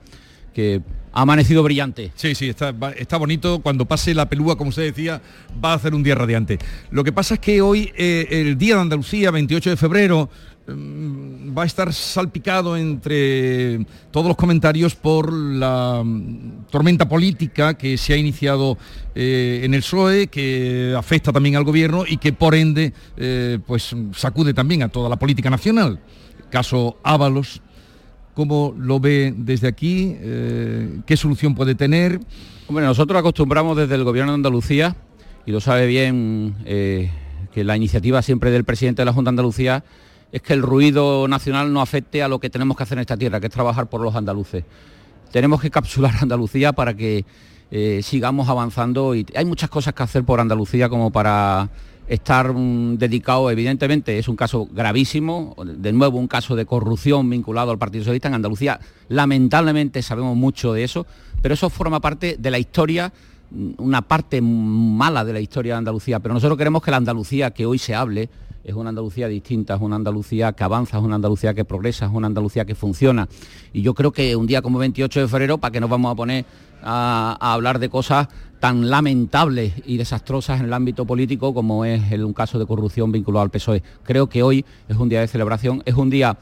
que 0.53 0.81
amanecido 1.13 1.63
brillante. 1.63 2.11
Sí, 2.15 2.35
sí, 2.35 2.49
está, 2.49 2.73
está 2.97 3.17
bonito. 3.17 3.59
Cuando 3.59 3.85
pase 3.85 4.13
la 4.13 4.27
pelúa, 4.27 4.57
como 4.57 4.69
usted 4.69 4.83
decía, 4.83 5.21
va 5.63 5.71
a 5.71 5.75
hacer 5.75 5.93
un 5.93 6.03
día 6.03 6.15
radiante. 6.15 6.57
Lo 6.91 7.03
que 7.03 7.11
pasa 7.11 7.35
es 7.35 7.39
que 7.39 7.61
hoy, 7.61 7.91
eh, 7.95 8.27
el 8.31 8.57
Día 8.57 8.75
de 8.75 8.81
Andalucía, 8.81 9.29
28 9.31 9.69
de 9.69 9.77
febrero, 9.77 10.29
mm, 10.67 11.55
va 11.55 11.63
a 11.63 11.65
estar 11.65 11.93
salpicado 11.93 12.75
entre 12.75 13.85
todos 14.09 14.27
los 14.27 14.35
comentarios 14.35 14.95
por 14.95 15.31
la 15.31 16.01
mm, 16.03 16.65
tormenta 16.71 17.07
política 17.07 17.75
que 17.75 17.97
se 17.97 18.13
ha 18.13 18.17
iniciado 18.17 18.77
eh, 19.13 19.61
en 19.63 19.73
el 19.75 19.81
PSOE, 19.81 20.27
que 20.27 20.95
afecta 20.97 21.31
también 21.31 21.55
al 21.55 21.63
gobierno 21.63 22.05
y 22.07 22.17
que 22.17 22.33
por 22.33 22.55
ende 22.55 22.91
eh, 23.17 23.59
pues 23.67 23.95
sacude 24.15 24.53
también 24.53 24.81
a 24.81 24.89
toda 24.89 25.09
la 25.09 25.17
política 25.17 25.51
nacional. 25.51 25.99
Caso 26.49 26.97
Ábalos, 27.03 27.61
¿Cómo 28.33 28.73
lo 28.77 28.99
ve 28.99 29.33
desde 29.37 29.67
aquí? 29.67 30.15
Eh, 30.19 31.01
¿Qué 31.05 31.15
solución 31.17 31.53
puede 31.53 31.75
tener? 31.75 32.19
Bueno, 32.67 32.87
nosotros 32.87 33.19
acostumbramos 33.19 33.77
desde 33.77 33.95
el 33.95 34.03
Gobierno 34.03 34.31
de 34.31 34.35
Andalucía, 34.35 34.95
y 35.45 35.51
lo 35.51 35.59
sabe 35.59 35.85
bien 35.85 36.55
eh, 36.65 37.11
que 37.53 37.63
la 37.63 37.77
iniciativa 37.77 38.21
siempre 38.21 38.49
del 38.49 38.63
presidente 38.63 39.01
de 39.01 39.05
la 39.05 39.13
Junta 39.13 39.29
de 39.29 39.33
Andalucía 39.33 39.83
es 40.31 40.41
que 40.41 40.53
el 40.53 40.63
ruido 40.63 41.27
nacional 41.27 41.71
no 41.71 41.79
afecte 41.79 42.23
a 42.23 42.27
lo 42.27 42.39
que 42.39 42.49
tenemos 42.49 42.75
que 42.75 42.83
hacer 42.83 42.97
en 42.97 43.01
esta 43.01 43.17
tierra, 43.17 43.39
que 43.39 43.47
es 43.47 43.53
trabajar 43.53 43.87
por 43.87 44.01
los 44.01 44.15
andaluces. 44.15 44.63
Tenemos 45.31 45.61
que 45.61 45.69
capsular 45.69 46.13
Andalucía 46.21 46.73
para 46.73 46.95
que 46.95 47.25
eh, 47.69 48.01
sigamos 48.01 48.49
avanzando 48.49 49.13
y 49.13 49.27
hay 49.35 49.45
muchas 49.45 49.69
cosas 49.69 49.93
que 49.93 50.01
hacer 50.01 50.23
por 50.23 50.39
Andalucía 50.39 50.89
como 50.89 51.11
para 51.11 51.69
estar 52.07 52.53
dedicado, 52.53 53.49
evidentemente 53.49 54.17
es 54.19 54.27
un 54.27 54.35
caso 54.35 54.67
gravísimo, 54.71 55.55
de 55.63 55.93
nuevo 55.93 56.19
un 56.19 56.27
caso 56.27 56.55
de 56.55 56.65
corrupción 56.65 57.29
vinculado 57.29 57.71
al 57.71 57.77
Partido 57.77 58.03
Socialista 58.03 58.27
en 58.27 58.35
Andalucía, 58.35 58.79
lamentablemente 59.09 60.01
sabemos 60.01 60.35
mucho 60.35 60.73
de 60.73 60.83
eso, 60.83 61.05
pero 61.41 61.53
eso 61.53 61.69
forma 61.69 61.99
parte 61.99 62.35
de 62.37 62.51
la 62.51 62.59
historia, 62.59 63.13
mm, 63.51 63.71
una 63.77 64.01
parte 64.01 64.41
mala 64.41 65.23
de 65.23 65.33
la 65.33 65.39
historia 65.39 65.73
de 65.73 65.79
Andalucía, 65.79 66.19
pero 66.19 66.33
nosotros 66.33 66.57
queremos 66.57 66.83
que 66.83 66.91
la 66.91 66.97
Andalucía 66.97 67.51
que 67.51 67.65
hoy 67.65 67.77
se 67.77 67.95
hable 67.95 68.29
es 68.63 68.73
una 68.73 68.89
Andalucía 68.89 69.27
distinta, 69.27 69.75
es 69.75 69.81
una 69.81 69.97
Andalucía 69.97 70.53
que 70.53 70.63
avanza, 70.63 70.97
es 70.97 71.03
una 71.03 71.15
Andalucía 71.15 71.53
que 71.53 71.65
progresa, 71.65 72.05
es 72.05 72.11
una 72.13 72.27
Andalucía 72.27 72.63
que 72.63 72.75
funciona. 72.75 73.27
Y 73.73 73.81
yo 73.81 73.93
creo 73.93 74.11
que 74.11 74.35
un 74.37 74.47
día 74.47 74.61
como 74.61 74.79
28 74.79 75.21
de 75.21 75.27
febrero, 75.27 75.57
¿para 75.57 75.73
qué 75.73 75.81
nos 75.81 75.89
vamos 75.89 76.11
a 76.11 76.15
poner 76.15 76.45
a, 76.81 77.37
hablar 77.53 77.79
de 77.79 77.89
cosas 77.89 78.27
tan 78.63 78.89
lamentables 78.89 79.73
y 79.85 79.97
desastrosas 79.97 80.61
en 80.61 80.67
el 80.67 80.73
ámbito 80.73 81.03
político 81.03 81.53
como 81.53 81.83
es 81.83 82.01
un 82.13 82.31
caso 82.31 82.57
de 82.57 82.65
corrupción 82.65 83.11
vinculado 83.11 83.43
al 83.43 83.49
PSOE. 83.49 83.83
Creo 84.03 84.29
que 84.29 84.41
hoy 84.41 84.63
es 84.87 84.95
un 84.95 85.09
día 85.09 85.19
de 85.19 85.27
celebración, 85.27 85.83
es 85.85 85.95
un 85.95 86.09
día 86.09 86.37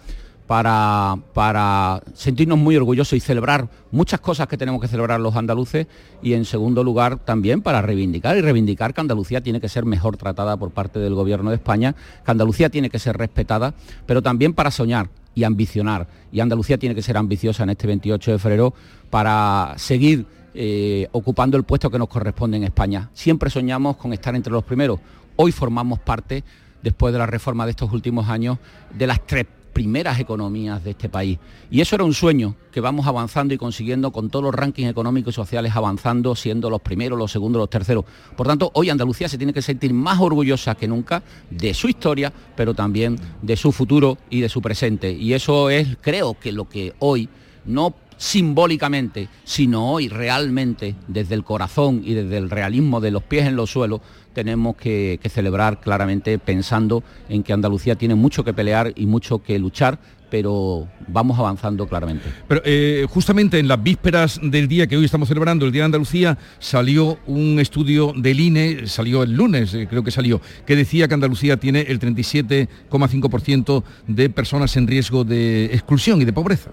para, 0.46 1.18
para, 1.34 2.04
sentirnos 2.14 2.60
muy 2.60 2.76
orgullosos 2.78 3.14
y 3.14 3.20
celebrar 3.22 3.70
muchas 3.90 4.20
cosas 4.20 4.48
que 4.48 4.56
tenemos 4.56 4.80
que 4.80 4.88
celebrar 4.88 5.20
los 5.20 5.36
andaluces 5.36 5.88
y 6.22 6.34
en 6.34 6.46
segundo 6.46 6.84
lugar 6.84 7.18
también 7.18 7.64
para 7.64 7.82
reivindicar 7.82 8.38
y 8.38 8.42
reivindicar 8.42 8.94
que 8.94 9.02
Andalucía 9.02 9.42
tiene 9.42 9.60
que 9.60 9.68
ser 9.68 9.86
mejor 9.86 10.16
tratada 10.16 10.58
por 10.58 10.70
parte 10.70 11.00
del 11.00 11.16
gobierno 11.16 11.50
de 11.50 11.56
España, 11.56 11.96
que 12.24 12.30
Andalucía 12.30 12.70
tiene 12.70 12.92
que 12.92 13.00
ser 13.00 13.18
respetada, 13.18 13.74
pero 14.06 14.22
también 14.22 14.54
para 14.54 14.70
soñar 14.70 15.10
y 15.34 15.44
ambicionar. 15.44 16.06
Y 16.32 16.40
Andalucía 16.40 16.78
tiene 16.78 16.94
que 16.94 17.02
ser 17.02 17.18
ambiciosa 17.18 17.64
en 17.64 17.72
este 17.72 17.88
28 17.88 18.34
de 18.34 18.38
febrero 18.38 18.76
para 19.10 19.74
seguir 19.78 20.28
eh, 20.54 21.08
ocupando 21.12 21.58
el 21.58 21.64
puesto 21.64 21.90
que 21.90 22.00
nos 22.00 22.10
corresponde 22.10 22.58
en 22.58 22.64
España. 22.64 23.10
Siempre 23.14 23.50
soñamos 23.50 23.98
con 23.98 24.14
estar 24.14 24.36
entre 24.36 24.52
los 24.52 24.64
primeros. 24.64 25.00
Hoy 25.36 25.52
formamos 25.52 26.00
parte, 26.00 26.44
después 26.82 27.14
de 27.14 27.20
la 27.20 27.26
reforma 27.26 27.66
de 27.66 27.72
estos 27.72 27.92
últimos 27.92 28.28
años, 28.30 28.58
de 28.94 29.08
las 29.08 29.26
tres 29.26 29.46
primeras 29.72 30.20
economías 30.20 30.84
de 30.84 30.92
este 30.92 31.10
país. 31.10 31.40
Y 31.70 31.82
eso 31.82 31.96
era 31.96 32.04
un 32.04 32.14
sueño 32.14 32.56
que 32.72 32.82
vamos 32.82 33.08
avanzando 33.08 33.54
y 33.54 33.58
consiguiendo 33.58 34.12
con 34.12 34.30
todos 34.30 34.44
los 34.44 34.54
rankings 34.54 34.90
económicos 34.90 35.34
y 35.34 35.36
sociales 35.36 35.76
avanzando, 35.76 36.36
siendo 36.36 36.70
los 36.70 36.82
primeros, 36.82 37.18
los 37.18 37.32
segundos, 37.32 37.60
los 37.60 37.70
terceros. 37.70 38.06
Por 38.36 38.48
tanto, 38.48 38.72
hoy 38.74 38.90
Andalucía 38.90 39.30
se 39.30 39.38
tiene 39.38 39.54
que 39.54 39.62
sentir 39.62 39.94
más 39.94 40.20
orgullosa 40.20 40.76
que 40.76 40.88
nunca 40.88 41.24
de 41.50 41.74
su 41.74 41.88
historia, 41.88 42.32
pero 42.56 42.74
también 42.74 43.18
de 43.42 43.56
su 43.56 43.72
futuro 43.72 44.18
y 44.30 44.42
de 44.42 44.50
su 44.50 44.62
presente. 44.62 45.12
Y 45.12 45.34
eso 45.34 45.70
es, 45.70 45.98
creo 46.02 46.38
que 46.40 46.52
lo 46.52 46.68
que 46.68 46.94
hoy 47.00 47.30
no 47.66 47.94
simbólicamente, 48.22 49.30
sino 49.44 49.92
hoy 49.92 50.08
realmente 50.08 50.94
desde 51.08 51.34
el 51.34 51.44
corazón 51.44 52.04
y 52.06 52.14
desde 52.14 52.38
el 52.38 52.52
realismo 52.52 53.02
de 53.02 53.10
los 53.10 53.24
pies 53.24 53.48
en 53.48 53.56
los 53.56 53.72
suelos, 53.72 54.02
tenemos 54.34 54.76
que, 54.76 55.20
celebrar 55.28 55.80
claramente 55.82 56.38
pensando 56.38 57.04
en 57.30 57.42
que 57.42 57.52
Andalucía 57.52 57.96
tiene 57.96 58.14
mucho 58.14 58.44
que 58.44 58.54
pelear 58.54 58.94
y 58.96 59.08
mucho 59.08 59.42
que 59.42 59.58
luchar, 59.58 59.98
pero 60.30 60.88
vamos 61.08 61.40
avanzando 61.40 61.88
claramente. 61.88 62.30
Pero 62.48 62.62
eh, 62.64 63.08
justamente 63.10 63.58
en 63.58 63.68
las 63.68 63.82
vísperas 63.82 64.40
del 64.40 64.68
día 64.68 64.86
que 64.86 64.98
hoy 64.98 65.06
estamos 65.06 65.28
celebrando, 65.28 65.66
el 65.66 65.72
Día 65.72 65.82
de 65.82 65.86
Andalucía, 65.86 66.38
salió 66.60 67.18
un 67.26 67.60
estudio 67.60 68.14
del 68.16 68.40
INE, 68.40 68.86
salió 68.86 69.24
el 69.24 69.34
lunes, 69.34 69.74
eh, 69.74 69.88
creo 69.90 70.04
que 70.04 70.12
salió, 70.12 70.40
que 70.68 70.76
decía 70.76 71.08
que 71.08 71.16
Andalucía 71.16 71.58
tiene 71.58 71.82
el 71.82 72.00
37,5% 72.00 73.84
de 74.06 74.30
personas 74.30 74.78
en 74.78 74.86
riesgo 74.86 75.24
de 75.24 75.66
exclusión 75.74 76.22
y 76.22 76.26
de 76.26 76.34
pobreza. 76.34 76.70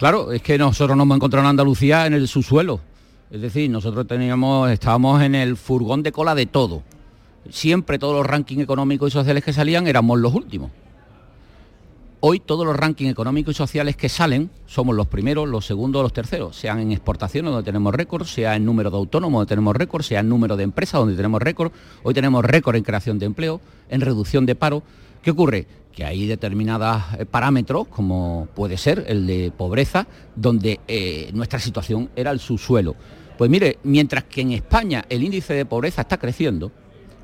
Claro, 0.00 0.32
es 0.32 0.40
que 0.40 0.56
nosotros 0.56 0.96
nos 0.96 1.04
hemos 1.04 1.16
encontrado 1.16 1.44
en 1.44 1.50
Andalucía 1.50 2.06
en 2.06 2.14
el 2.14 2.26
subsuelo. 2.26 2.80
Es 3.30 3.42
decir, 3.42 3.68
nosotros 3.68 4.06
teníamos, 4.06 4.70
estábamos 4.70 5.20
en 5.20 5.34
el 5.34 5.58
furgón 5.58 6.02
de 6.02 6.10
cola 6.10 6.34
de 6.34 6.46
todo. 6.46 6.82
Siempre 7.50 7.98
todos 7.98 8.16
los 8.16 8.24
rankings 8.24 8.62
económicos 8.62 9.08
y 9.08 9.12
sociales 9.12 9.44
que 9.44 9.52
salían 9.52 9.86
éramos 9.86 10.18
los 10.18 10.32
últimos. 10.34 10.70
Hoy 12.20 12.40
todos 12.40 12.64
los 12.64 12.74
rankings 12.76 13.10
económicos 13.10 13.54
y 13.54 13.58
sociales 13.58 13.94
que 13.94 14.08
salen 14.08 14.48
somos 14.64 14.96
los 14.96 15.06
primeros, 15.06 15.46
los 15.46 15.66
segundos, 15.66 16.02
los 16.02 16.14
terceros, 16.14 16.56
sean 16.56 16.78
en 16.78 16.92
exportaciones 16.92 17.52
donde 17.52 17.66
tenemos 17.66 17.94
récord, 17.94 18.24
sea 18.24 18.56
en 18.56 18.64
número 18.64 18.90
de 18.90 18.96
autónomos 18.96 19.40
donde 19.40 19.50
tenemos 19.50 19.76
récord, 19.76 20.02
sea 20.02 20.20
en 20.20 20.30
número 20.30 20.56
de 20.56 20.64
empresas 20.64 20.98
donde 20.98 21.14
tenemos 21.14 21.42
récord. 21.42 21.72
Hoy 22.04 22.14
tenemos 22.14 22.42
récord 22.42 22.74
en 22.74 22.84
creación 22.84 23.18
de 23.18 23.26
empleo, 23.26 23.60
en 23.90 24.00
reducción 24.00 24.46
de 24.46 24.54
paro. 24.54 24.82
¿Qué 25.20 25.32
ocurre? 25.32 25.66
Que 25.92 26.04
hay 26.04 26.26
determinados 26.26 27.02
eh, 27.18 27.26
parámetros, 27.26 27.88
como 27.88 28.48
puede 28.54 28.76
ser 28.76 29.04
el 29.08 29.26
de 29.26 29.52
pobreza, 29.56 30.06
donde 30.36 30.80
eh, 30.88 31.30
nuestra 31.32 31.58
situación 31.58 32.10
era 32.16 32.30
el 32.30 32.40
subsuelo. 32.40 32.94
Pues 33.36 33.50
mire, 33.50 33.78
mientras 33.82 34.24
que 34.24 34.42
en 34.42 34.52
España 34.52 35.04
el 35.08 35.22
índice 35.22 35.54
de 35.54 35.64
pobreza 35.64 36.02
está 36.02 36.18
creciendo, 36.18 36.70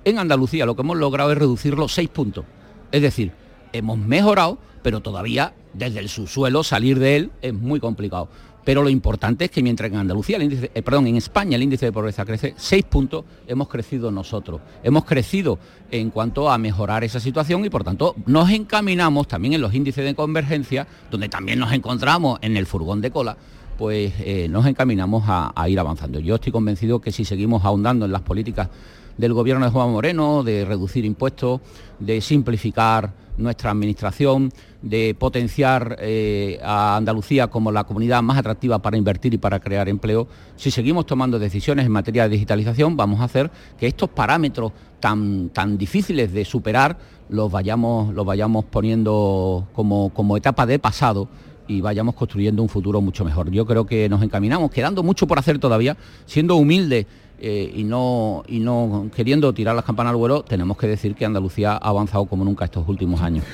en 0.05 0.19
Andalucía 0.19 0.67
lo 0.67 0.75
que 0.75 0.83
hemos 0.83 0.97
logrado 0.97 1.33
es 1.33 1.39
reducirlo 1.39 1.89
seis 1.89 2.09
puntos. 2.09 2.45
Es 2.93 3.03
decir, 3.03 3.33
hemos 3.73 3.99
mejorado, 3.99 4.59
pero 4.83 5.01
todavía 5.01 5.53
desde 5.73 6.01
el 6.01 6.09
subsuelo 6.09 6.65
salir 6.65 6.99
de 6.99 7.17
él 7.17 7.31
es 7.43 7.53
muy 7.53 7.81
complicado. 7.81 8.29
Pero 8.67 8.83
lo 8.83 8.91
importante 8.91 9.45
es 9.45 9.53
que 9.53 9.63
mientras 9.63 9.93
en 9.93 9.97
Andalucía, 9.97 10.39
eh, 10.41 10.83
perdón, 10.83 11.07
en 11.07 11.15
España 11.15 11.55
el 11.55 11.63
índice 11.63 11.87
de 11.87 11.93
pobreza 11.93 12.25
crece 12.25 12.53
seis 12.57 12.83
puntos, 12.83 13.25
hemos 13.47 13.69
crecido 13.69 14.11
nosotros. 14.11 14.61
Hemos 14.83 15.05
crecido 15.05 15.61
en 15.89 16.11
cuanto 16.11 16.51
a 16.51 16.59
mejorar 16.59 17.05
esa 17.05 17.21
situación 17.21 17.65
y 17.65 17.71
por 17.71 17.85
tanto 17.85 18.17
nos 18.27 18.51
encaminamos 18.51 19.29
también 19.29 19.55
en 19.55 19.61
los 19.61 19.73
índices 19.73 20.05
de 20.05 20.17
convergencia, 20.17 20.85
donde 21.13 21.29
también 21.29 21.61
nos 21.61 21.71
encontramos 21.71 22.41
en 22.43 22.57
el 22.57 22.67
furgón 22.67 23.01
de 23.01 23.13
cola, 23.13 23.37
pues 23.79 24.13
eh, 24.19 24.49
nos 24.51 24.67
encaminamos 24.67 25.23
a 25.29 25.69
ir 25.69 25.79
avanzando. 25.79 26.19
Yo 26.19 26.35
estoy 26.35 26.51
convencido 26.51 27.01
que 27.01 27.13
si 27.13 27.25
seguimos 27.25 27.65
ahondando 27.65 28.05
en 28.05 28.11
las 28.11 28.23
políticas 28.23 28.69
del 29.17 29.33
gobierno 29.33 29.65
de 29.65 29.73
Juan 29.73 29.91
Moreno, 29.91 30.43
de 30.43 30.65
reducir 30.65 31.05
impuestos, 31.05 31.61
de 31.99 32.21
simplificar 32.21 33.13
nuestra 33.37 33.71
administración, 33.71 34.51
de 34.83 35.15
potenciar 35.19 35.97
eh, 36.01 36.59
a 36.63 36.97
Andalucía 36.97 37.49
como 37.49 37.73
la 37.73 37.85
comunidad 37.85 38.23
más 38.23 38.39
atractiva 38.39 38.81
para 38.81 38.97
invertir 38.97 39.35
y 39.35 39.39
para 39.39 39.61
crear 39.61 39.89
empleo, 39.89 40.27
si 40.57 40.71
seguimos 40.71 41.07
tomando 41.07 41.39
decisiones 41.39 41.87
en 41.87 41.93
materia 41.93 42.25
de 42.25 42.31
digitalización, 42.31 42.97
vamos 42.97 43.21
a 43.21 43.25
hacer 43.25 43.51
que 43.79 43.87
estos 43.87 44.09
parámetros 44.11 44.73
tan, 45.01 45.51
tan 45.51 45.77
difíciles 45.77 46.33
de 46.33 46.45
superar 46.45 46.99
los 47.29 47.51
vayamos, 47.51 48.15
los 48.15 48.25
vayamos 48.25 48.65
poniendo 48.67 49.69
como, 49.73 50.11
como 50.11 50.37
etapa 50.37 50.67
de 50.67 50.79
pasado 50.79 51.29
y 51.69 51.81
vayamos 51.81 52.15
construyendo 52.15 52.63
un 52.63 52.69
futuro 52.69 53.01
mucho 53.01 53.25
mejor. 53.25 53.51
Yo 53.51 53.67
creo 53.67 53.87
que 53.87 54.09
nos 54.09 54.23
encaminamos, 54.23 54.71
quedando 54.71 55.03
mucho 55.03 55.27
por 55.27 55.39
hacer 55.39 55.59
todavía, 55.59 55.97
siendo 56.25 56.57
humildes 56.57 57.07
eh, 57.39 57.71
y, 57.75 57.85
no, 57.85 58.43
y 58.49 58.61
no 58.61 59.11
queriendo 59.15 59.53
tirar 59.53 59.75
las 59.77 59.85
campanas 59.85 60.13
al 60.13 60.17
vuelo, 60.17 60.43
tenemos 60.43 60.77
que 60.77 60.87
decir 60.87 61.15
que 61.15 61.25
Andalucía 61.25 61.73
ha 61.73 61.89
avanzado 61.89 62.27
como 62.27 62.45
nunca 62.45 62.65
estos 62.65 62.89
últimos 62.89 63.21
años. 63.21 63.45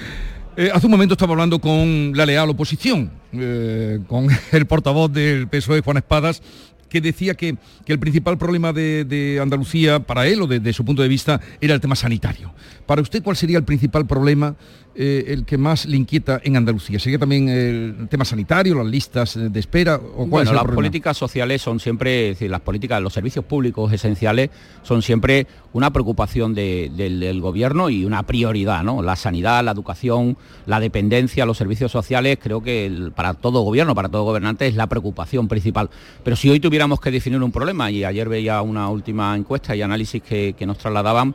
Eh, 0.56 0.70
hace 0.72 0.86
un 0.86 0.92
momento 0.92 1.14
estaba 1.14 1.32
hablando 1.32 1.58
con 1.58 2.12
la 2.14 2.26
leal 2.26 2.50
oposición, 2.50 3.10
eh, 3.32 4.00
con 4.06 4.28
el 4.52 4.66
portavoz 4.66 5.10
del 5.12 5.48
PSOE, 5.48 5.80
Juan 5.80 5.96
Espadas, 5.96 6.42
que 6.88 7.00
decía 7.00 7.34
que, 7.34 7.56
que 7.86 7.92
el 7.94 7.98
principal 7.98 8.36
problema 8.36 8.72
de, 8.74 9.38
Andalucía 9.40 10.00
para 10.00 10.26
él 10.26 10.42
o 10.42 10.46
desde 10.46 10.62
de 10.62 10.72
su 10.74 10.84
punto 10.84 11.00
de 11.00 11.08
vista 11.08 11.40
era 11.60 11.72
el 11.74 11.80
tema 11.80 11.96
sanitario. 11.96 12.52
Para 12.84 13.00
usted, 13.00 13.22
¿cuál 13.22 13.34
sería 13.34 13.56
el 13.56 13.64
principal 13.64 14.06
problema 14.06 14.56
eh, 14.94 15.24
el 15.28 15.44
que 15.44 15.58
más 15.58 15.86
le 15.86 15.96
inquieta 15.96 16.40
en 16.44 16.56
Andalucía? 16.56 16.98
¿Sería 16.98 17.18
también 17.18 17.48
el 17.48 18.08
tema 18.08 18.24
sanitario, 18.24 18.74
las 18.74 18.86
listas 18.86 19.38
de 19.38 19.60
espera? 19.60 19.96
O 19.96 20.26
cuál 20.28 20.46
bueno, 20.46 20.52
las 20.52 20.64
políticas 20.64 21.16
sociales 21.16 21.62
son 21.62 21.80
siempre, 21.80 22.30
es 22.30 22.38
decir, 22.38 22.50
las 22.50 22.60
políticas, 22.60 23.00
los 23.00 23.12
servicios 23.12 23.44
públicos 23.44 23.92
esenciales 23.92 24.50
son 24.82 25.02
siempre 25.02 25.46
una 25.72 25.90
preocupación 25.90 26.54
de, 26.54 26.90
de, 26.94 27.08
del 27.08 27.40
gobierno 27.40 27.88
y 27.90 28.04
una 28.04 28.22
prioridad, 28.24 28.82
¿no? 28.82 29.02
La 29.02 29.16
sanidad, 29.16 29.64
la 29.64 29.72
educación, 29.72 30.36
la 30.66 30.80
dependencia, 30.80 31.46
los 31.46 31.56
servicios 31.56 31.90
sociales, 31.90 32.38
creo 32.42 32.62
que 32.62 32.86
el, 32.86 33.12
para 33.12 33.34
todo 33.34 33.62
gobierno, 33.62 33.94
para 33.94 34.08
todo 34.08 34.24
gobernante 34.24 34.66
es 34.66 34.74
la 34.74 34.86
preocupación 34.88 35.48
principal. 35.48 35.88
Pero 36.22 36.36
si 36.36 36.50
hoy 36.50 36.60
tuviéramos 36.60 37.00
que 37.00 37.10
definir 37.10 37.42
un 37.42 37.52
problema, 37.52 37.90
y 37.90 38.04
ayer 38.04 38.28
veía 38.28 38.60
una 38.62 38.88
última 38.88 39.36
encuesta 39.36 39.74
y 39.74 39.82
análisis 39.82 40.22
que, 40.22 40.54
que 40.56 40.66
nos 40.66 40.78
trasladaban, 40.78 41.34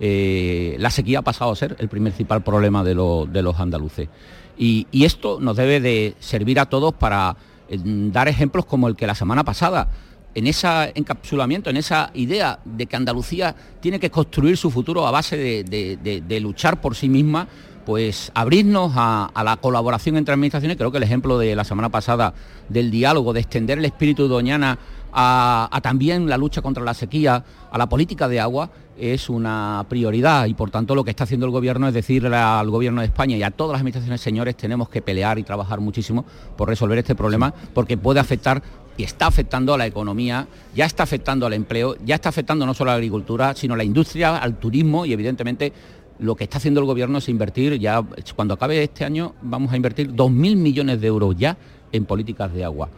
eh, 0.00 0.76
la 0.78 0.90
sequía 0.90 1.20
ha 1.20 1.22
pasado 1.22 1.50
a 1.50 1.56
ser 1.56 1.76
el 1.78 1.88
principal 1.88 2.42
problema 2.42 2.84
de, 2.84 2.94
lo, 2.94 3.26
de 3.26 3.42
los 3.42 3.58
andaluces. 3.58 4.08
Y, 4.56 4.86
esto 4.92 5.38
nos 5.40 5.56
debe 5.56 5.80
de 5.80 6.14
servir 6.18 6.58
a 6.58 6.66
todos 6.66 6.92
para 6.94 7.36
eh, 7.68 7.78
dar 7.80 8.28
ejemplos 8.28 8.64
como 8.64 8.88
el 8.88 8.96
que 8.96 9.06
la 9.06 9.14
semana 9.14 9.44
pasada, 9.44 9.88
en 10.34 10.46
ese 10.46 10.92
encapsulamiento, 10.94 11.70
en 11.70 11.76
esa 11.76 12.10
idea 12.14 12.58
de 12.64 12.86
que 12.86 12.96
Andalucía 12.96 13.54
tiene 13.80 13.98
que 14.00 14.10
construir 14.10 14.56
su 14.56 14.70
futuro 14.70 15.06
a 15.06 15.10
base 15.10 15.36
de 15.36 16.40
luchar 16.40 16.80
por 16.80 16.94
sí 16.94 17.08
misma, 17.08 17.48
pues 17.88 18.30
abrirnos 18.34 18.92
a, 18.96 19.30
a, 19.32 19.42
la 19.42 19.56
colaboración 19.56 20.18
entre 20.18 20.34
administraciones, 20.34 20.76
creo 20.76 20.90
que 20.90 20.98
el 20.98 21.04
ejemplo 21.04 21.38
de 21.38 21.56
la 21.56 21.64
semana 21.64 21.88
pasada 21.88 22.34
del 22.68 22.90
diálogo, 22.90 23.32
de 23.32 23.40
extender 23.40 23.78
el 23.78 23.86
espíritu 23.86 24.24
de 24.24 24.28
Doñana 24.28 24.78
a, 25.12 25.68
a, 25.70 25.80
también 25.80 26.28
la 26.28 26.36
lucha 26.36 26.62
contra 26.62 26.84
la 26.84 26.94
sequía, 26.94 27.44
a 27.70 27.78
la 27.78 27.88
política 27.88 28.28
de 28.28 28.40
agua, 28.40 28.70
es 28.98 29.30
una 29.30 29.86
prioridad 29.88 30.46
y 30.46 30.54
por 30.54 30.70
tanto 30.70 30.94
lo 30.94 31.04
que 31.04 31.10
está 31.10 31.24
haciendo 31.24 31.46
el 31.46 31.52
gobierno 31.52 31.88
es 31.88 31.94
decirle 31.94 32.36
al 32.36 32.68
gobierno 32.68 33.00
de 33.00 33.06
España 33.06 33.36
y 33.36 33.42
a 33.42 33.50
todas 33.50 33.72
las 33.72 33.80
administraciones, 33.80 34.20
señores, 34.20 34.56
tenemos 34.56 34.88
que 34.88 35.00
pelear 35.00 35.38
y 35.38 35.44
trabajar 35.44 35.80
muchísimo 35.80 36.24
por 36.56 36.68
resolver 36.68 36.98
este 36.98 37.14
problema 37.14 37.54
porque 37.72 37.96
puede 37.96 38.20
afectar 38.20 38.62
y 38.96 39.04
está 39.04 39.28
afectando 39.28 39.72
a 39.74 39.78
la 39.78 39.86
economía, 39.86 40.48
ya 40.74 40.84
está 40.84 41.04
afectando 41.04 41.46
al 41.46 41.52
empleo, 41.52 41.96
ya 42.04 42.16
está 42.16 42.30
afectando 42.30 42.66
no 42.66 42.74
solo 42.74 42.90
a 42.90 42.94
la 42.94 42.96
agricultura, 42.96 43.54
sino 43.54 43.74
a 43.74 43.76
la 43.76 43.84
industria, 43.84 44.36
al 44.38 44.58
turismo 44.58 45.06
y 45.06 45.12
evidentemente 45.12 45.72
lo 46.18 46.34
que 46.34 46.44
está 46.44 46.58
haciendo 46.58 46.80
el 46.80 46.86
gobierno 46.86 47.18
es 47.18 47.28
invertir, 47.28 47.78
ya 47.78 48.04
cuando 48.34 48.54
acabe 48.54 48.82
este 48.82 49.04
año 49.04 49.34
vamos 49.40 49.72
a 49.72 49.76
invertir 49.76 50.12
2.000 50.12 50.56
millones 50.56 51.00
de 51.00 51.06
euros 51.06 51.36
ya 51.38 51.56
en 51.92 52.04
políticas 52.06 52.52
de 52.52 52.64
agua 52.64 52.88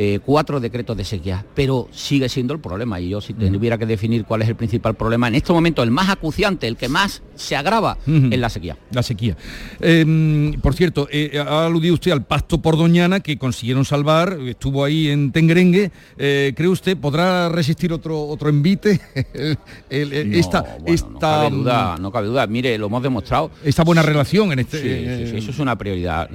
eh, 0.00 0.20
cuatro 0.24 0.60
decretos 0.60 0.96
de 0.96 1.04
sequía, 1.04 1.44
pero 1.56 1.88
sigue 1.90 2.28
siendo 2.28 2.54
el 2.54 2.60
problema. 2.60 3.00
Y 3.00 3.08
yo 3.08 3.20
si 3.20 3.34
tuviera 3.34 3.76
que 3.78 3.84
definir 3.84 4.24
cuál 4.24 4.42
es 4.42 4.48
el 4.48 4.54
principal 4.54 4.94
problema, 4.94 5.26
en 5.26 5.34
este 5.34 5.52
momento 5.52 5.82
el 5.82 5.90
más 5.90 6.08
acuciante, 6.08 6.68
el 6.68 6.76
que 6.76 6.88
más 6.88 7.20
se 7.34 7.56
agrava, 7.56 7.98
uh 8.06 8.10
-huh. 8.10 8.32
es 8.32 8.38
la 8.38 8.48
sequía. 8.48 8.76
La 8.92 9.02
sequía. 9.02 9.36
Eh, 9.80 10.52
por 10.62 10.74
cierto, 10.74 11.08
eh, 11.10 11.42
ha 11.44 11.66
aludido 11.66 11.94
usted 11.94 12.12
al 12.12 12.24
pacto 12.24 12.62
por 12.62 12.76
Doñana 12.76 13.18
que 13.18 13.38
consiguieron 13.38 13.84
salvar, 13.84 14.38
estuvo 14.46 14.84
ahí 14.84 15.08
en 15.08 15.32
Tengrengue. 15.32 15.90
Eh, 16.16 16.52
¿Cree 16.54 16.68
usted 16.68 16.96
podrá 16.96 17.48
resistir 17.48 17.92
otro 17.92 18.22
otro 18.22 18.50
envite? 18.50 19.00
el, 19.90 20.12
el, 20.12 20.30
no, 20.30 20.36
esta, 20.36 20.60
bueno, 20.60 20.94
esta, 20.94 21.08
no, 21.10 21.18
cabe 21.18 21.50
duda, 21.50 21.96
no 21.98 22.12
cabe 22.12 22.26
duda. 22.28 22.46
Mire, 22.46 22.78
lo 22.78 22.86
hemos 22.86 23.02
demostrado. 23.02 23.50
Esta 23.64 23.82
buena 23.82 24.02
relación 24.02 24.52
en 24.52 24.60
este. 24.60 24.80
Sí, 24.80 25.24
sí, 25.24 25.30
sí 25.32 25.36
eso 25.38 25.50
es 25.50 25.58
una 25.58 25.76
prioridad. 25.76 26.30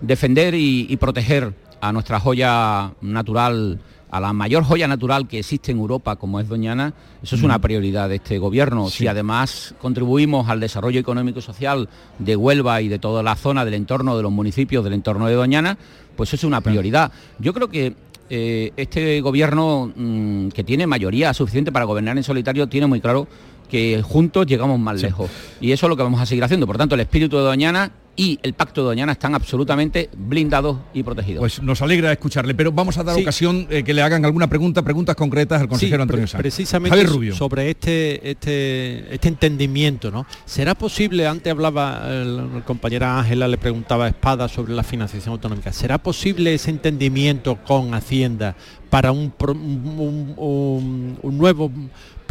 Defender 0.00 0.54
y, 0.54 0.86
y 0.88 0.96
proteger 0.96 1.52
a 1.82 1.92
nuestra 1.92 2.20
joya 2.20 2.92
natural, 3.00 3.80
a 4.08 4.20
la 4.20 4.32
mayor 4.32 4.62
joya 4.62 4.86
natural 4.86 5.26
que 5.26 5.40
existe 5.40 5.72
en 5.72 5.78
Europa, 5.78 6.14
como 6.14 6.38
es 6.38 6.48
Doñana, 6.48 6.94
eso 7.20 7.34
es 7.34 7.42
una 7.42 7.58
prioridad 7.58 8.08
de 8.08 8.16
este 8.16 8.38
gobierno. 8.38 8.88
Sí. 8.88 8.98
Si 8.98 9.06
además 9.08 9.74
contribuimos 9.80 10.48
al 10.48 10.60
desarrollo 10.60 11.00
económico 11.00 11.40
y 11.40 11.42
social 11.42 11.88
de 12.20 12.36
Huelva 12.36 12.80
y 12.82 12.88
de 12.88 13.00
toda 13.00 13.24
la 13.24 13.34
zona 13.34 13.64
del 13.64 13.74
entorno 13.74 14.16
de 14.16 14.22
los 14.22 14.30
municipios 14.30 14.84
del 14.84 14.92
entorno 14.92 15.26
de 15.26 15.34
Doñana, 15.34 15.76
pues 16.16 16.28
eso 16.30 16.46
es 16.46 16.48
una 16.48 16.60
prioridad. 16.60 17.10
Yo 17.40 17.52
creo 17.52 17.68
que 17.68 17.96
eh, 18.30 18.72
este 18.76 19.20
gobierno 19.20 19.92
mmm, 19.96 20.48
que 20.50 20.62
tiene 20.62 20.86
mayoría 20.86 21.34
suficiente 21.34 21.72
para 21.72 21.84
gobernar 21.84 22.16
en 22.16 22.22
solitario 22.22 22.68
tiene 22.68 22.86
muy 22.86 23.00
claro 23.00 23.26
que 23.72 24.02
juntos 24.02 24.46
llegamos 24.46 24.78
más 24.78 25.00
sí. 25.00 25.06
lejos. 25.06 25.30
Y 25.58 25.72
eso 25.72 25.86
es 25.86 25.88
lo 25.88 25.96
que 25.96 26.02
vamos 26.02 26.20
a 26.20 26.26
seguir 26.26 26.44
haciendo. 26.44 26.66
Por 26.66 26.76
tanto, 26.76 26.94
el 26.94 27.00
espíritu 27.00 27.38
de 27.38 27.42
Doñana 27.42 27.90
y 28.14 28.38
el 28.42 28.52
Pacto 28.52 28.82
de 28.82 28.88
Doñana 28.88 29.12
están 29.12 29.34
absolutamente 29.34 30.10
blindados 30.14 30.76
y 30.92 31.02
protegidos. 31.02 31.40
Pues 31.40 31.62
nos 31.62 31.80
alegra 31.80 32.12
escucharle, 32.12 32.54
pero 32.54 32.70
vamos 32.70 32.98
a 32.98 33.02
dar 33.02 33.16
sí. 33.16 33.22
ocasión 33.22 33.66
eh, 33.70 33.82
que 33.82 33.94
le 33.94 34.02
hagan 34.02 34.26
alguna 34.26 34.46
pregunta, 34.46 34.82
preguntas 34.82 35.16
concretas 35.16 35.62
al 35.62 35.68
consejero 35.68 35.96
sí, 35.96 36.02
Antonio 36.02 36.26
Sánchez. 36.26 36.42
Precisamente 36.42 37.02
Rubio. 37.04 37.34
sobre 37.34 37.70
este, 37.70 38.30
este, 38.30 39.14
este 39.14 39.28
entendimiento, 39.28 40.10
¿no? 40.10 40.26
¿Será 40.44 40.74
posible, 40.74 41.26
antes 41.26 41.50
hablaba 41.50 42.06
la 42.06 42.62
compañera 42.66 43.18
Ángela, 43.20 43.48
le 43.48 43.56
preguntaba 43.56 44.04
a 44.04 44.08
Espada 44.08 44.48
sobre 44.48 44.74
la 44.74 44.82
financiación 44.82 45.32
autonómica, 45.32 45.72
¿será 45.72 45.96
posible 45.96 46.52
ese 46.52 46.68
entendimiento 46.68 47.56
con 47.64 47.94
Hacienda 47.94 48.54
para 48.90 49.12
un, 49.12 49.32
un, 49.48 50.34
un, 50.36 51.18
un 51.22 51.38
nuevo 51.38 51.72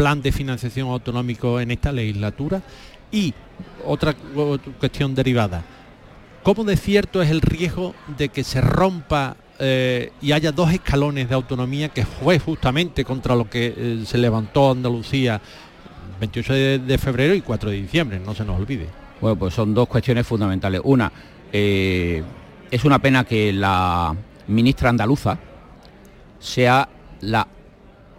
plan 0.02 0.20
de 0.20 0.32
financiación 0.32 0.90
autonómico 0.90 1.60
en 1.60 1.70
esta 1.70 1.92
legislatura? 1.92 2.64
Y 3.12 3.36
otra, 3.86 4.16
cuestión 4.80 5.14
derivada, 5.14 5.64
¿cómo 6.42 6.64
de 6.64 6.76
cierto 6.76 7.22
es 7.22 7.30
el 7.30 7.40
riesgo 7.40 7.94
de 8.18 8.30
que 8.30 8.44
se 8.44 8.62
rompa 8.62 9.36
eh, 9.60 10.12
y 10.20 10.32
haya 10.32 10.52
dos 10.52 10.74
escalones 10.74 11.30
de 11.30 11.36
autonomía 11.36 11.90
que 11.90 12.04
fue 12.04 12.40
justamente 12.40 13.06
contra 13.06 13.36
lo 13.36 13.48
que 13.48 13.76
eh, 13.78 14.04
se 14.08 14.18
levantó 14.18 14.72
Andalucía 14.72 15.40
28 16.20 16.54
de, 16.54 16.80
de, 16.80 16.98
febrero 16.98 17.36
y 17.36 17.42
4 17.42 17.70
de 17.70 17.76
diciembre, 17.76 18.20
no 18.20 18.34
se 18.34 18.44
nos 18.44 18.60
olvide. 18.60 18.88
Bueno, 19.20 19.38
pues 19.38 19.54
son 19.54 19.72
dos 19.76 19.88
cuestiones 19.88 20.26
fundamentales. 20.26 20.82
Una, 20.84 21.12
eh, 21.54 22.24
es 22.72 22.84
una 22.86 22.98
pena 22.98 23.24
que 23.24 23.54
la 23.54 24.16
ministra 24.48 24.90
andaluza 24.90 25.38
sea 26.40 26.90
la 27.20 27.48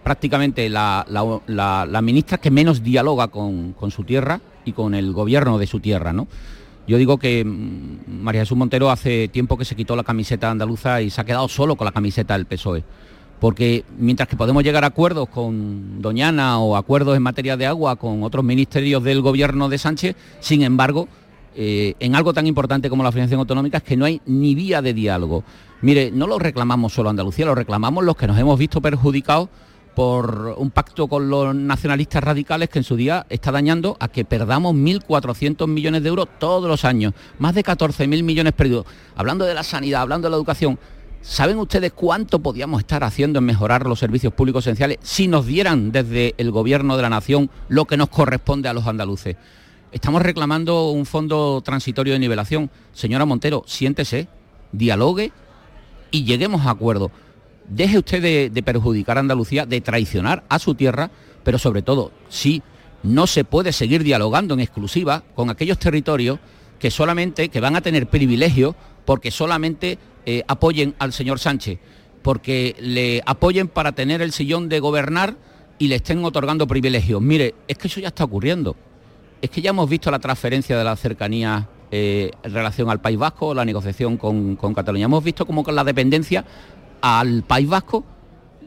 prácticamente 0.02 0.68
la, 0.68 1.06
la, 1.08 1.86
la, 1.86 2.02
ministra 2.02 2.38
que 2.38 2.50
menos 2.50 2.82
dialoga 2.82 3.28
con, 3.28 3.72
con 3.72 3.90
su 3.90 4.04
tierra 4.04 4.40
y 4.64 4.72
con 4.72 4.94
el 4.94 5.12
gobierno 5.12 5.58
de 5.58 5.66
su 5.66 5.80
tierra, 5.80 6.12
¿no? 6.12 6.26
Yo 6.86 6.98
digo 6.98 7.18
que 7.18 7.44
mm, 7.44 8.22
María 8.22 8.42
Jesús 8.42 8.58
Montero 8.58 8.90
hace 8.90 9.28
tiempo 9.28 9.56
que 9.56 9.64
se 9.64 9.76
quitó 9.76 9.94
la 9.94 10.02
camiseta 10.02 10.50
andaluza 10.50 11.00
y 11.00 11.10
se 11.10 11.20
ha 11.20 11.24
quedado 11.24 11.48
solo 11.48 11.76
con 11.76 11.84
la 11.84 11.92
camiseta 11.92 12.34
del 12.34 12.46
PSOE. 12.46 12.84
Porque 13.38 13.84
mientras 13.98 14.28
que 14.28 14.36
podemos 14.36 14.62
llegar 14.62 14.84
a 14.84 14.88
acuerdos 14.88 15.28
con 15.28 16.00
Doñana 16.00 16.58
o 16.58 16.76
acuerdos 16.76 17.16
en 17.16 17.22
materia 17.22 17.56
de 17.56 17.66
agua 17.66 17.96
con 17.96 18.22
otros 18.22 18.44
ministerios 18.44 19.02
del 19.02 19.20
gobierno 19.20 19.68
de 19.68 19.78
Sánchez, 19.78 20.16
sin 20.38 20.62
embargo, 20.62 21.08
eh, 21.56 21.94
en 21.98 22.14
algo 22.14 22.32
tan 22.32 22.46
importante 22.46 22.88
como 22.88 23.02
la 23.02 23.10
financiación 23.10 23.40
autonómica 23.40 23.78
es 23.78 23.82
que 23.82 23.96
no 23.96 24.04
hay 24.04 24.20
ni 24.26 24.54
vía 24.54 24.80
de 24.80 24.94
diálogo. 24.94 25.42
Mire, 25.80 26.12
no 26.12 26.28
lo 26.28 26.38
reclamamos 26.38 26.92
solo 26.92 27.10
Andalucía, 27.10 27.44
lo 27.44 27.56
reclamamos 27.56 28.04
los 28.04 28.16
que 28.16 28.28
nos 28.28 28.38
hemos 28.38 28.58
visto 28.58 28.80
perjudicados 28.80 29.48
por 29.94 30.54
un 30.56 30.70
pacto 30.70 31.08
con 31.08 31.28
los 31.28 31.54
nacionalistas 31.54 32.22
radicales 32.22 32.68
que 32.68 32.78
en 32.78 32.84
su 32.84 32.96
día 32.96 33.26
está 33.28 33.52
dañando 33.52 33.96
a 34.00 34.08
que 34.08 34.24
perdamos 34.24 34.74
1.400 34.74 35.66
millones 35.66 36.02
de 36.02 36.08
euros 36.08 36.28
todos 36.38 36.68
los 36.68 36.84
años, 36.84 37.12
más 37.38 37.54
de 37.54 37.62
14.000 37.62 38.22
millones 38.22 38.52
perdidos. 38.52 38.86
Hablando 39.16 39.44
de 39.44 39.54
la 39.54 39.62
sanidad, 39.62 40.02
hablando 40.02 40.26
de 40.26 40.30
la 40.30 40.36
educación, 40.36 40.78
¿saben 41.20 41.58
ustedes 41.58 41.92
cuánto 41.92 42.38
podíamos 42.38 42.80
estar 42.80 43.04
haciendo 43.04 43.38
en 43.38 43.44
mejorar 43.44 43.86
los 43.86 43.98
servicios 43.98 44.32
públicos 44.32 44.66
esenciales 44.66 44.98
si 45.02 45.28
nos 45.28 45.46
dieran 45.46 45.92
desde 45.92 46.34
el 46.38 46.50
gobierno 46.50 46.96
de 46.96 47.02
la 47.02 47.10
nación 47.10 47.50
lo 47.68 47.84
que 47.84 47.96
nos 47.96 48.08
corresponde 48.08 48.68
a 48.68 48.74
los 48.74 48.86
andaluces? 48.86 49.36
Estamos 49.92 50.22
reclamando 50.22 50.88
un 50.88 51.04
fondo 51.04 51.60
transitorio 51.62 52.14
de 52.14 52.18
nivelación. 52.18 52.70
Señora 52.94 53.26
Montero, 53.26 53.62
siéntese, 53.66 54.26
dialogue 54.72 55.32
y 56.10 56.24
lleguemos 56.24 56.66
a 56.66 56.70
acuerdo 56.70 57.10
deje 57.68 57.98
usted 57.98 58.50
de, 58.52 58.62
perjudicar 58.62 59.16
a 59.16 59.20
Andalucía, 59.20 59.66
de 59.66 59.80
traicionar 59.80 60.44
a 60.48 60.58
su 60.58 60.74
tierra, 60.74 61.10
pero 61.44 61.58
sobre 61.58 61.82
todo, 61.82 62.12
sí, 62.28 62.62
no 63.02 63.26
se 63.26 63.44
puede 63.44 63.72
seguir 63.72 64.02
dialogando 64.04 64.54
en 64.54 64.60
exclusiva 64.60 65.24
con 65.34 65.50
aquellos 65.50 65.78
territorios 65.78 66.38
que 66.78 66.90
solamente, 66.90 67.48
que 67.48 67.60
van 67.60 67.76
a 67.76 67.80
tener 67.80 68.08
privilegios 68.08 68.74
porque 69.04 69.30
solamente 69.30 69.98
eh, 70.26 70.42
apoyen 70.46 70.94
al 70.98 71.12
señor 71.12 71.38
Sánchez, 71.38 71.78
porque 72.22 72.76
le 72.80 73.22
apoyen 73.26 73.68
para 73.68 73.92
tener 73.92 74.22
el 74.22 74.32
sillón 74.32 74.68
de 74.68 74.80
gobernar 74.80 75.36
y 75.78 75.88
le 75.88 75.96
estén 75.96 76.24
otorgando 76.24 76.66
privilegios. 76.66 77.20
Mire, 77.20 77.54
es 77.66 77.76
que 77.76 77.88
eso 77.88 78.00
ya 78.00 78.08
está 78.08 78.24
ocurriendo. 78.24 78.76
Es 79.40 79.50
que 79.50 79.60
ya 79.60 79.70
hemos 79.70 79.88
visto 79.88 80.10
la 80.10 80.20
transferencia 80.20 80.78
de 80.78 80.84
la 80.84 80.94
cercanía 80.94 81.68
eh, 81.90 82.30
en 82.44 82.54
relación 82.54 82.88
al 82.88 83.00
País 83.00 83.18
Vasco, 83.18 83.52
la 83.52 83.64
negociación 83.64 84.16
con, 84.16 84.54
con 84.54 84.74
Cataluña. 84.74 85.06
Hemos 85.06 85.24
visto 85.24 85.44
como 85.44 85.64
con 85.64 85.74
la 85.74 85.82
dependencia 85.82 86.44
al 87.02 87.42
País 87.42 87.68
Vasco 87.68 88.04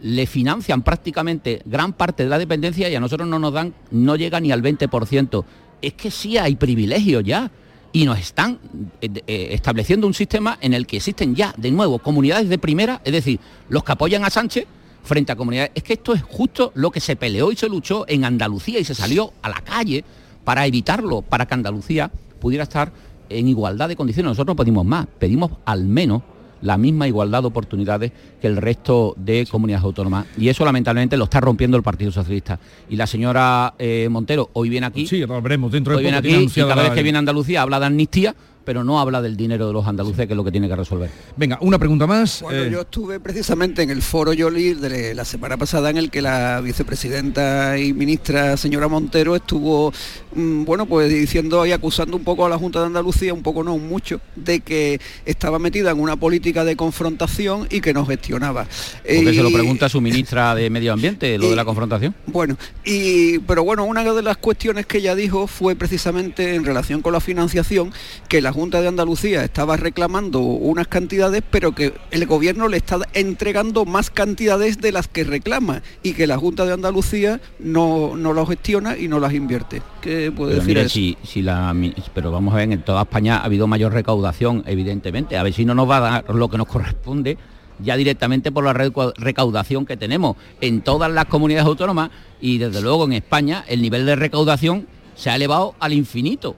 le 0.01 0.27
financian 0.27 0.83
prácticamente 0.83 1.61
gran 1.65 1.93
parte 1.93 2.23
de 2.23 2.29
la 2.29 2.37
dependencia 2.37 2.87
y 2.89 2.95
a 2.95 2.99
nosotros 2.99 3.27
no 3.27 3.39
nos 3.39 3.53
dan, 3.53 3.73
no 3.89 4.15
llega 4.15 4.39
ni 4.39 4.51
al 4.51 4.61
20%. 4.61 5.43
Es 5.81 5.93
que 5.93 6.11
sí 6.11 6.37
hay 6.37 6.55
privilegios 6.55 7.23
ya 7.23 7.49
y 7.91 8.05
nos 8.05 8.19
están 8.19 8.59
eh, 9.01 9.09
eh, 9.25 9.47
estableciendo 9.51 10.05
un 10.05 10.13
sistema 10.13 10.57
en 10.61 10.73
el 10.73 10.85
que 10.85 10.97
existen 10.97 11.33
ya, 11.33 11.53
de 11.57 11.71
nuevo, 11.71 11.99
comunidades 11.99 12.49
de 12.49 12.57
primera, 12.57 13.01
es 13.05 13.13
decir, 13.13 13.39
los 13.69 13.83
que 13.83 13.93
apoyan 13.93 14.25
a 14.25 14.29
Sánchez 14.29 14.67
frente 15.03 15.31
a 15.31 15.35
comunidades. 15.35 15.71
Es 15.75 15.83
que 15.83 15.93
esto 15.93 16.13
es 16.13 16.21
justo 16.21 16.71
lo 16.75 16.91
que 16.91 16.99
se 16.99 17.15
peleó 17.15 17.51
y 17.51 17.55
se 17.55 17.69
luchó 17.69 18.05
en 18.07 18.25
Andalucía 18.25 18.79
y 18.79 18.83
se 18.83 18.93
salió 18.93 19.31
a 19.41 19.49
la 19.49 19.61
calle 19.61 20.03
para 20.43 20.65
evitarlo, 20.65 21.21
para 21.21 21.45
que 21.45 21.53
Andalucía 21.53 22.11
pudiera 22.39 22.63
estar 22.63 22.91
en 23.29 23.47
igualdad 23.47 23.87
de 23.87 23.95
condiciones. 23.95 24.31
Nosotros 24.31 24.57
pedimos 24.57 24.85
más, 24.85 25.07
pedimos 25.17 25.51
al 25.65 25.85
menos 25.85 26.21
la 26.61 26.77
misma 26.77 27.07
igualdad 27.07 27.41
de 27.41 27.47
oportunidades 27.47 28.11
que 28.41 28.47
el 28.47 28.57
resto 28.57 29.13
de 29.17 29.47
comunidades 29.49 29.85
autónomas. 29.85 30.25
Y 30.37 30.49
eso 30.49 30.65
lamentablemente 30.65 31.17
lo 31.17 31.25
está 31.25 31.39
rompiendo 31.41 31.77
el 31.77 31.83
Partido 31.83 32.11
Socialista. 32.11 32.59
Y 32.89 32.95
la 32.95 33.07
señora 33.07 33.73
eh, 33.77 34.07
Montero 34.09 34.49
hoy 34.53 34.69
viene 34.69 34.87
aquí. 34.87 35.07
Sí, 35.07 35.23
veremos 35.25 35.71
dentro 35.71 35.93
de 35.93 35.97
hoy 35.97 36.03
viene 36.03 36.17
aquí 36.17 36.35
y 36.35 36.61
cada 36.61 36.83
vez 36.83 36.91
que 36.91 37.03
viene 37.03 37.17
a 37.17 37.19
Andalucía 37.19 37.61
habla 37.61 37.79
de 37.79 37.85
amnistía 37.85 38.35
pero 38.65 38.83
no 38.83 38.99
habla 38.99 39.21
del 39.21 39.37
dinero 39.37 39.67
de 39.67 39.73
los 39.73 39.85
andaluces, 39.85 40.25
que 40.25 40.33
es 40.33 40.37
lo 40.37 40.43
que 40.43 40.51
tiene 40.51 40.67
que 40.67 40.75
resolver. 40.75 41.09
Venga, 41.37 41.59
una 41.61 41.77
pregunta 41.77 42.07
más. 42.07 42.41
Bueno, 42.41 42.63
eh. 42.63 42.69
yo 42.71 42.81
estuve 42.81 43.19
precisamente 43.19 43.83
en 43.83 43.91
el 43.91 44.01
foro 44.01 44.33
Yoli 44.33 44.73
de 44.73 45.13
la 45.13 45.23
semana 45.23 45.55
pasada 45.55 45.91
en 45.91 45.97
el 45.97 46.09
que 46.09 46.21
la 46.21 46.59
vicepresidenta 46.61 47.77
y 47.77 47.93
ministra 47.93 48.57
señora 48.57 48.87
Montero 48.87 49.35
estuvo, 49.35 49.93
bueno, 50.35 50.85
pues 50.85 51.09
diciendo 51.09 51.65
y 51.65 51.71
acusando 51.71 52.17
un 52.17 52.23
poco 52.23 52.45
a 52.45 52.49
la 52.49 52.57
Junta 52.57 52.79
de 52.79 52.87
Andalucía, 52.87 53.33
un 53.33 53.43
poco 53.43 53.63
no, 53.63 53.77
mucho, 53.77 54.19
de 54.35 54.59
que 54.59 54.99
estaba 55.25 55.59
metida 55.59 55.91
en 55.91 55.99
una 55.99 56.15
política 56.15 56.63
de 56.63 56.75
confrontación 56.75 57.67
y 57.69 57.81
que 57.81 57.93
no 57.93 58.05
gestionaba. 58.05 58.67
Porque 59.03 59.33
se 59.33 59.43
lo 59.43 59.51
pregunta 59.51 59.89
su 59.89 60.01
ministra 60.01 60.53
de 60.55 60.69
Medio 60.69 60.93
Ambiente, 60.93 61.37
lo 61.37 61.49
de 61.49 61.55
la 61.55 61.65
confrontación. 61.65 62.13
Bueno, 62.27 62.57
y 62.83 63.39
pero 63.39 63.63
bueno, 63.63 63.85
una 63.85 64.03
de 64.03 64.21
las 64.21 64.37
cuestiones 64.37 64.85
que 64.85 64.97
ella 64.99 65.15
dijo 65.15 65.47
fue 65.47 65.75
precisamente 65.75 66.55
en 66.55 66.65
relación 66.65 67.01
con 67.01 67.13
la 67.13 67.19
financiación 67.19 67.91
que 68.27 68.41
la 68.41 68.51
Junta 68.51 68.81
de 68.81 68.87
Andalucía 68.87 69.43
estaba 69.43 69.77
reclamando 69.77 70.39
unas 70.39 70.87
cantidades, 70.87 71.43
pero 71.49 71.73
que 71.73 71.93
el 72.11 72.25
gobierno 72.25 72.67
le 72.67 72.77
está 72.77 72.99
entregando 73.13 73.85
más 73.85 74.09
cantidades 74.09 74.79
de 74.79 74.91
las 74.91 75.07
que 75.07 75.23
reclama 75.23 75.81
y 76.03 76.13
que 76.13 76.27
la 76.27 76.37
Junta 76.37 76.65
de 76.65 76.73
Andalucía 76.73 77.39
no, 77.59 78.15
no 78.15 78.33
lo 78.33 78.45
gestiona 78.45 78.97
y 78.97 79.07
no 79.07 79.19
las 79.19 79.33
invierte. 79.33 79.81
¿Qué 80.05 80.31
puede 80.31 80.53
decir 80.53 80.77
eso? 80.77 80.89
Si, 80.89 81.17
si 81.23 81.41
la, 81.41 81.75
pero 82.13 82.31
vamos 82.31 82.53
a 82.53 82.57
ver, 82.57 82.71
en 82.71 82.83
toda 82.83 83.01
España 83.01 83.37
ha 83.37 83.45
habido 83.45 83.65
mayor 83.65 83.91
recaudación, 83.91 84.63
evidentemente. 84.67 85.35
A 85.35 85.41
ver 85.41 85.51
si 85.51 85.65
no 85.65 85.73
nos 85.73 85.89
va 85.89 85.97
a 85.97 85.99
dar 85.99 86.35
lo 86.35 86.47
que 86.47 86.59
nos 86.59 86.67
corresponde 86.67 87.39
ya 87.79 87.97
directamente 87.97 88.51
por 88.51 88.63
la 88.63 88.73
recaudación 88.73 89.83
que 89.87 89.97
tenemos 89.97 90.37
en 90.61 90.81
todas 90.81 91.11
las 91.11 91.25
comunidades 91.25 91.65
autónomas 91.65 92.11
y 92.39 92.59
desde 92.59 92.83
luego 92.83 93.05
en 93.05 93.13
España 93.13 93.65
el 93.67 93.81
nivel 93.81 94.05
de 94.05 94.15
recaudación 94.15 94.87
se 95.15 95.31
ha 95.31 95.35
elevado 95.35 95.73
al 95.79 95.91
infinito. 95.91 96.55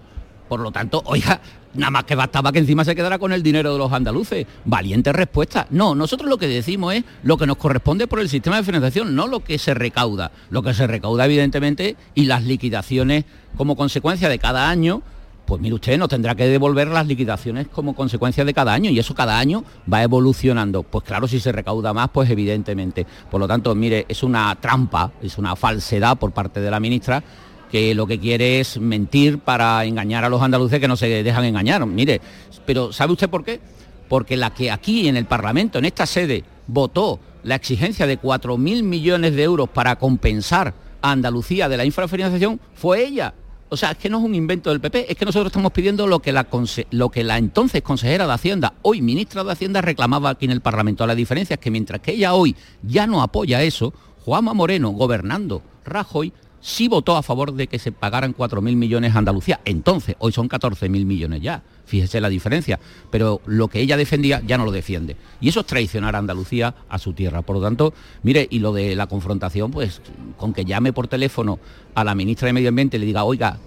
Por 0.49 0.59
lo 0.59 0.71
tanto, 0.71 1.01
oiga, 1.05 1.39
Nada 1.77 1.91
más 1.91 2.03
que 2.05 2.15
bastaba 2.15 2.51
que 2.51 2.59
encima 2.59 2.83
se 2.83 2.95
quedara 2.95 3.19
con 3.19 3.31
el 3.31 3.43
dinero 3.43 3.71
de 3.71 3.77
los 3.77 3.91
andaluces. 3.91 4.47
Valiente 4.65 5.13
respuesta. 5.13 5.67
No, 5.69 5.93
nosotros 5.93 6.29
lo 6.29 6.37
que 6.37 6.47
decimos 6.47 6.95
es 6.95 7.03
lo 7.23 7.37
que 7.37 7.45
nos 7.45 7.57
corresponde 7.57 8.07
por 8.07 8.19
el 8.19 8.29
sistema 8.29 8.57
de 8.57 8.63
financiación, 8.63 9.15
no 9.15 9.27
lo 9.27 9.43
que 9.43 9.59
se 9.59 9.75
recauda. 9.75 10.31
Lo 10.49 10.63
que 10.63 10.73
se 10.73 10.87
recauda, 10.87 11.25
evidentemente, 11.25 11.95
y 12.15 12.25
las 12.25 12.43
liquidaciones 12.43 13.25
como 13.55 13.75
consecuencia 13.75 14.27
de 14.27 14.39
cada 14.39 14.69
año, 14.69 15.03
pues 15.45 15.61
mire 15.61 15.75
usted, 15.75 15.97
nos 15.97 16.09
tendrá 16.09 16.35
que 16.35 16.47
devolver 16.47 16.89
las 16.89 17.07
liquidaciones 17.07 17.67
como 17.67 17.95
consecuencia 17.95 18.43
de 18.43 18.53
cada 18.53 18.73
año 18.73 18.89
y 18.89 18.99
eso 18.99 19.15
cada 19.15 19.39
año 19.39 19.63
va 19.91 20.03
evolucionando. 20.03 20.83
Pues 20.83 21.05
claro, 21.05 21.27
si 21.27 21.39
se 21.39 21.51
recauda 21.51 21.93
más, 21.93 22.09
pues 22.09 22.29
evidentemente. 22.29 23.05
Por 23.31 23.39
lo 23.39 23.47
tanto, 23.47 23.73
mire, 23.73 24.05
es 24.09 24.23
una 24.23 24.53
trampa, 24.59 25.11
es 25.21 25.37
una 25.37 25.55
falsedad 25.55 26.17
por 26.17 26.31
parte 26.31 26.59
de 26.59 26.69
la 26.69 26.79
ministra 26.79 27.23
que 27.71 27.93
lo 27.95 28.07
que 28.07 28.19
quiere 28.19 28.59
es 28.59 28.79
mentir 28.79 29.39
para 29.39 29.83
engañar 29.85 30.23
a 30.23 30.29
los 30.29 30.41
andaluces 30.41 30.79
que 30.79 30.87
no 30.87 30.95
se 30.95 31.23
dejan 31.23 31.45
engañar. 31.45 31.85
Mire, 31.85 32.21
pero 32.65 32.93
¿sabe 32.93 33.13
usted 33.13 33.29
por 33.29 33.43
qué? 33.43 33.59
Porque 34.07 34.37
la 34.37 34.53
que 34.53 34.71
aquí 34.71 35.07
en 35.07 35.17
el 35.17 35.25
Parlamento, 35.25 35.79
en 35.79 35.85
esta 35.85 36.05
sede, 36.05 36.43
votó 36.67 37.19
la 37.43 37.55
exigencia 37.55 38.07
de 38.07 38.19
4.000 38.19 38.83
millones 38.83 39.35
de 39.35 39.43
euros 39.43 39.69
para 39.69 39.97
compensar 39.97 40.73
a 41.01 41.11
Andalucía 41.11 41.69
de 41.69 41.77
la 41.77 41.85
infrafinanciación 41.85 42.59
fue 42.73 43.05
ella. 43.05 43.33
O 43.69 43.75
sea, 43.75 43.91
es 43.91 43.97
que 43.97 44.09
no 44.09 44.19
es 44.19 44.23
un 44.23 44.33
invento 44.33 44.69
del 44.69 44.79
PP, 44.79 45.11
es 45.11 45.17
que 45.17 45.25
nosotros 45.25 45.47
estamos 45.47 45.73
pidiendo 45.73 46.07
lo 46.07 46.19
que 46.19 46.31
la, 46.31 46.47
lo 46.91 47.09
que 47.09 47.23
la 47.23 47.37
entonces 47.37 47.81
consejera 47.81 48.25
de 48.25 48.33
Hacienda, 48.33 48.73
hoy 48.81 49.01
ministra 49.01 49.43
de 49.43 49.51
Hacienda, 49.51 49.81
reclamaba 49.81 50.29
aquí 50.29 50.45
en 50.45 50.51
el 50.51 50.61
Parlamento. 50.61 51.05
La 51.05 51.15
diferencia 51.15 51.55
es 51.55 51.59
que 51.59 51.69
mientras 51.69 51.99
que 51.99 52.13
ella 52.13 52.33
hoy 52.33 52.55
ya 52.81 53.07
no 53.07 53.21
apoya 53.21 53.61
eso, 53.63 53.93
Juanma 54.23 54.53
Moreno, 54.53 54.91
gobernando 54.91 55.61
Rajoy, 55.83 56.31
sí 56.61 56.87
votó 56.87 57.15
a 57.15 57.23
favor 57.23 57.53
de 57.53 57.67
que 57.67 57.79
se 57.79 57.91
pagaran 57.91 58.35
4.000 58.35 58.75
millones 58.75 59.15
a 59.15 59.19
Andalucía. 59.19 59.59
Entonces, 59.65 60.15
hoy 60.19 60.31
son 60.31 60.49
14.000 60.49 60.89
millones 61.05 61.41
ya. 61.41 61.63
Fíjese 61.85 62.19
la 62.19 62.29
diferencia. 62.29 62.79
Pero 63.09 63.41
lo 63.45 63.67
que 63.67 63.79
ella 63.79 63.97
defendía 63.97 64.41
ya 64.45 64.57
no 64.57 64.65
lo 64.65 64.71
defiende. 64.71 65.15
Y 65.39 65.49
eso 65.49 65.61
es 65.61 65.65
traicionar 65.65 66.15
a 66.15 66.19
Andalucía 66.19 66.75
a 66.89 66.99
su 66.99 67.13
tierra. 67.13 67.41
Por 67.41 67.57
lo 67.57 67.61
tanto, 67.61 67.93
mire, 68.23 68.47
y 68.49 68.59
lo 68.59 68.73
de 68.73 68.95
la 68.95 69.07
confrontación, 69.07 69.71
pues 69.71 70.01
con 70.37 70.53
que 70.53 70.65
llame 70.65 70.93
por 70.93 71.07
teléfono 71.07 71.59
a 71.95 72.03
la 72.03 72.15
ministra 72.15 72.47
de 72.47 72.53
Medio 72.53 72.69
Ambiente 72.69 72.97
y 72.97 72.99
le 72.99 73.05
diga, 73.05 73.23
oiga, 73.23 73.59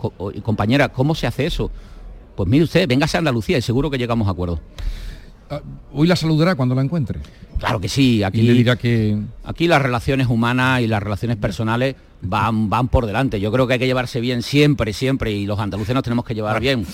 compañera, 0.43 0.91
¿cómo 0.91 1.15
se 1.15 1.27
hace 1.27 1.47
eso? 1.47 1.71
Pues 2.37 2.49
mire 2.49 2.65
usted, 2.65 2.89
véngase 2.89 3.17
a 3.17 3.19
Andalucía 3.19 3.59
y 3.59 3.63
seguro 3.63 3.91
que 3.91 3.99
llegamos 3.99 4.29
a 4.29 4.33
acuerdo. 4.33 4.61
Ah, 5.51 5.61
hoy 5.93 6.07
la 6.07 6.15
saludará 6.15 6.55
cuando 6.55 6.75
la 6.77 6.83
encuentre. 6.83 7.19
Claro 7.59 7.81
que 7.81 7.89
sí, 7.89 8.23
aquí, 8.23 8.41
le 8.41 8.55
dirá 8.55 8.77
que... 8.77 9.19
aquí 9.45 9.67
las 9.67 9.83
relaciones 9.83 10.29
humanas 10.29 10.81
y 10.81 10.87
las 10.87 11.03
relaciones 11.03 11.37
personales 11.37 11.97
van, 12.23 12.71
van 12.71 12.89
por 12.89 13.05
delante. 13.05 13.41
Yo 13.41 13.53
creo 13.53 13.67
que 13.67 13.75
hay 13.75 13.79
que 13.79 13.87
llevarse 13.87 14.21
bien 14.21 14.43
siempre, 14.43 14.93
siempre, 14.93 15.33
y 15.33 15.45
los 15.45 15.59
andaluces 15.59 15.95
nos 15.95 16.05
tenemos 16.05 16.25
que 16.25 16.35
llevar 16.35 16.61
bien. 16.61 16.87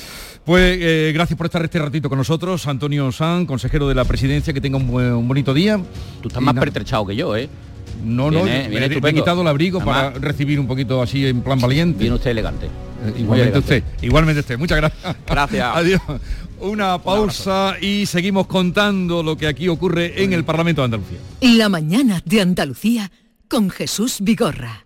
Pues 0.45 0.79
eh, 0.81 1.13
gracias 1.15 1.37
por 1.37 1.47
estar 1.47 1.63
este 1.63 1.79
ratito 1.79 2.09
con 2.09 2.19
nosotros, 2.19 2.67
Antonio 2.67 3.13
San, 3.13 3.47
consejero 3.47 3.89
de 3.89 3.95
la 3.95 4.05
presidencia, 4.05 4.53
que 4.53 4.61
tenga 4.61 4.79
un, 4.79 5.29
bonito 5.29 5.55
día. 5.55 5.79
Tú 6.21 6.29
estás 6.29 6.43
más 6.43 6.55
pertrechado 6.55 7.07
que 7.07 7.15
yo, 7.15 7.37
¿eh? 7.37 7.49
No, 8.05 8.31
no, 8.31 8.45
me, 8.45 8.67
he 8.67 9.15
quitado 9.15 9.43
el 9.43 9.49
abrigo 9.49 9.85
para 9.85 10.11
recibir 10.11 10.61
un 10.61 10.67
poquito 10.67 11.01
así 11.01 11.27
en 11.27 11.43
plan 11.43 11.61
valiente. 11.61 12.01
Viene 12.01 12.17
usted 12.17 12.31
elegante. 12.31 12.67
Eh, 12.67 13.15
igualmente 13.19 13.59
usted, 13.59 13.85
igualmente 14.03 14.41
usted. 14.41 14.59
Muchas 14.59 14.79
gracias. 14.79 15.17
Gracias. 15.27 15.71
Adiós. 15.77 16.01
Una 16.61 16.99
pausa 17.03 17.77
y 17.81 18.07
seguimos 18.07 18.47
contando 18.47 19.23
lo 19.23 19.37
que 19.37 19.47
aquí 19.47 19.69
ocurre 19.69 20.23
en 20.23 20.33
el 20.33 20.45
Parlamento 20.45 20.81
de 20.81 20.87
Andalucía. 20.87 21.19
La 21.41 21.69
mañana 21.69 22.23
de 22.25 22.41
Andalucía 22.41 23.11
con 23.49 23.71
Jesús 23.71 24.19
Vigorra. 24.21 24.86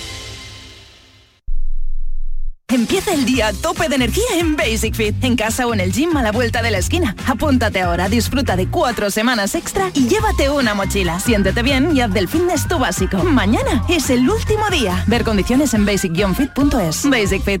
Empieza 2.71 3.13
el 3.13 3.25
día 3.25 3.47
a 3.47 3.53
tope 3.53 3.89
de 3.89 3.95
energía 3.95 4.23
en 4.37 4.55
Basic 4.55 4.95
Fit, 4.95 5.23
en 5.23 5.35
casa 5.35 5.67
o 5.67 5.73
en 5.73 5.81
el 5.81 5.91
gym 5.91 6.15
a 6.15 6.23
la 6.23 6.31
vuelta 6.31 6.61
de 6.61 6.71
la 6.71 6.77
esquina. 6.77 7.15
Apúntate 7.27 7.81
ahora, 7.81 8.07
disfruta 8.07 8.55
de 8.55 8.67
cuatro 8.67 9.11
semanas 9.11 9.55
extra 9.55 9.91
y 9.93 10.07
llévate 10.07 10.49
una 10.49 10.73
mochila. 10.73 11.19
Siéntete 11.19 11.63
bien 11.63 11.95
y 11.95 11.99
haz 11.99 12.13
del 12.13 12.29
fitness 12.29 12.67
tu 12.67 12.79
básico. 12.79 13.23
Mañana 13.23 13.83
es 13.89 14.09
el 14.09 14.29
último 14.29 14.69
día. 14.69 15.03
Ver 15.07 15.23
condiciones 15.25 15.73
en 15.73 15.85
basic-fit.es. 15.85 17.09
Basic 17.09 17.43
Fit. 17.43 17.60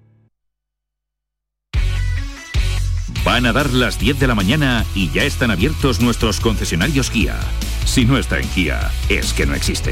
Van 3.23 3.45
a 3.45 3.53
dar 3.53 3.71
las 3.71 3.99
10 3.99 4.19
de 4.19 4.27
la 4.27 4.33
mañana 4.33 4.83
y 4.95 5.11
ya 5.11 5.23
están 5.23 5.51
abiertos 5.51 6.01
nuestros 6.01 6.39
concesionarios 6.39 7.11
Kia. 7.11 7.39
Si 7.85 8.03
no 8.03 8.17
está 8.17 8.39
en 8.39 8.47
Kia, 8.49 8.91
es 9.09 9.31
que 9.33 9.45
no 9.45 9.53
existe. 9.53 9.91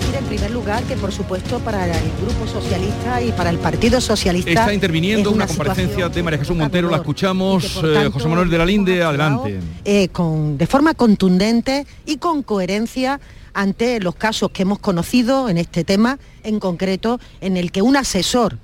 decir 0.00 0.14
en 0.16 0.24
primer 0.24 0.50
lugar 0.50 0.82
que 0.84 0.96
por 0.96 1.12
supuesto 1.12 1.60
para 1.60 1.86
el 1.86 2.10
grupo 2.20 2.44
socialista 2.48 3.22
y 3.22 3.30
para 3.30 3.50
el 3.50 3.58
partido 3.58 4.00
socialista 4.00 4.50
Está 4.50 4.74
interviniendo 4.74 5.30
es 5.30 5.36
una, 5.36 5.46
comparecencia 5.46 6.08
de 6.08 6.22
María 6.24 6.40
Jesús 6.40 6.56
Montero, 6.56 6.90
la 6.90 6.96
escuchamos. 6.96 7.80
eh, 7.84 8.10
José 8.12 8.28
Manuel 8.28 8.50
de 8.50 8.58
la 8.58 8.66
Linde, 8.66 9.02
adelante. 9.04 9.60
eh, 9.84 10.08
con, 10.08 10.58
de 10.58 10.66
forma 10.66 10.94
contundente 10.94 11.86
y 12.04 12.16
con 12.16 12.42
coherencia 12.42 13.20
ante 13.54 14.00
los 14.00 14.16
casos 14.16 14.50
que 14.50 14.62
hemos 14.62 14.80
conocido 14.80 15.48
en 15.48 15.58
este 15.58 15.84
tema, 15.84 16.18
en 16.42 16.58
concreto 16.58 17.20
en 17.40 17.56
el 17.56 17.70
que 17.70 17.80
un 17.82 17.96
asesor 17.96 18.58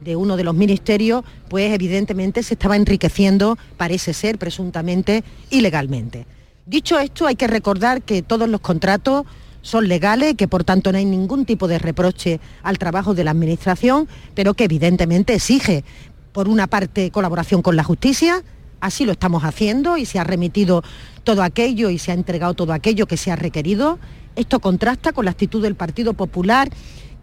de 0.00 0.16
uno 0.16 0.36
de 0.36 0.44
los 0.44 0.54
ministerios, 0.54 1.24
pues 1.48 1.72
evidentemente 1.72 2.42
se 2.42 2.54
estaba 2.54 2.76
enriqueciendo, 2.76 3.58
parece 3.76 4.12
ser, 4.14 4.38
presuntamente, 4.38 5.24
ilegalmente. 5.50 6.26
Dicho 6.66 6.98
esto, 6.98 7.26
hay 7.26 7.36
que 7.36 7.46
recordar 7.46 8.02
que 8.02 8.22
todos 8.22 8.48
los 8.48 8.60
contratos 8.60 9.24
son 9.62 9.88
legales, 9.88 10.34
que 10.36 10.48
por 10.48 10.64
tanto 10.64 10.92
no 10.92 10.98
hay 10.98 11.04
ningún 11.04 11.44
tipo 11.44 11.66
de 11.68 11.78
reproche 11.78 12.40
al 12.62 12.78
trabajo 12.78 13.14
de 13.14 13.24
la 13.24 13.32
Administración, 13.32 14.08
pero 14.34 14.54
que 14.54 14.64
evidentemente 14.64 15.34
exige, 15.34 15.84
por 16.32 16.48
una 16.48 16.66
parte, 16.66 17.10
colaboración 17.10 17.62
con 17.62 17.76
la 17.76 17.82
justicia, 17.82 18.42
así 18.80 19.04
lo 19.04 19.12
estamos 19.12 19.44
haciendo 19.44 19.96
y 19.96 20.06
se 20.06 20.18
ha 20.18 20.24
remitido 20.24 20.82
todo 21.24 21.42
aquello 21.42 21.90
y 21.90 21.98
se 21.98 22.12
ha 22.12 22.14
entregado 22.14 22.54
todo 22.54 22.72
aquello 22.72 23.06
que 23.06 23.16
se 23.16 23.32
ha 23.32 23.36
requerido. 23.36 23.98
Esto 24.36 24.60
contrasta 24.60 25.12
con 25.12 25.24
la 25.24 25.30
actitud 25.30 25.62
del 25.62 25.74
Partido 25.74 26.12
Popular 26.12 26.68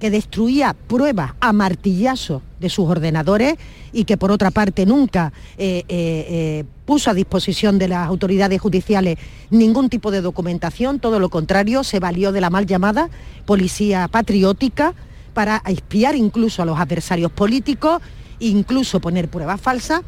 que 0.03 0.11
destruía 0.11 0.73
pruebas 0.73 1.31
a 1.39 1.53
martillazo 1.53 2.41
de 2.59 2.69
sus 2.69 2.89
ordenadores 2.89 3.55
y 3.93 4.03
que 4.03 4.17
por 4.17 4.31
otra 4.31 4.51
parte 4.51 4.85
nunca 4.85 5.31
eh, 5.57 5.85
eh, 5.87 6.25
eh, 6.27 6.65
puso 6.83 7.09
a 7.09 7.13
disposición 7.13 7.79
de 7.79 7.87
las 7.87 8.05
autoridades 8.09 8.59
judiciales 8.59 9.17
ningún 9.49 9.87
tipo 9.87 10.11
de 10.11 10.19
documentación, 10.19 10.99
todo 10.99 11.21
lo 11.21 11.29
contrario, 11.29 11.85
se 11.85 12.01
valió 12.01 12.33
de 12.33 12.41
la 12.41 12.49
mal 12.49 12.65
llamada 12.65 13.09
policía 13.45 14.09
patriótica 14.09 14.93
para 15.33 15.61
espiar 15.67 16.17
incluso 16.17 16.61
a 16.61 16.65
los 16.65 16.77
adversarios 16.77 17.31
políticos, 17.31 18.01
incluso 18.39 18.99
poner 18.99 19.29
pruebas 19.29 19.61
falsas. 19.61 20.01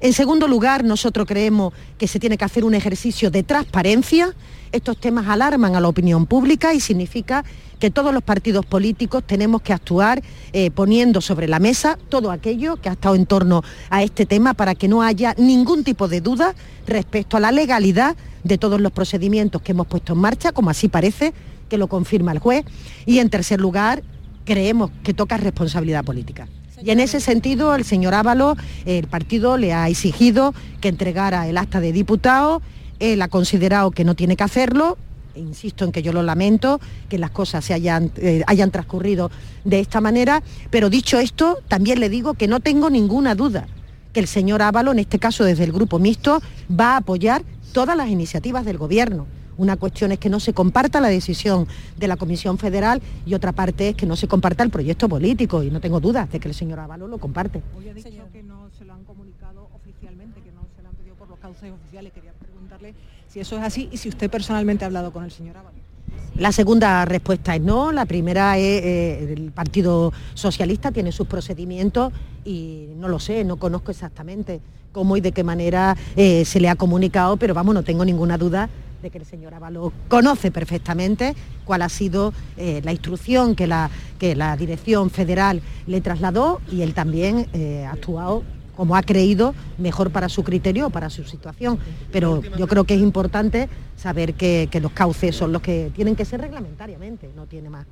En 0.00 0.12
segundo 0.12 0.48
lugar, 0.48 0.82
nosotros 0.82 1.24
creemos 1.24 1.72
que 1.98 2.08
se 2.08 2.18
tiene 2.18 2.36
que 2.36 2.44
hacer 2.44 2.64
un 2.64 2.74
ejercicio 2.74 3.30
de 3.30 3.44
transparencia. 3.44 4.34
Estos 4.72 4.98
temas 4.98 5.28
alarman 5.28 5.76
a 5.76 5.80
la 5.80 5.88
opinión 5.88 6.26
pública 6.26 6.74
y 6.74 6.80
significa 6.80 7.44
que 7.78 7.90
todos 7.90 8.12
los 8.12 8.22
partidos 8.22 8.64
políticos 8.64 9.22
tenemos 9.26 9.62
que 9.62 9.72
actuar 9.72 10.22
eh, 10.52 10.70
poniendo 10.70 11.20
sobre 11.20 11.46
la 11.46 11.58
mesa 11.58 11.98
todo 12.08 12.30
aquello 12.30 12.76
que 12.76 12.88
ha 12.88 12.92
estado 12.92 13.14
en 13.14 13.26
torno 13.26 13.62
a 13.90 14.02
este 14.02 14.26
tema 14.26 14.54
para 14.54 14.74
que 14.74 14.88
no 14.88 15.02
haya 15.02 15.34
ningún 15.36 15.84
tipo 15.84 16.08
de 16.08 16.20
duda 16.20 16.54
respecto 16.86 17.36
a 17.36 17.40
la 17.40 17.52
legalidad 17.52 18.16
de 18.44 18.58
todos 18.58 18.80
los 18.80 18.92
procedimientos 18.92 19.60
que 19.62 19.72
hemos 19.72 19.86
puesto 19.86 20.14
en 20.14 20.20
marcha, 20.20 20.52
como 20.52 20.70
así 20.70 20.88
parece 20.88 21.34
que 21.68 21.78
lo 21.78 21.88
confirma 21.88 22.32
el 22.32 22.38
juez. 22.38 22.64
Y 23.04 23.18
en 23.18 23.28
tercer 23.28 23.60
lugar, 23.60 24.02
creemos 24.44 24.90
que 25.02 25.12
toca 25.12 25.36
responsabilidad 25.36 26.04
política. 26.04 26.48
Y 26.82 26.90
en 26.90 27.00
ese 27.00 27.20
sentido, 27.20 27.74
el 27.74 27.84
señor 27.84 28.14
Ávalo, 28.14 28.56
el 28.84 29.06
partido 29.06 29.56
le 29.56 29.72
ha 29.72 29.88
exigido 29.88 30.54
que 30.80 30.88
entregara 30.88 31.48
el 31.48 31.56
acta 31.56 31.80
de 31.80 31.92
diputado, 31.92 32.60
él 32.98 33.22
ha 33.22 33.28
considerado 33.28 33.90
que 33.90 34.04
no 34.04 34.14
tiene 34.14 34.36
que 34.36 34.44
hacerlo, 34.44 34.96
insisto 35.34 35.84
en 35.84 35.92
que 35.92 36.02
yo 36.02 36.12
lo 36.12 36.22
lamento, 36.22 36.80
que 37.08 37.18
las 37.18 37.30
cosas 37.30 37.64
se 37.64 37.74
hayan, 37.74 38.10
eh, 38.16 38.42
hayan 38.46 38.70
transcurrido 38.70 39.30
de 39.64 39.80
esta 39.80 40.00
manera, 40.00 40.42
pero 40.70 40.90
dicho 40.90 41.18
esto, 41.18 41.58
también 41.68 42.00
le 42.00 42.08
digo 42.08 42.34
que 42.34 42.48
no 42.48 42.60
tengo 42.60 42.90
ninguna 42.90 43.34
duda 43.34 43.66
que 44.12 44.20
el 44.20 44.26
señor 44.26 44.62
Ávalo, 44.62 44.92
en 44.92 45.00
este 45.00 45.18
caso 45.18 45.44
desde 45.44 45.64
el 45.64 45.72
grupo 45.72 45.98
mixto, 45.98 46.40
va 46.70 46.94
a 46.94 46.96
apoyar 46.98 47.42
todas 47.72 47.96
las 47.96 48.08
iniciativas 48.08 48.64
del 48.64 48.78
gobierno. 48.78 49.26
Una 49.58 49.76
cuestión 49.76 50.12
es 50.12 50.18
que 50.18 50.30
no 50.30 50.40
se 50.40 50.54
comparta 50.54 51.00
la 51.00 51.08
decisión 51.08 51.66
de 51.98 52.08
la 52.08 52.16
Comisión 52.16 52.56
Federal 52.56 53.02
y 53.26 53.34
otra 53.34 53.52
parte 53.52 53.90
es 53.90 53.94
que 53.94 54.06
no 54.06 54.16
se 54.16 54.26
comparta 54.26 54.62
el 54.62 54.70
proyecto 54.70 55.08
político 55.08 55.62
y 55.62 55.70
no 55.70 55.80
tengo 55.80 56.00
dudas 56.00 56.30
de 56.30 56.40
que 56.40 56.48
el 56.48 56.54
señor 56.54 56.80
Ávalo 56.80 57.08
lo 57.08 57.18
comparte 57.18 57.62
se 58.76 58.84
lo 58.84 58.92
han 58.92 59.04
comunicado 59.04 59.68
oficialmente, 59.74 60.40
que 60.42 60.52
no 60.52 60.60
se 60.76 60.82
lo 60.82 60.88
han 60.88 60.94
pedido 60.96 61.14
por 61.16 61.28
los 61.28 61.38
cauces 61.38 61.72
oficiales. 61.72 62.12
Quería 62.12 62.32
preguntarle 62.32 62.94
si 63.36 63.40
eso 63.40 63.58
es 63.58 63.64
así 63.64 63.88
y 63.92 63.98
si 63.98 64.08
usted 64.08 64.30
personalmente 64.30 64.84
ha 64.84 64.86
hablado 64.86 65.12
con 65.12 65.22
el 65.22 65.30
señor 65.30 65.58
Ávalo. 65.58 65.76
La 66.36 66.52
segunda 66.52 67.04
respuesta 67.04 67.54
es 67.54 67.60
no, 67.60 67.92
la 67.92 68.06
primera 68.06 68.56
es 68.56 68.82
eh, 68.82 69.34
el 69.36 69.52
Partido 69.52 70.10
Socialista 70.32 70.90
tiene 70.90 71.12
sus 71.12 71.26
procedimientos 71.26 72.14
y 72.46 72.88
no 72.96 73.08
lo 73.08 73.18
sé, 73.18 73.44
no 73.44 73.56
conozco 73.58 73.90
exactamente 73.90 74.62
cómo 74.90 75.18
y 75.18 75.20
de 75.20 75.32
qué 75.32 75.44
manera 75.44 75.94
eh, 76.16 76.46
se 76.46 76.60
le 76.60 76.70
ha 76.70 76.76
comunicado, 76.76 77.36
pero 77.36 77.52
vamos, 77.52 77.74
no 77.74 77.82
tengo 77.82 78.06
ninguna 78.06 78.38
duda 78.38 78.70
de 79.02 79.10
que 79.10 79.18
el 79.18 79.26
señor 79.26 79.52
Ávalo 79.52 79.92
conoce 80.08 80.50
perfectamente 80.50 81.34
cuál 81.66 81.82
ha 81.82 81.90
sido 81.90 82.32
eh, 82.56 82.80
la 82.84 82.92
instrucción 82.92 83.54
que 83.54 83.66
la, 83.66 83.90
que 84.18 84.34
la 84.34 84.56
Dirección 84.56 85.10
Federal 85.10 85.60
le 85.86 86.00
trasladó 86.00 86.62
y 86.72 86.80
él 86.80 86.94
también 86.94 87.48
eh, 87.52 87.84
ha 87.86 87.92
actuado 87.92 88.44
como 88.76 88.94
ha 88.96 89.02
creído 89.02 89.54
mejor 89.78 90.10
para 90.10 90.28
su 90.28 90.44
criterio 90.44 90.86
o 90.86 90.90
para 90.90 91.10
su 91.10 91.24
situación. 91.24 91.78
Pero 92.12 92.42
yo 92.56 92.66
creo 92.68 92.84
que 92.84 92.94
es 92.94 93.00
importante 93.00 93.68
saber 93.96 94.34
que, 94.34 94.68
que 94.70 94.80
los 94.80 94.92
cauces 94.92 95.34
son 95.34 95.52
los 95.52 95.62
que 95.62 95.90
tienen 95.94 96.14
que 96.14 96.24
ser 96.24 96.40
reglamentariamente, 96.40 97.30
no 97.34 97.46
tiene 97.46 97.70
más. 97.70 97.86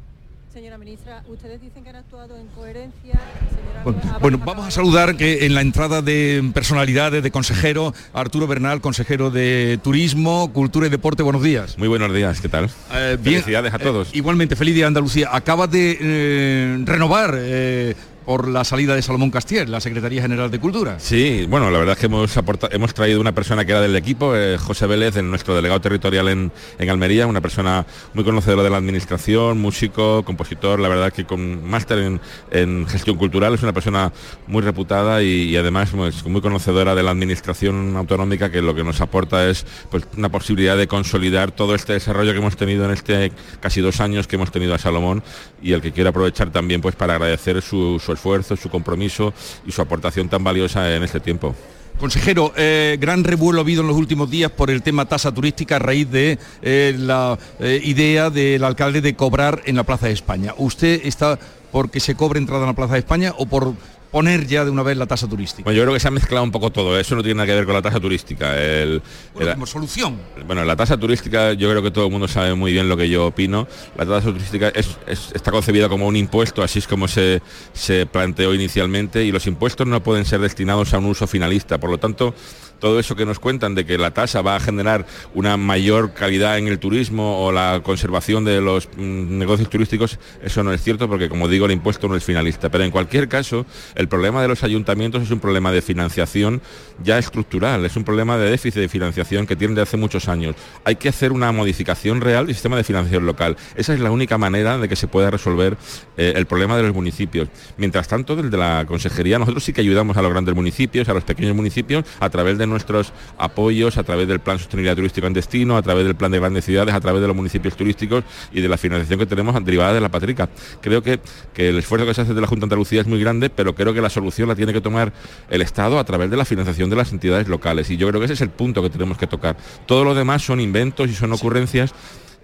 Señora 0.52 0.78
ministra, 0.78 1.24
ustedes 1.28 1.60
dicen 1.60 1.82
que 1.82 1.90
han 1.90 1.96
actuado 1.96 2.36
en 2.38 2.46
coherencia. 2.54 3.18
Señora 3.50 3.82
Bueno, 3.82 4.00
bueno, 4.20 4.38
vamos 4.38 4.64
a 4.68 4.70
saludar 4.70 5.16
que 5.16 5.46
en 5.46 5.54
la 5.54 5.62
entrada 5.62 6.00
de 6.00 6.48
personalidades, 6.54 7.24
de 7.24 7.32
consejero, 7.32 7.92
Arturo 8.12 8.46
Bernal, 8.46 8.80
consejero 8.80 9.32
de 9.32 9.80
Turismo, 9.82 10.52
Cultura 10.52 10.86
y 10.86 10.90
Deporte, 10.90 11.24
buenos 11.24 11.42
días. 11.42 11.76
Muy 11.76 11.88
buenos 11.88 12.14
días, 12.14 12.40
¿qué 12.40 12.48
tal? 12.48 12.66
Eh, 12.94 13.18
bien, 13.20 13.42
Felicidades 13.42 13.74
a 13.74 13.80
todos. 13.80 14.08
eh, 14.10 14.18
igualmente, 14.18 14.54
feliz 14.54 14.76
día 14.76 14.86
Andalucía. 14.86 15.28
Acaba 15.32 15.66
de 15.66 15.98
eh, 16.00 16.78
renovar 16.84 17.34
eh, 17.36 17.96
por 18.24 18.48
la 18.48 18.64
salida 18.64 18.94
de 18.94 19.02
Salomón 19.02 19.30
Castier, 19.30 19.68
la 19.68 19.80
Secretaría 19.80 20.22
General 20.22 20.50
de 20.50 20.58
Cultura. 20.58 20.98
Sí, 20.98 21.46
bueno, 21.48 21.70
la 21.70 21.78
verdad 21.78 21.92
es 21.94 21.98
que 22.00 22.06
hemos, 22.06 22.36
aporta- 22.36 22.68
hemos 22.72 22.94
traído 22.94 23.20
una 23.20 23.32
persona 23.32 23.64
que 23.64 23.72
era 23.72 23.80
del 23.82 23.94
equipo, 23.96 24.34
eh, 24.34 24.56
José 24.58 24.86
Vélez, 24.86 25.16
en 25.16 25.28
nuestro 25.30 25.54
delegado 25.54 25.80
territorial 25.80 26.28
en, 26.28 26.50
en 26.78 26.90
Almería, 26.90 27.26
una 27.26 27.40
persona 27.40 27.84
muy 28.14 28.24
conocedora 28.24 28.62
de 28.62 28.70
la 28.70 28.78
administración, 28.78 29.60
músico, 29.60 30.22
compositor, 30.24 30.80
la 30.80 30.88
verdad 30.88 31.12
que 31.12 31.24
con 31.26 31.68
máster 31.68 32.18
en, 32.50 32.86
gestión 32.88 33.16
cultural, 33.16 33.54
es 33.54 33.62
una 33.62 33.72
persona 33.72 34.12
muy 34.46 34.62
reputada 34.62 35.22
y, 35.22 35.50
y 35.50 35.56
además 35.56 35.90
pues, 35.94 36.24
muy 36.24 36.40
conocedora 36.40 36.94
de 36.94 37.02
la 37.02 37.10
administración 37.10 37.96
autonómica, 37.96 38.50
que 38.50 38.62
lo 38.62 38.74
que 38.74 38.84
nos 38.84 39.00
aporta 39.00 39.48
es 39.50 39.66
pues, 39.90 40.04
una 40.16 40.30
posibilidad 40.30 40.76
de 40.76 40.88
consolidar 40.88 41.50
todo 41.52 41.74
este 41.74 41.92
desarrollo 41.92 42.32
que 42.32 42.38
hemos 42.38 42.56
tenido 42.56 42.84
en 42.86 42.92
este 42.92 43.32
casi 43.60 43.80
dos 43.82 44.00
años 44.00 44.26
que 44.26 44.36
hemos 44.36 44.50
tenido 44.50 44.74
a 44.74 44.78
Salomón 44.78 45.22
y 45.62 45.72
el 45.72 45.82
que 45.82 45.92
quiero 45.92 46.10
aprovechar 46.10 46.50
también 46.50 46.80
pues 46.80 46.94
para 46.96 47.14
agradecer 47.14 47.60
su, 47.60 48.00
su 48.04 48.13
esfuerzo, 48.14 48.56
su 48.56 48.68
compromiso 48.70 49.32
y 49.66 49.72
su 49.72 49.82
aportación 49.82 50.28
tan 50.28 50.42
valiosa 50.42 50.94
en 50.94 51.02
este 51.02 51.20
tiempo. 51.20 51.54
Consejero, 51.98 52.52
eh, 52.56 52.98
gran 53.00 53.22
revuelo 53.22 53.60
ha 53.60 53.62
habido 53.62 53.82
en 53.82 53.88
los 53.88 53.96
últimos 53.96 54.28
días 54.28 54.50
por 54.50 54.68
el 54.68 54.82
tema 54.82 55.04
tasa 55.04 55.32
turística 55.32 55.76
a 55.76 55.78
raíz 55.78 56.10
de 56.10 56.38
eh, 56.60 56.94
la 56.98 57.38
eh, 57.60 57.80
idea 57.84 58.30
del 58.30 58.64
alcalde 58.64 59.00
de 59.00 59.14
cobrar 59.14 59.62
en 59.64 59.76
la 59.76 59.84
Plaza 59.84 60.08
de 60.08 60.12
España. 60.12 60.54
¿Usted 60.58 61.02
está 61.04 61.38
porque 61.70 61.98
se 61.98 62.14
cobre 62.14 62.38
entrada 62.38 62.62
en 62.62 62.68
la 62.68 62.74
Plaza 62.74 62.94
de 62.94 63.00
España 63.00 63.32
o 63.36 63.46
por 63.46 63.74
poner 64.14 64.46
ya 64.46 64.64
de 64.64 64.70
una 64.70 64.84
vez 64.84 64.96
la 64.96 65.06
tasa 65.06 65.26
turística. 65.26 65.64
Bueno, 65.64 65.76
yo 65.76 65.82
creo 65.82 65.92
que 65.92 65.98
se 65.98 66.06
ha 66.06 66.12
mezclado 66.12 66.44
un 66.44 66.52
poco 66.52 66.70
todo, 66.70 66.96
eso 66.96 67.16
no 67.16 67.22
tiene 67.24 67.34
nada 67.34 67.48
que 67.48 67.54
ver 67.56 67.64
con 67.64 67.74
la 67.74 67.82
tasa 67.82 67.98
turística. 67.98 68.56
El, 68.56 69.02
como 69.32 69.66
solución. 69.66 70.20
Bueno, 70.46 70.64
la 70.64 70.76
tasa 70.76 70.96
turística, 70.96 71.52
yo 71.54 71.68
creo 71.68 71.82
que 71.82 71.90
todo 71.90 72.06
el 72.06 72.12
mundo 72.12 72.28
sabe 72.28 72.54
muy 72.54 72.70
bien 72.70 72.88
lo 72.88 72.96
que 72.96 73.08
yo 73.10 73.26
opino. 73.26 73.66
La 73.98 74.06
tasa 74.06 74.30
turística 74.30 74.68
está 74.68 75.50
concebida 75.50 75.88
como 75.88 76.06
un 76.06 76.14
impuesto, 76.14 76.62
así 76.62 76.78
es 76.78 76.86
como 76.86 77.08
se, 77.08 77.42
se 77.72 78.06
planteó 78.06 78.54
inicialmente, 78.54 79.24
y 79.24 79.32
los 79.32 79.48
impuestos 79.48 79.84
no 79.88 80.00
pueden 80.00 80.24
ser 80.24 80.38
destinados 80.38 80.94
a 80.94 80.98
un 80.98 81.06
uso 81.06 81.26
finalista. 81.26 81.78
Por 81.78 81.90
lo 81.90 81.98
tanto, 81.98 82.36
todo 82.84 83.00
eso 83.00 83.16
que 83.16 83.24
nos 83.24 83.38
cuentan 83.38 83.74
de 83.74 83.86
que 83.86 83.96
la 83.98 84.10
tasa 84.10 84.42
va 84.42 84.56
a 84.56 84.60
generar 84.60 85.06
una 85.32 85.56
mayor 85.56 86.12
calidad 86.12 86.58
en 86.58 86.68
el 86.68 86.78
turismo 86.78 87.42
o 87.42 87.50
la 87.50 87.80
conservación 87.82 88.44
de 88.44 88.60
los 88.60 88.88
mm, 88.94 89.38
negocios 89.38 89.70
turísticos, 89.70 90.18
eso 90.42 90.62
no 90.62 90.70
es 90.70 90.82
cierto 90.82 91.08
porque 91.08 91.30
como 91.30 91.48
digo 91.48 91.66
el 91.66 91.72
impuesto 91.72 92.08
no 92.08 92.14
es 92.16 92.24
finalista. 92.24 92.68
Pero 92.68 92.84
en 92.84 92.90
cualquier 92.90 93.26
caso, 93.26 93.64
el 93.94 94.03
problema 94.08 94.42
de 94.42 94.48
los 94.48 94.62
ayuntamientos 94.64 95.22
es 95.22 95.30
un 95.30 95.40
problema 95.40 95.72
de 95.72 95.82
financiación 95.82 96.60
ya 97.02 97.18
estructural, 97.18 97.84
es 97.84 97.96
un 97.96 98.04
problema 98.04 98.38
de 98.38 98.50
déficit 98.50 98.80
de 98.80 98.88
financiación 98.88 99.46
que 99.46 99.56
tiene 99.56 99.74
de 99.74 99.82
hace 99.82 99.96
muchos 99.96 100.28
años. 100.28 100.56
Hay 100.84 100.96
que 100.96 101.08
hacer 101.08 101.32
una 101.32 101.52
modificación 101.52 102.20
real 102.20 102.46
del 102.46 102.54
sistema 102.54 102.76
de 102.76 102.84
financiación 102.84 103.26
local. 103.26 103.56
Esa 103.76 103.94
es 103.94 104.00
la 104.00 104.10
única 104.10 104.38
manera 104.38 104.78
de 104.78 104.88
que 104.88 104.96
se 104.96 105.08
pueda 105.08 105.30
resolver 105.30 105.76
eh, 106.16 106.34
el 106.36 106.46
problema 106.46 106.76
de 106.76 106.84
los 106.84 106.94
municipios. 106.94 107.48
Mientras 107.76 108.08
tanto, 108.08 108.36
desde 108.36 108.56
la 108.56 108.84
consejería 108.86 109.38
nosotros 109.38 109.64
sí 109.64 109.72
que 109.72 109.80
ayudamos 109.80 110.16
a 110.16 110.22
los 110.22 110.30
grandes 110.30 110.54
municipios, 110.54 111.08
a 111.08 111.14
los 111.14 111.24
pequeños 111.24 111.54
municipios, 111.54 112.04
a 112.20 112.30
través 112.30 112.58
de 112.58 112.66
nuestros 112.66 113.12
apoyos 113.38 113.96
a 113.96 114.02
través 114.02 114.28
del 114.28 114.40
Plan 114.40 114.58
Sostenibilidad 114.58 114.96
Turístico 114.96 115.26
en 115.26 115.32
Destino, 115.32 115.76
a 115.76 115.82
través 115.82 116.04
del 116.04 116.14
Plan 116.14 116.30
de 116.30 116.38
Grandes 116.38 116.64
Ciudades, 116.64 116.94
a 116.94 117.00
través 117.00 117.20
de 117.20 117.26
los 117.26 117.36
municipios 117.36 117.76
turísticos 117.76 118.24
y 118.52 118.60
de 118.60 118.68
la 118.68 118.76
financiación 118.76 119.18
que 119.18 119.26
tenemos 119.26 119.54
derivada 119.64 119.94
de 119.94 120.00
la 120.00 120.10
Patrica. 120.10 120.48
Creo 120.80 121.02
que, 121.02 121.20
que 121.54 121.70
el 121.70 121.78
esfuerzo 121.78 122.06
que 122.06 122.14
se 122.14 122.22
hace 122.22 122.34
de 122.34 122.40
la 122.40 122.46
Junta 122.46 122.62
de 122.62 122.66
Andalucía 122.66 123.00
es 123.00 123.06
muy 123.06 123.20
grande, 123.20 123.50
pero 123.50 123.74
creo 123.74 123.93
que 123.94 124.00
la 124.00 124.10
solución 124.10 124.48
la 124.48 124.54
tiene 124.54 124.72
que 124.72 124.80
tomar 124.80 125.12
el 125.48 125.62
Estado 125.62 125.98
a 125.98 126.04
través 126.04 126.30
de 126.30 126.36
la 126.36 126.44
financiación 126.44 126.90
de 126.90 126.96
las 126.96 127.12
entidades 127.12 127.48
locales. 127.48 127.90
Y 127.90 127.96
yo 127.96 128.08
creo 128.08 128.20
que 128.20 128.26
ese 128.26 128.34
es 128.34 128.40
el 128.40 128.50
punto 128.50 128.82
que 128.82 128.90
tenemos 128.90 129.16
que 129.16 129.26
tocar. 129.26 129.56
Todo 129.86 130.04
lo 130.04 130.14
demás 130.14 130.42
son 130.42 130.60
inventos 130.60 131.08
y 131.08 131.14
son 131.14 131.32
ocurrencias 131.32 131.94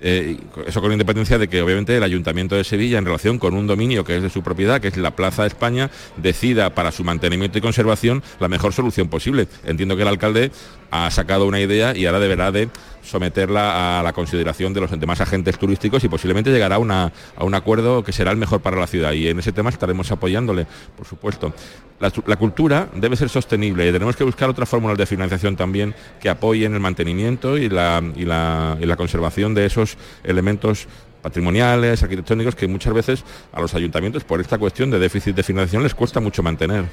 eh, 0.02 0.38
eso 0.66 0.80
con 0.80 0.92
independencia 0.92 1.38
de 1.38 1.48
que 1.48 1.60
obviamente 1.60 1.96
el 1.96 2.02
Ayuntamiento 2.02 2.54
de 2.54 2.64
Sevilla, 2.64 2.98
en 2.98 3.04
relación 3.04 3.38
con 3.38 3.54
un 3.54 3.66
dominio 3.66 4.02
que 4.02 4.16
es 4.16 4.22
de 4.22 4.30
su 4.30 4.42
propiedad, 4.42 4.80
que 4.80 4.88
es 4.88 4.96
la 4.96 5.14
Plaza 5.14 5.42
de 5.42 5.48
España, 5.48 5.90
decida 6.16 6.74
para 6.74 6.90
su 6.90 7.04
mantenimiento 7.04 7.58
y 7.58 7.60
conservación 7.60 8.22
la 8.38 8.48
mejor 8.48 8.72
solución 8.72 9.08
posible. 9.08 9.46
Entiendo 9.64 9.96
que 9.96 10.02
el 10.02 10.08
alcalde 10.08 10.52
ha 10.90 11.10
sacado 11.10 11.46
una 11.46 11.60
idea 11.60 11.96
y 11.96 12.06
ahora 12.06 12.20
deberá 12.20 12.50
de 12.52 12.68
someterla 13.02 14.00
a 14.00 14.02
la 14.02 14.12
consideración 14.12 14.74
de 14.74 14.80
los 14.80 14.98
demás 14.98 15.20
agentes 15.20 15.58
turísticos 15.58 16.04
y 16.04 16.08
posiblemente 16.08 16.50
llegará 16.50 16.76
a, 16.76 17.12
a 17.36 17.44
un 17.44 17.54
acuerdo 17.54 18.04
que 18.04 18.12
será 18.12 18.30
el 18.30 18.36
mejor 18.36 18.60
para 18.60 18.78
la 18.78 18.86
ciudad 18.86 19.12
y 19.12 19.28
en 19.28 19.38
ese 19.38 19.52
tema 19.52 19.70
estaremos 19.70 20.10
apoyándole, 20.12 20.66
por 20.96 21.06
supuesto. 21.06 21.54
La, 21.98 22.36
cultura 22.36 22.88
debe 22.94 23.14
ser 23.14 23.28
sostenible 23.28 23.86
y 23.86 23.92
tenemos 23.92 24.16
que 24.16 24.24
buscar 24.24 24.48
otras 24.48 24.68
fórmulas 24.68 24.96
de 24.96 25.04
financiación 25.04 25.54
también 25.54 25.94
que 26.18 26.30
apoyen 26.30 26.72
el 26.72 26.80
mantenimiento 26.80 27.58
y 27.58 27.68
la, 27.68 28.02
y 28.16 28.24
la 28.24 28.96
conservación 28.96 29.52
de 29.54 29.66
esos 29.66 29.98
elementos 30.24 30.88
patrimoniales, 31.20 32.02
arquitectónicos, 32.02 32.54
que 32.54 32.66
muchas 32.66 32.94
veces 32.94 33.24
a 33.52 33.60
los 33.60 33.74
ayuntamientos 33.74 34.24
por 34.24 34.40
esta 34.40 34.58
cuestión 34.58 34.90
de 34.90 34.98
déficit 34.98 35.36
de 35.36 35.42
financiación 35.42 35.82
les 35.82 35.94
cuesta 35.94 36.20
mucho 36.20 36.42
mantener. 36.42 36.84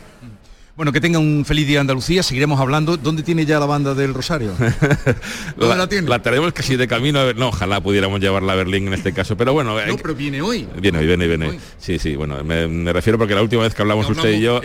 Bueno, 0.77 0.91
que 0.91 1.01
tenga 1.01 1.17
un 1.17 1.43
feliz 1.43 1.65
día 1.65 1.81
Andalucía, 1.81 2.21
seguiremos 2.21 2.59
hablando. 2.59 2.97
¿Dónde 2.97 3.23
tiene 3.23 3.47
ya 3.47 3.59
la 3.59 3.65
banda 3.65 3.95
del 3.95 4.13
Rosario? 4.13 4.51
¿Dónde 5.57 5.75
la, 5.75 5.89
tiene? 5.89 6.07
La 6.07 6.21
tenemos 6.21 6.53
casi 6.53 6.75
de 6.75 6.87
camino. 6.87 7.19
A 7.19 7.33
no, 7.33 7.47
ojalá 7.47 7.81
pudiéramos 7.81 8.19
llevarla 8.19 8.53
a 8.53 8.55
Berlín 8.57 8.85
en 8.85 8.93
este 8.93 9.11
caso, 9.11 9.35
pero 9.35 9.53
bueno. 9.53 9.75
No, 9.75 9.97
pero 9.97 10.13
viene 10.13 10.39
hoy. 10.39 10.67
Viene 10.79 10.99
hoy, 10.99 11.07
viene, 11.07 11.25
viene. 11.25 11.59
Sí, 11.79 11.97
sí, 11.97 12.15
bueno, 12.15 12.43
me, 12.43 12.93
refiero 12.93 13.17
porque 13.17 13.33
la 13.33 13.41
última 13.41 13.63
vez 13.63 13.73
que 13.73 13.81
hablamos, 13.81 14.07
usted 14.07 14.33
y 14.33 14.41
yo 14.41 14.61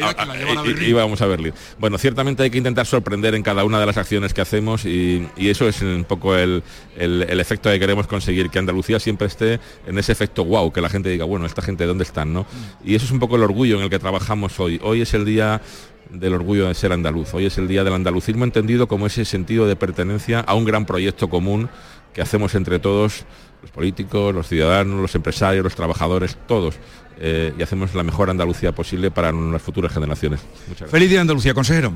íbamos 0.86 1.22
a 1.22 1.26
Berlín. 1.26 1.54
Bueno, 1.78 1.96
ciertamente 1.96 2.42
hay 2.42 2.50
que 2.50 2.58
intentar 2.58 2.84
sorprender 2.84 3.34
en 3.34 3.42
cada 3.42 3.64
una 3.64 3.80
de 3.80 3.86
las 3.86 3.96
acciones 3.96 4.34
que 4.34 4.42
hacemos 4.42 4.84
y, 4.84 5.26
eso 5.38 5.66
es 5.66 5.80
un 5.80 6.04
poco 6.04 6.36
el, 6.36 6.62
efecto 6.94 7.70
que 7.70 7.80
queremos 7.80 8.06
conseguir, 8.06 8.50
que 8.50 8.58
Andalucía 8.58 9.00
siempre 9.00 9.28
esté 9.28 9.60
en 9.86 9.96
ese 9.96 10.12
efecto 10.12 10.44
wow, 10.44 10.70
que 10.74 10.82
la 10.82 10.90
gente 10.90 11.08
diga, 11.08 11.24
bueno, 11.24 11.46
esta 11.46 11.62
gente, 11.62 11.86
¿dónde 11.86 12.04
están? 12.04 12.34
¿no? 12.34 12.42
Mm. 12.42 12.90
Y 12.90 12.96
eso 12.96 13.06
es 13.06 13.12
un 13.12 13.18
poco 13.18 13.36
el 13.36 13.44
orgullo 13.44 13.78
en 13.78 13.84
el 13.84 13.88
que 13.88 13.98
trabajamos 13.98 14.60
hoy. 14.60 14.78
Hoy 14.82 15.00
es 15.00 15.14
el 15.14 15.24
día 15.24 15.62
del 16.10 16.34
orgullo 16.34 16.68
de 16.68 16.74
ser 16.74 16.92
andaluz. 16.92 17.32
Hoy 17.34 17.46
es 17.46 17.58
el 17.58 17.68
día 17.68 17.84
del 17.84 17.94
andalucismo 17.94 18.44
entendido 18.44 18.86
como 18.88 19.06
ese 19.06 19.24
sentido 19.24 19.66
de 19.66 19.76
pertenencia 19.76 20.40
a 20.40 20.54
un 20.54 20.64
gran 20.64 20.86
proyecto 20.86 21.28
común 21.28 21.68
que 22.12 22.22
hacemos 22.22 22.54
entre 22.54 22.78
todos, 22.78 23.24
los 23.62 23.70
políticos, 23.70 24.34
los 24.34 24.48
ciudadanos, 24.48 25.00
los 25.00 25.14
empresarios, 25.14 25.64
los 25.64 25.74
trabajadores, 25.74 26.36
todos. 26.46 26.76
Eh, 27.18 27.54
y 27.58 27.62
hacemos 27.62 27.94
la 27.94 28.02
mejor 28.02 28.30
Andalucía 28.30 28.72
posible 28.72 29.10
para 29.10 29.32
las 29.32 29.62
futuras 29.62 29.92
generaciones. 29.92 30.40
Feliz 30.88 31.08
día 31.08 31.20
Andalucía, 31.20 31.54
consejero. 31.54 31.92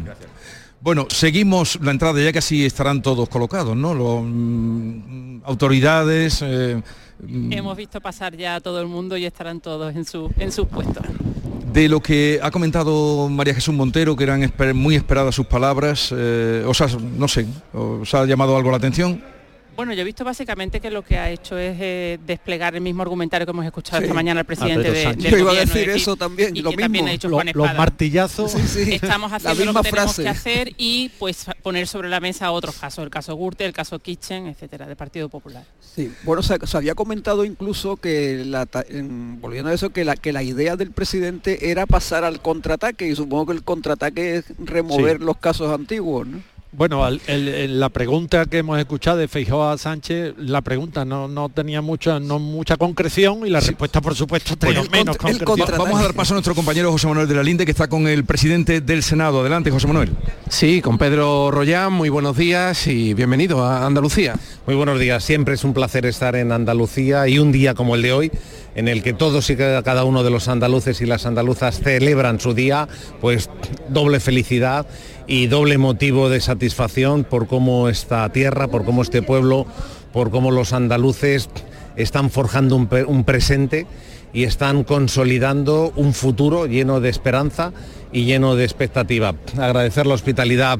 Bueno, 0.80 1.06
seguimos 1.10 1.80
la 1.82 1.90
entrada, 1.90 2.22
ya 2.22 2.32
que 2.32 2.38
así 2.38 2.64
estarán 2.64 3.02
todos 3.02 3.28
colocados, 3.28 3.76
¿no? 3.76 3.94
Los, 3.94 4.22
mm, 4.24 5.40
autoridades... 5.44 6.42
Eh, 6.42 6.80
mm. 7.26 7.52
Hemos 7.52 7.76
visto 7.76 8.00
pasar 8.00 8.36
ya 8.36 8.56
a 8.56 8.60
todo 8.60 8.80
el 8.80 8.86
mundo 8.86 9.16
y 9.16 9.24
estarán 9.24 9.60
todos 9.60 9.94
en, 9.96 10.04
su, 10.04 10.30
en 10.38 10.52
sus 10.52 10.66
puestos 10.68 11.04
de 11.76 11.90
lo 11.90 12.00
que 12.00 12.40
ha 12.42 12.50
comentado 12.50 13.28
María 13.28 13.52
Jesús 13.52 13.74
Montero, 13.74 14.16
que 14.16 14.24
eran 14.24 14.50
muy 14.74 14.94
esperadas 14.94 15.34
sus 15.34 15.44
palabras, 15.44 16.10
eh, 16.16 16.64
o 16.66 16.72
sea, 16.72 16.86
no 17.18 17.28
sé, 17.28 17.46
¿os 17.74 18.14
ha 18.14 18.24
llamado 18.24 18.56
algo 18.56 18.70
la 18.70 18.78
atención? 18.78 19.22
Bueno, 19.76 19.92
yo 19.92 20.00
he 20.00 20.04
visto 20.04 20.24
básicamente 20.24 20.80
que 20.80 20.90
lo 20.90 21.02
que 21.02 21.18
ha 21.18 21.30
hecho 21.30 21.58
es 21.58 21.76
eh, 21.78 22.18
desplegar 22.26 22.74
el 22.74 22.80
mismo 22.80 23.02
argumentario 23.02 23.46
que 23.46 23.50
hemos 23.50 23.66
escuchado 23.66 24.02
esta 24.02 24.14
mañana 24.14 24.40
al 24.40 24.46
presidente 24.46 24.90
de, 24.90 25.12
del 25.14 25.18
Yo 25.18 25.38
iba 25.38 25.50
a 25.52 25.54
decir, 25.54 25.90
eso 25.90 26.16
también, 26.16 26.56
y 26.56 26.62
lo 26.62 26.70
que 26.70 26.76
mismo. 26.76 26.84
También 26.86 27.08
ha 27.08 27.10
dicho 27.10 27.28
Juan 27.28 27.50
los 27.52 27.74
martillazos. 27.74 28.54
Estamos 28.54 29.30
haciendo 29.32 29.72
lo 29.72 29.82
que 29.82 29.90
tenemos 29.90 30.16
que 30.16 30.28
hacer 30.28 30.72
y 30.78 31.10
pues 31.18 31.44
poner 31.62 31.86
sobre 31.86 32.08
la 32.08 32.20
mesa 32.20 32.50
otros 32.52 32.76
casos, 32.76 33.04
el 33.04 33.10
caso 33.10 33.36
Gürtel, 33.36 33.66
el 33.66 33.72
caso 33.74 33.98
Kitchen, 33.98 34.46
etcétera, 34.46 34.86
del 34.86 34.96
Partido 34.96 35.28
Popular. 35.28 35.64
Sí, 35.94 36.10
bueno, 36.22 36.42
se, 36.42 36.56
había 36.72 36.94
comentado 36.94 37.44
incluso 37.44 37.96
que, 37.98 38.44
la, 38.46 38.66
volviendo 39.40 39.70
a 39.70 39.74
eso, 39.74 39.90
que 39.90 40.04
la, 40.04 40.16
que 40.16 40.32
la 40.32 40.42
idea 40.42 40.76
del 40.76 40.90
presidente 40.90 41.70
era 41.70 41.84
pasar 41.84 42.24
al 42.24 42.40
contraataque 42.40 43.06
y 43.08 43.14
supongo 43.14 43.46
que 43.46 43.52
el 43.52 43.62
contraataque 43.62 44.36
es 44.36 44.44
remover 44.58 45.20
los 45.20 45.36
casos 45.36 45.70
antiguos, 45.70 46.26
¿no? 46.26 46.55
Bueno, 46.72 47.08
la 47.28 47.88
pregunta 47.88 48.44
que 48.46 48.58
hemos 48.58 48.78
escuchado 48.78 49.18
de 49.18 49.28
Feijóo 49.28 49.64
a 49.64 49.78
Sánchez, 49.78 50.34
la 50.36 50.60
pregunta 50.60 51.04
no, 51.04 51.26
no 51.26 51.48
tenía 51.48 51.80
mucha, 51.80 52.20
no 52.20 52.38
mucha 52.38 52.76
concreción 52.76 53.46
y 53.46 53.50
la 53.50 53.60
respuesta, 53.60 54.00
por 54.00 54.14
supuesto, 54.14 54.56
tenía 54.56 54.82
menos 54.90 55.16
concreción. 55.16 55.78
Vamos 55.78 56.00
a 56.00 56.02
dar 56.02 56.14
paso 56.14 56.34
a 56.34 56.36
nuestro 56.36 56.54
compañero 56.54 56.92
José 56.92 57.06
Manuel 57.06 57.28
de 57.28 57.34
la 57.34 57.42
Linde, 57.42 57.64
que 57.64 57.70
está 57.70 57.88
con 57.88 58.06
el 58.06 58.24
presidente 58.24 58.80
del 58.80 59.02
Senado. 59.02 59.40
Adelante, 59.40 59.70
José 59.70 59.86
Manuel. 59.86 60.10
Sí, 60.50 60.82
con 60.82 60.98
Pedro 60.98 61.50
Royán, 61.50 61.92
muy 61.92 62.08
buenos 62.08 62.36
días 62.36 62.86
y 62.88 63.14
bienvenido 63.14 63.64
a 63.64 63.86
Andalucía. 63.86 64.34
Muy 64.66 64.74
buenos 64.74 65.00
días, 65.00 65.24
siempre 65.24 65.54
es 65.54 65.64
un 65.64 65.72
placer 65.72 66.04
estar 66.04 66.36
en 66.36 66.52
Andalucía 66.52 67.26
y 67.28 67.38
un 67.38 67.52
día 67.52 67.74
como 67.74 67.94
el 67.94 68.02
de 68.02 68.12
hoy 68.12 68.32
en 68.74 68.88
el 68.88 69.02
que 69.02 69.14
todos 69.14 69.48
y 69.48 69.56
cada 69.56 70.04
uno 70.04 70.22
de 70.22 70.30
los 70.30 70.48
andaluces 70.48 71.00
y 71.00 71.06
las 71.06 71.24
andaluzas 71.24 71.80
celebran 71.80 72.38
su 72.38 72.52
día, 72.52 72.86
pues 73.22 73.48
doble 73.88 74.20
felicidad 74.20 74.86
y 75.26 75.46
doble 75.48 75.78
motivo 75.78 76.28
de 76.28 76.40
satisfacción 76.40 77.24
por 77.24 77.46
cómo 77.46 77.88
esta 77.88 78.28
tierra, 78.30 78.68
por 78.68 78.84
cómo 78.84 79.02
este 79.02 79.22
pueblo, 79.22 79.66
por 80.12 80.30
cómo 80.30 80.50
los 80.50 80.72
andaluces 80.72 81.48
están 81.96 82.30
forjando 82.30 82.76
un, 82.76 83.24
presente 83.24 83.86
y 84.32 84.44
están 84.44 84.84
consolidando 84.84 85.92
un 85.96 86.12
futuro 86.12 86.66
lleno 86.66 87.00
de 87.00 87.08
esperanza 87.08 87.72
y 88.12 88.24
lleno 88.24 88.54
de 88.54 88.64
expectativa. 88.64 89.34
Agradecer 89.58 90.06
la 90.06 90.14
hospitalidad 90.14 90.78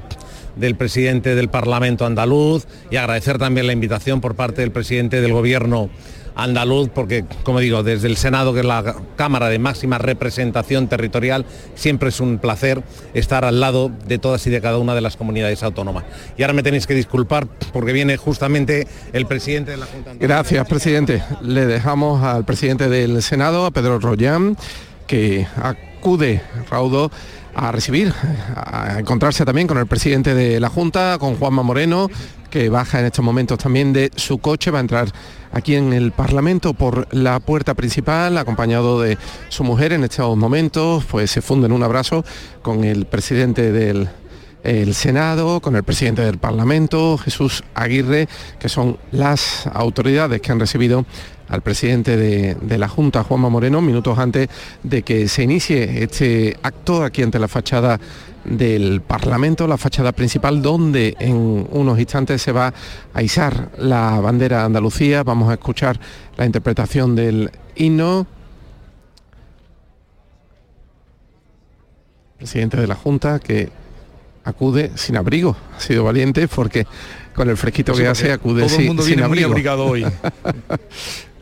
del 0.57 0.74
presidente 0.74 1.34
del 1.34 1.48
Parlamento 1.48 2.07
andaluz 2.07 2.66
y 2.90 2.96
agradecer 2.96 3.38
también 3.38 3.66
la 3.66 3.72
invitación 3.72 4.20
por 4.20 4.34
parte 4.34 4.62
del 4.62 4.72
presidente 4.72 5.20
del 5.20 5.32
Gobierno 5.32 5.90
andaluz, 6.36 6.90
porque, 6.90 7.24
como 7.42 7.61
digo, 7.61 7.82
desde 7.82 8.07
el 8.09 8.16
Senado, 8.16 8.52
que 8.52 8.61
es 8.61 8.66
la 8.66 8.96
Cámara 9.16 9.48
de 9.48 9.59
máxima 9.59 9.98
representación 9.98 10.86
territorial, 10.86 11.46
siempre 11.74 12.11
es 12.11 12.20
un 12.20 12.38
placer 12.38 12.82
estar 13.14 13.44
al 13.44 13.59
lado 13.59 13.90
de 14.07 14.18
todas 14.18 14.46
y 14.46 14.50
de 14.50 14.61
cada 14.61 14.78
una 14.78 14.94
de 14.94 15.00
las 15.00 15.16
comunidades 15.16 15.62
autónomas. 15.62 16.04
Y 16.36 16.42
ahora 16.42 16.52
me 16.52 16.62
tenéis 16.62 16.86
que 16.86 16.94
disculpar 16.94 17.46
porque 17.72 17.92
viene 17.92 18.18
justamente 18.18 18.86
el 19.14 19.26
presidente 19.26 19.72
de 19.72 19.76
la 19.78 19.86
Junta. 19.86 20.12
Gracias, 20.20 20.68
presidente. 20.68 21.22
Le 21.40 21.66
dejamos 21.66 22.22
al 22.22 22.44
presidente 22.44 22.88
del 22.90 23.22
Senado, 23.22 23.64
a 23.64 23.70
Pedro 23.70 23.98
Royán, 23.98 24.59
que 25.07 25.46
acude, 25.57 26.42
Raudo, 26.70 27.11
a 27.57 27.72
recibir, 27.72 28.12
a 28.54 29.00
encontrarse 29.00 29.46
también 29.46 29.66
con 29.66 29.78
el 29.78 29.86
presidente 29.86 30.34
de 30.34 30.61
la 30.61 30.68
Junta, 30.68 31.16
con 31.18 31.36
Juanma 31.36 31.62
Moreno, 31.62 32.11
que 32.50 32.68
baja 32.68 33.00
en 33.00 33.07
estos 33.07 33.24
momentos 33.24 33.59
también 33.59 33.94
de 33.94 34.11
su 34.14 34.38
coche, 34.38 34.70
va 34.70 34.78
a 34.78 34.82
entrar 34.82 35.09
aquí 35.52 35.74
en 35.74 35.94
el 35.94 36.12
Parlamento 36.12 36.74
por 36.74 37.09
la 37.14 37.40
puerta 37.40 37.72
principal, 37.72 38.36
acompañado 38.36 39.00
de 39.00 39.16
su 39.48 39.64
mujer 39.64 39.94
en 39.94 40.04
estos 40.04 40.36
momentos, 40.36 41.04
pues 41.07 41.30
se 41.30 41.40
funde 41.40 41.66
en 41.66 41.72
un 41.72 41.82
abrazo 41.82 42.24
con 42.61 42.84
el 42.84 43.07
presidente 43.07 43.72
del 43.72 44.09
Senado, 44.94 45.61
con 45.61 45.76
el 45.76 45.82
presidente 45.82 46.22
del 46.22 46.38
Parlamento, 46.38 47.16
Jesús 47.16 47.64
Aguirre, 47.74 48.28
que 48.59 48.68
son 48.68 48.98
las 49.12 49.66
autoridades 49.72 50.42
que 50.42 50.52
han 50.52 50.61
recibido 50.61 51.07
al 51.49 51.62
presidente 51.62 52.16
de, 52.16 52.57
de, 52.61 52.78
la 52.78 52.88
Junta, 52.88 53.22
Juanma 53.22 53.49
Moreno, 53.49 53.80
minutos 53.80 54.18
antes 54.18 54.49
de 54.82 55.03
que 55.03 55.28
se 55.28 55.42
inicie 55.42 56.03
este 56.03 56.57
acto 56.62 57.05
aquí 57.05 57.22
ante 57.22 57.38
la 57.38 57.49
fachada 57.49 58.01
del 58.47 59.01
Parlamento, 59.01 59.66
la 59.66 59.76
fachada 59.76 60.12
principal, 60.12 60.62
donde 60.62 61.16
en 61.18 61.66
unos 61.70 61.99
instantes 61.99 62.42
se 62.42 62.53
va 62.53 62.72
a 63.12 63.22
izar 63.22 63.70
la 63.78 64.20
bandera 64.20 64.59
de 64.61 64.64
Andalucía. 64.64 65.22
Vamos 65.22 65.51
a 65.51 65.55
escuchar 65.55 65.99
la 66.36 66.47
interpretación 66.47 67.16
del 67.16 67.51
himno. 67.74 68.26
Presidente 72.38 72.76
de 72.76 72.86
la 72.86 72.94
Junta 72.94 73.38
que 73.38 73.70
acude 74.44 74.92
sin 74.94 75.16
abrigo, 75.16 75.57
ha 75.76 75.80
sido 75.80 76.05
valiente 76.05 76.47
porque 76.47 76.86
con 77.34 77.49
el 77.51 77.57
fresquito 77.57 77.94
que 77.94 78.07
hace 78.07 78.30
acude 78.30 78.62
todo 78.62 78.70
el 78.70 78.76
sin, 78.76 78.86
mundo 78.86 79.03
sin 79.03 79.16
viene 79.16 79.28
muy 79.28 79.38
abrigo. 79.38 79.51
abrigado 79.51 79.86
hoy. 79.86 80.07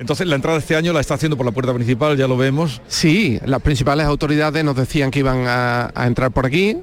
Entonces 0.00 0.26
la 0.26 0.34
entrada 0.34 0.56
este 0.58 0.74
año 0.76 0.92
la 0.94 1.00
está 1.00 1.14
haciendo 1.14 1.36
por 1.36 1.44
la 1.44 1.52
puerta 1.52 1.74
principal, 1.74 2.16
ya 2.16 2.26
lo 2.26 2.36
vemos. 2.36 2.80
Sí, 2.88 3.38
las 3.44 3.60
principales 3.60 4.06
autoridades 4.06 4.64
nos 4.64 4.74
decían 4.74 5.10
que 5.10 5.18
iban 5.18 5.46
a, 5.46 5.92
a 5.94 6.06
entrar 6.06 6.30
por 6.30 6.46
aquí 6.46 6.78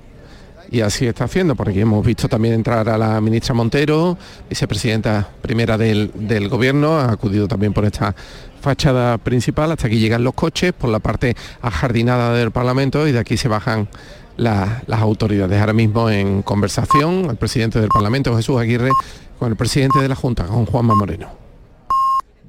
y 0.69 0.81
así 0.81 1.07
está 1.07 1.23
haciendo. 1.23 1.55
Por 1.55 1.67
aquí 1.69 1.79
hemos 1.81 2.05
visto 2.05 2.29
también 2.29 2.53
entrar 2.53 2.87
a 2.87 2.95
la 2.95 3.19
ministra 3.19 3.55
Montero, 3.55 4.17
vicepresidenta 4.47 5.27
primera 5.41 5.79
del, 5.79 6.11
del 6.13 6.47
gobierno, 6.47 6.99
ha 6.99 7.11
acudido 7.11 7.47
también 7.47 7.73
por 7.73 7.85
esta 7.85 8.15
fachada 8.61 9.17
principal. 9.17 9.71
Hasta 9.71 9.87
aquí 9.87 9.97
llegan 9.97 10.23
los 10.23 10.35
coches 10.35 10.73
por 10.73 10.91
la 10.91 10.99
parte 10.99 11.35
ajardinada 11.63 12.33
del 12.35 12.51
Parlamento 12.51 13.07
y 13.07 13.13
de 13.13 13.19
aquí 13.19 13.35
se 13.35 13.47
bajan 13.47 13.89
la- 14.35 14.83
las 14.85 15.01
autoridades. 15.01 15.59
Ahora 15.59 15.73
mismo 15.73 16.07
en 16.11 16.43
conversación 16.43 17.25
el 17.31 17.37
presidente 17.37 17.79
del 17.79 17.89
Parlamento, 17.89 18.35
Jesús 18.37 18.59
Aguirre, 18.59 18.91
con 19.39 19.49
el 19.49 19.55
presidente 19.55 19.97
de 19.99 20.07
la 20.07 20.15
Junta, 20.15 20.43
con 20.45 20.67
Juanma 20.67 20.93
Moreno. 20.93 21.29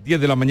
10 0.04 0.20
de 0.22 0.28
la 0.28 0.36
mañana. 0.36 0.46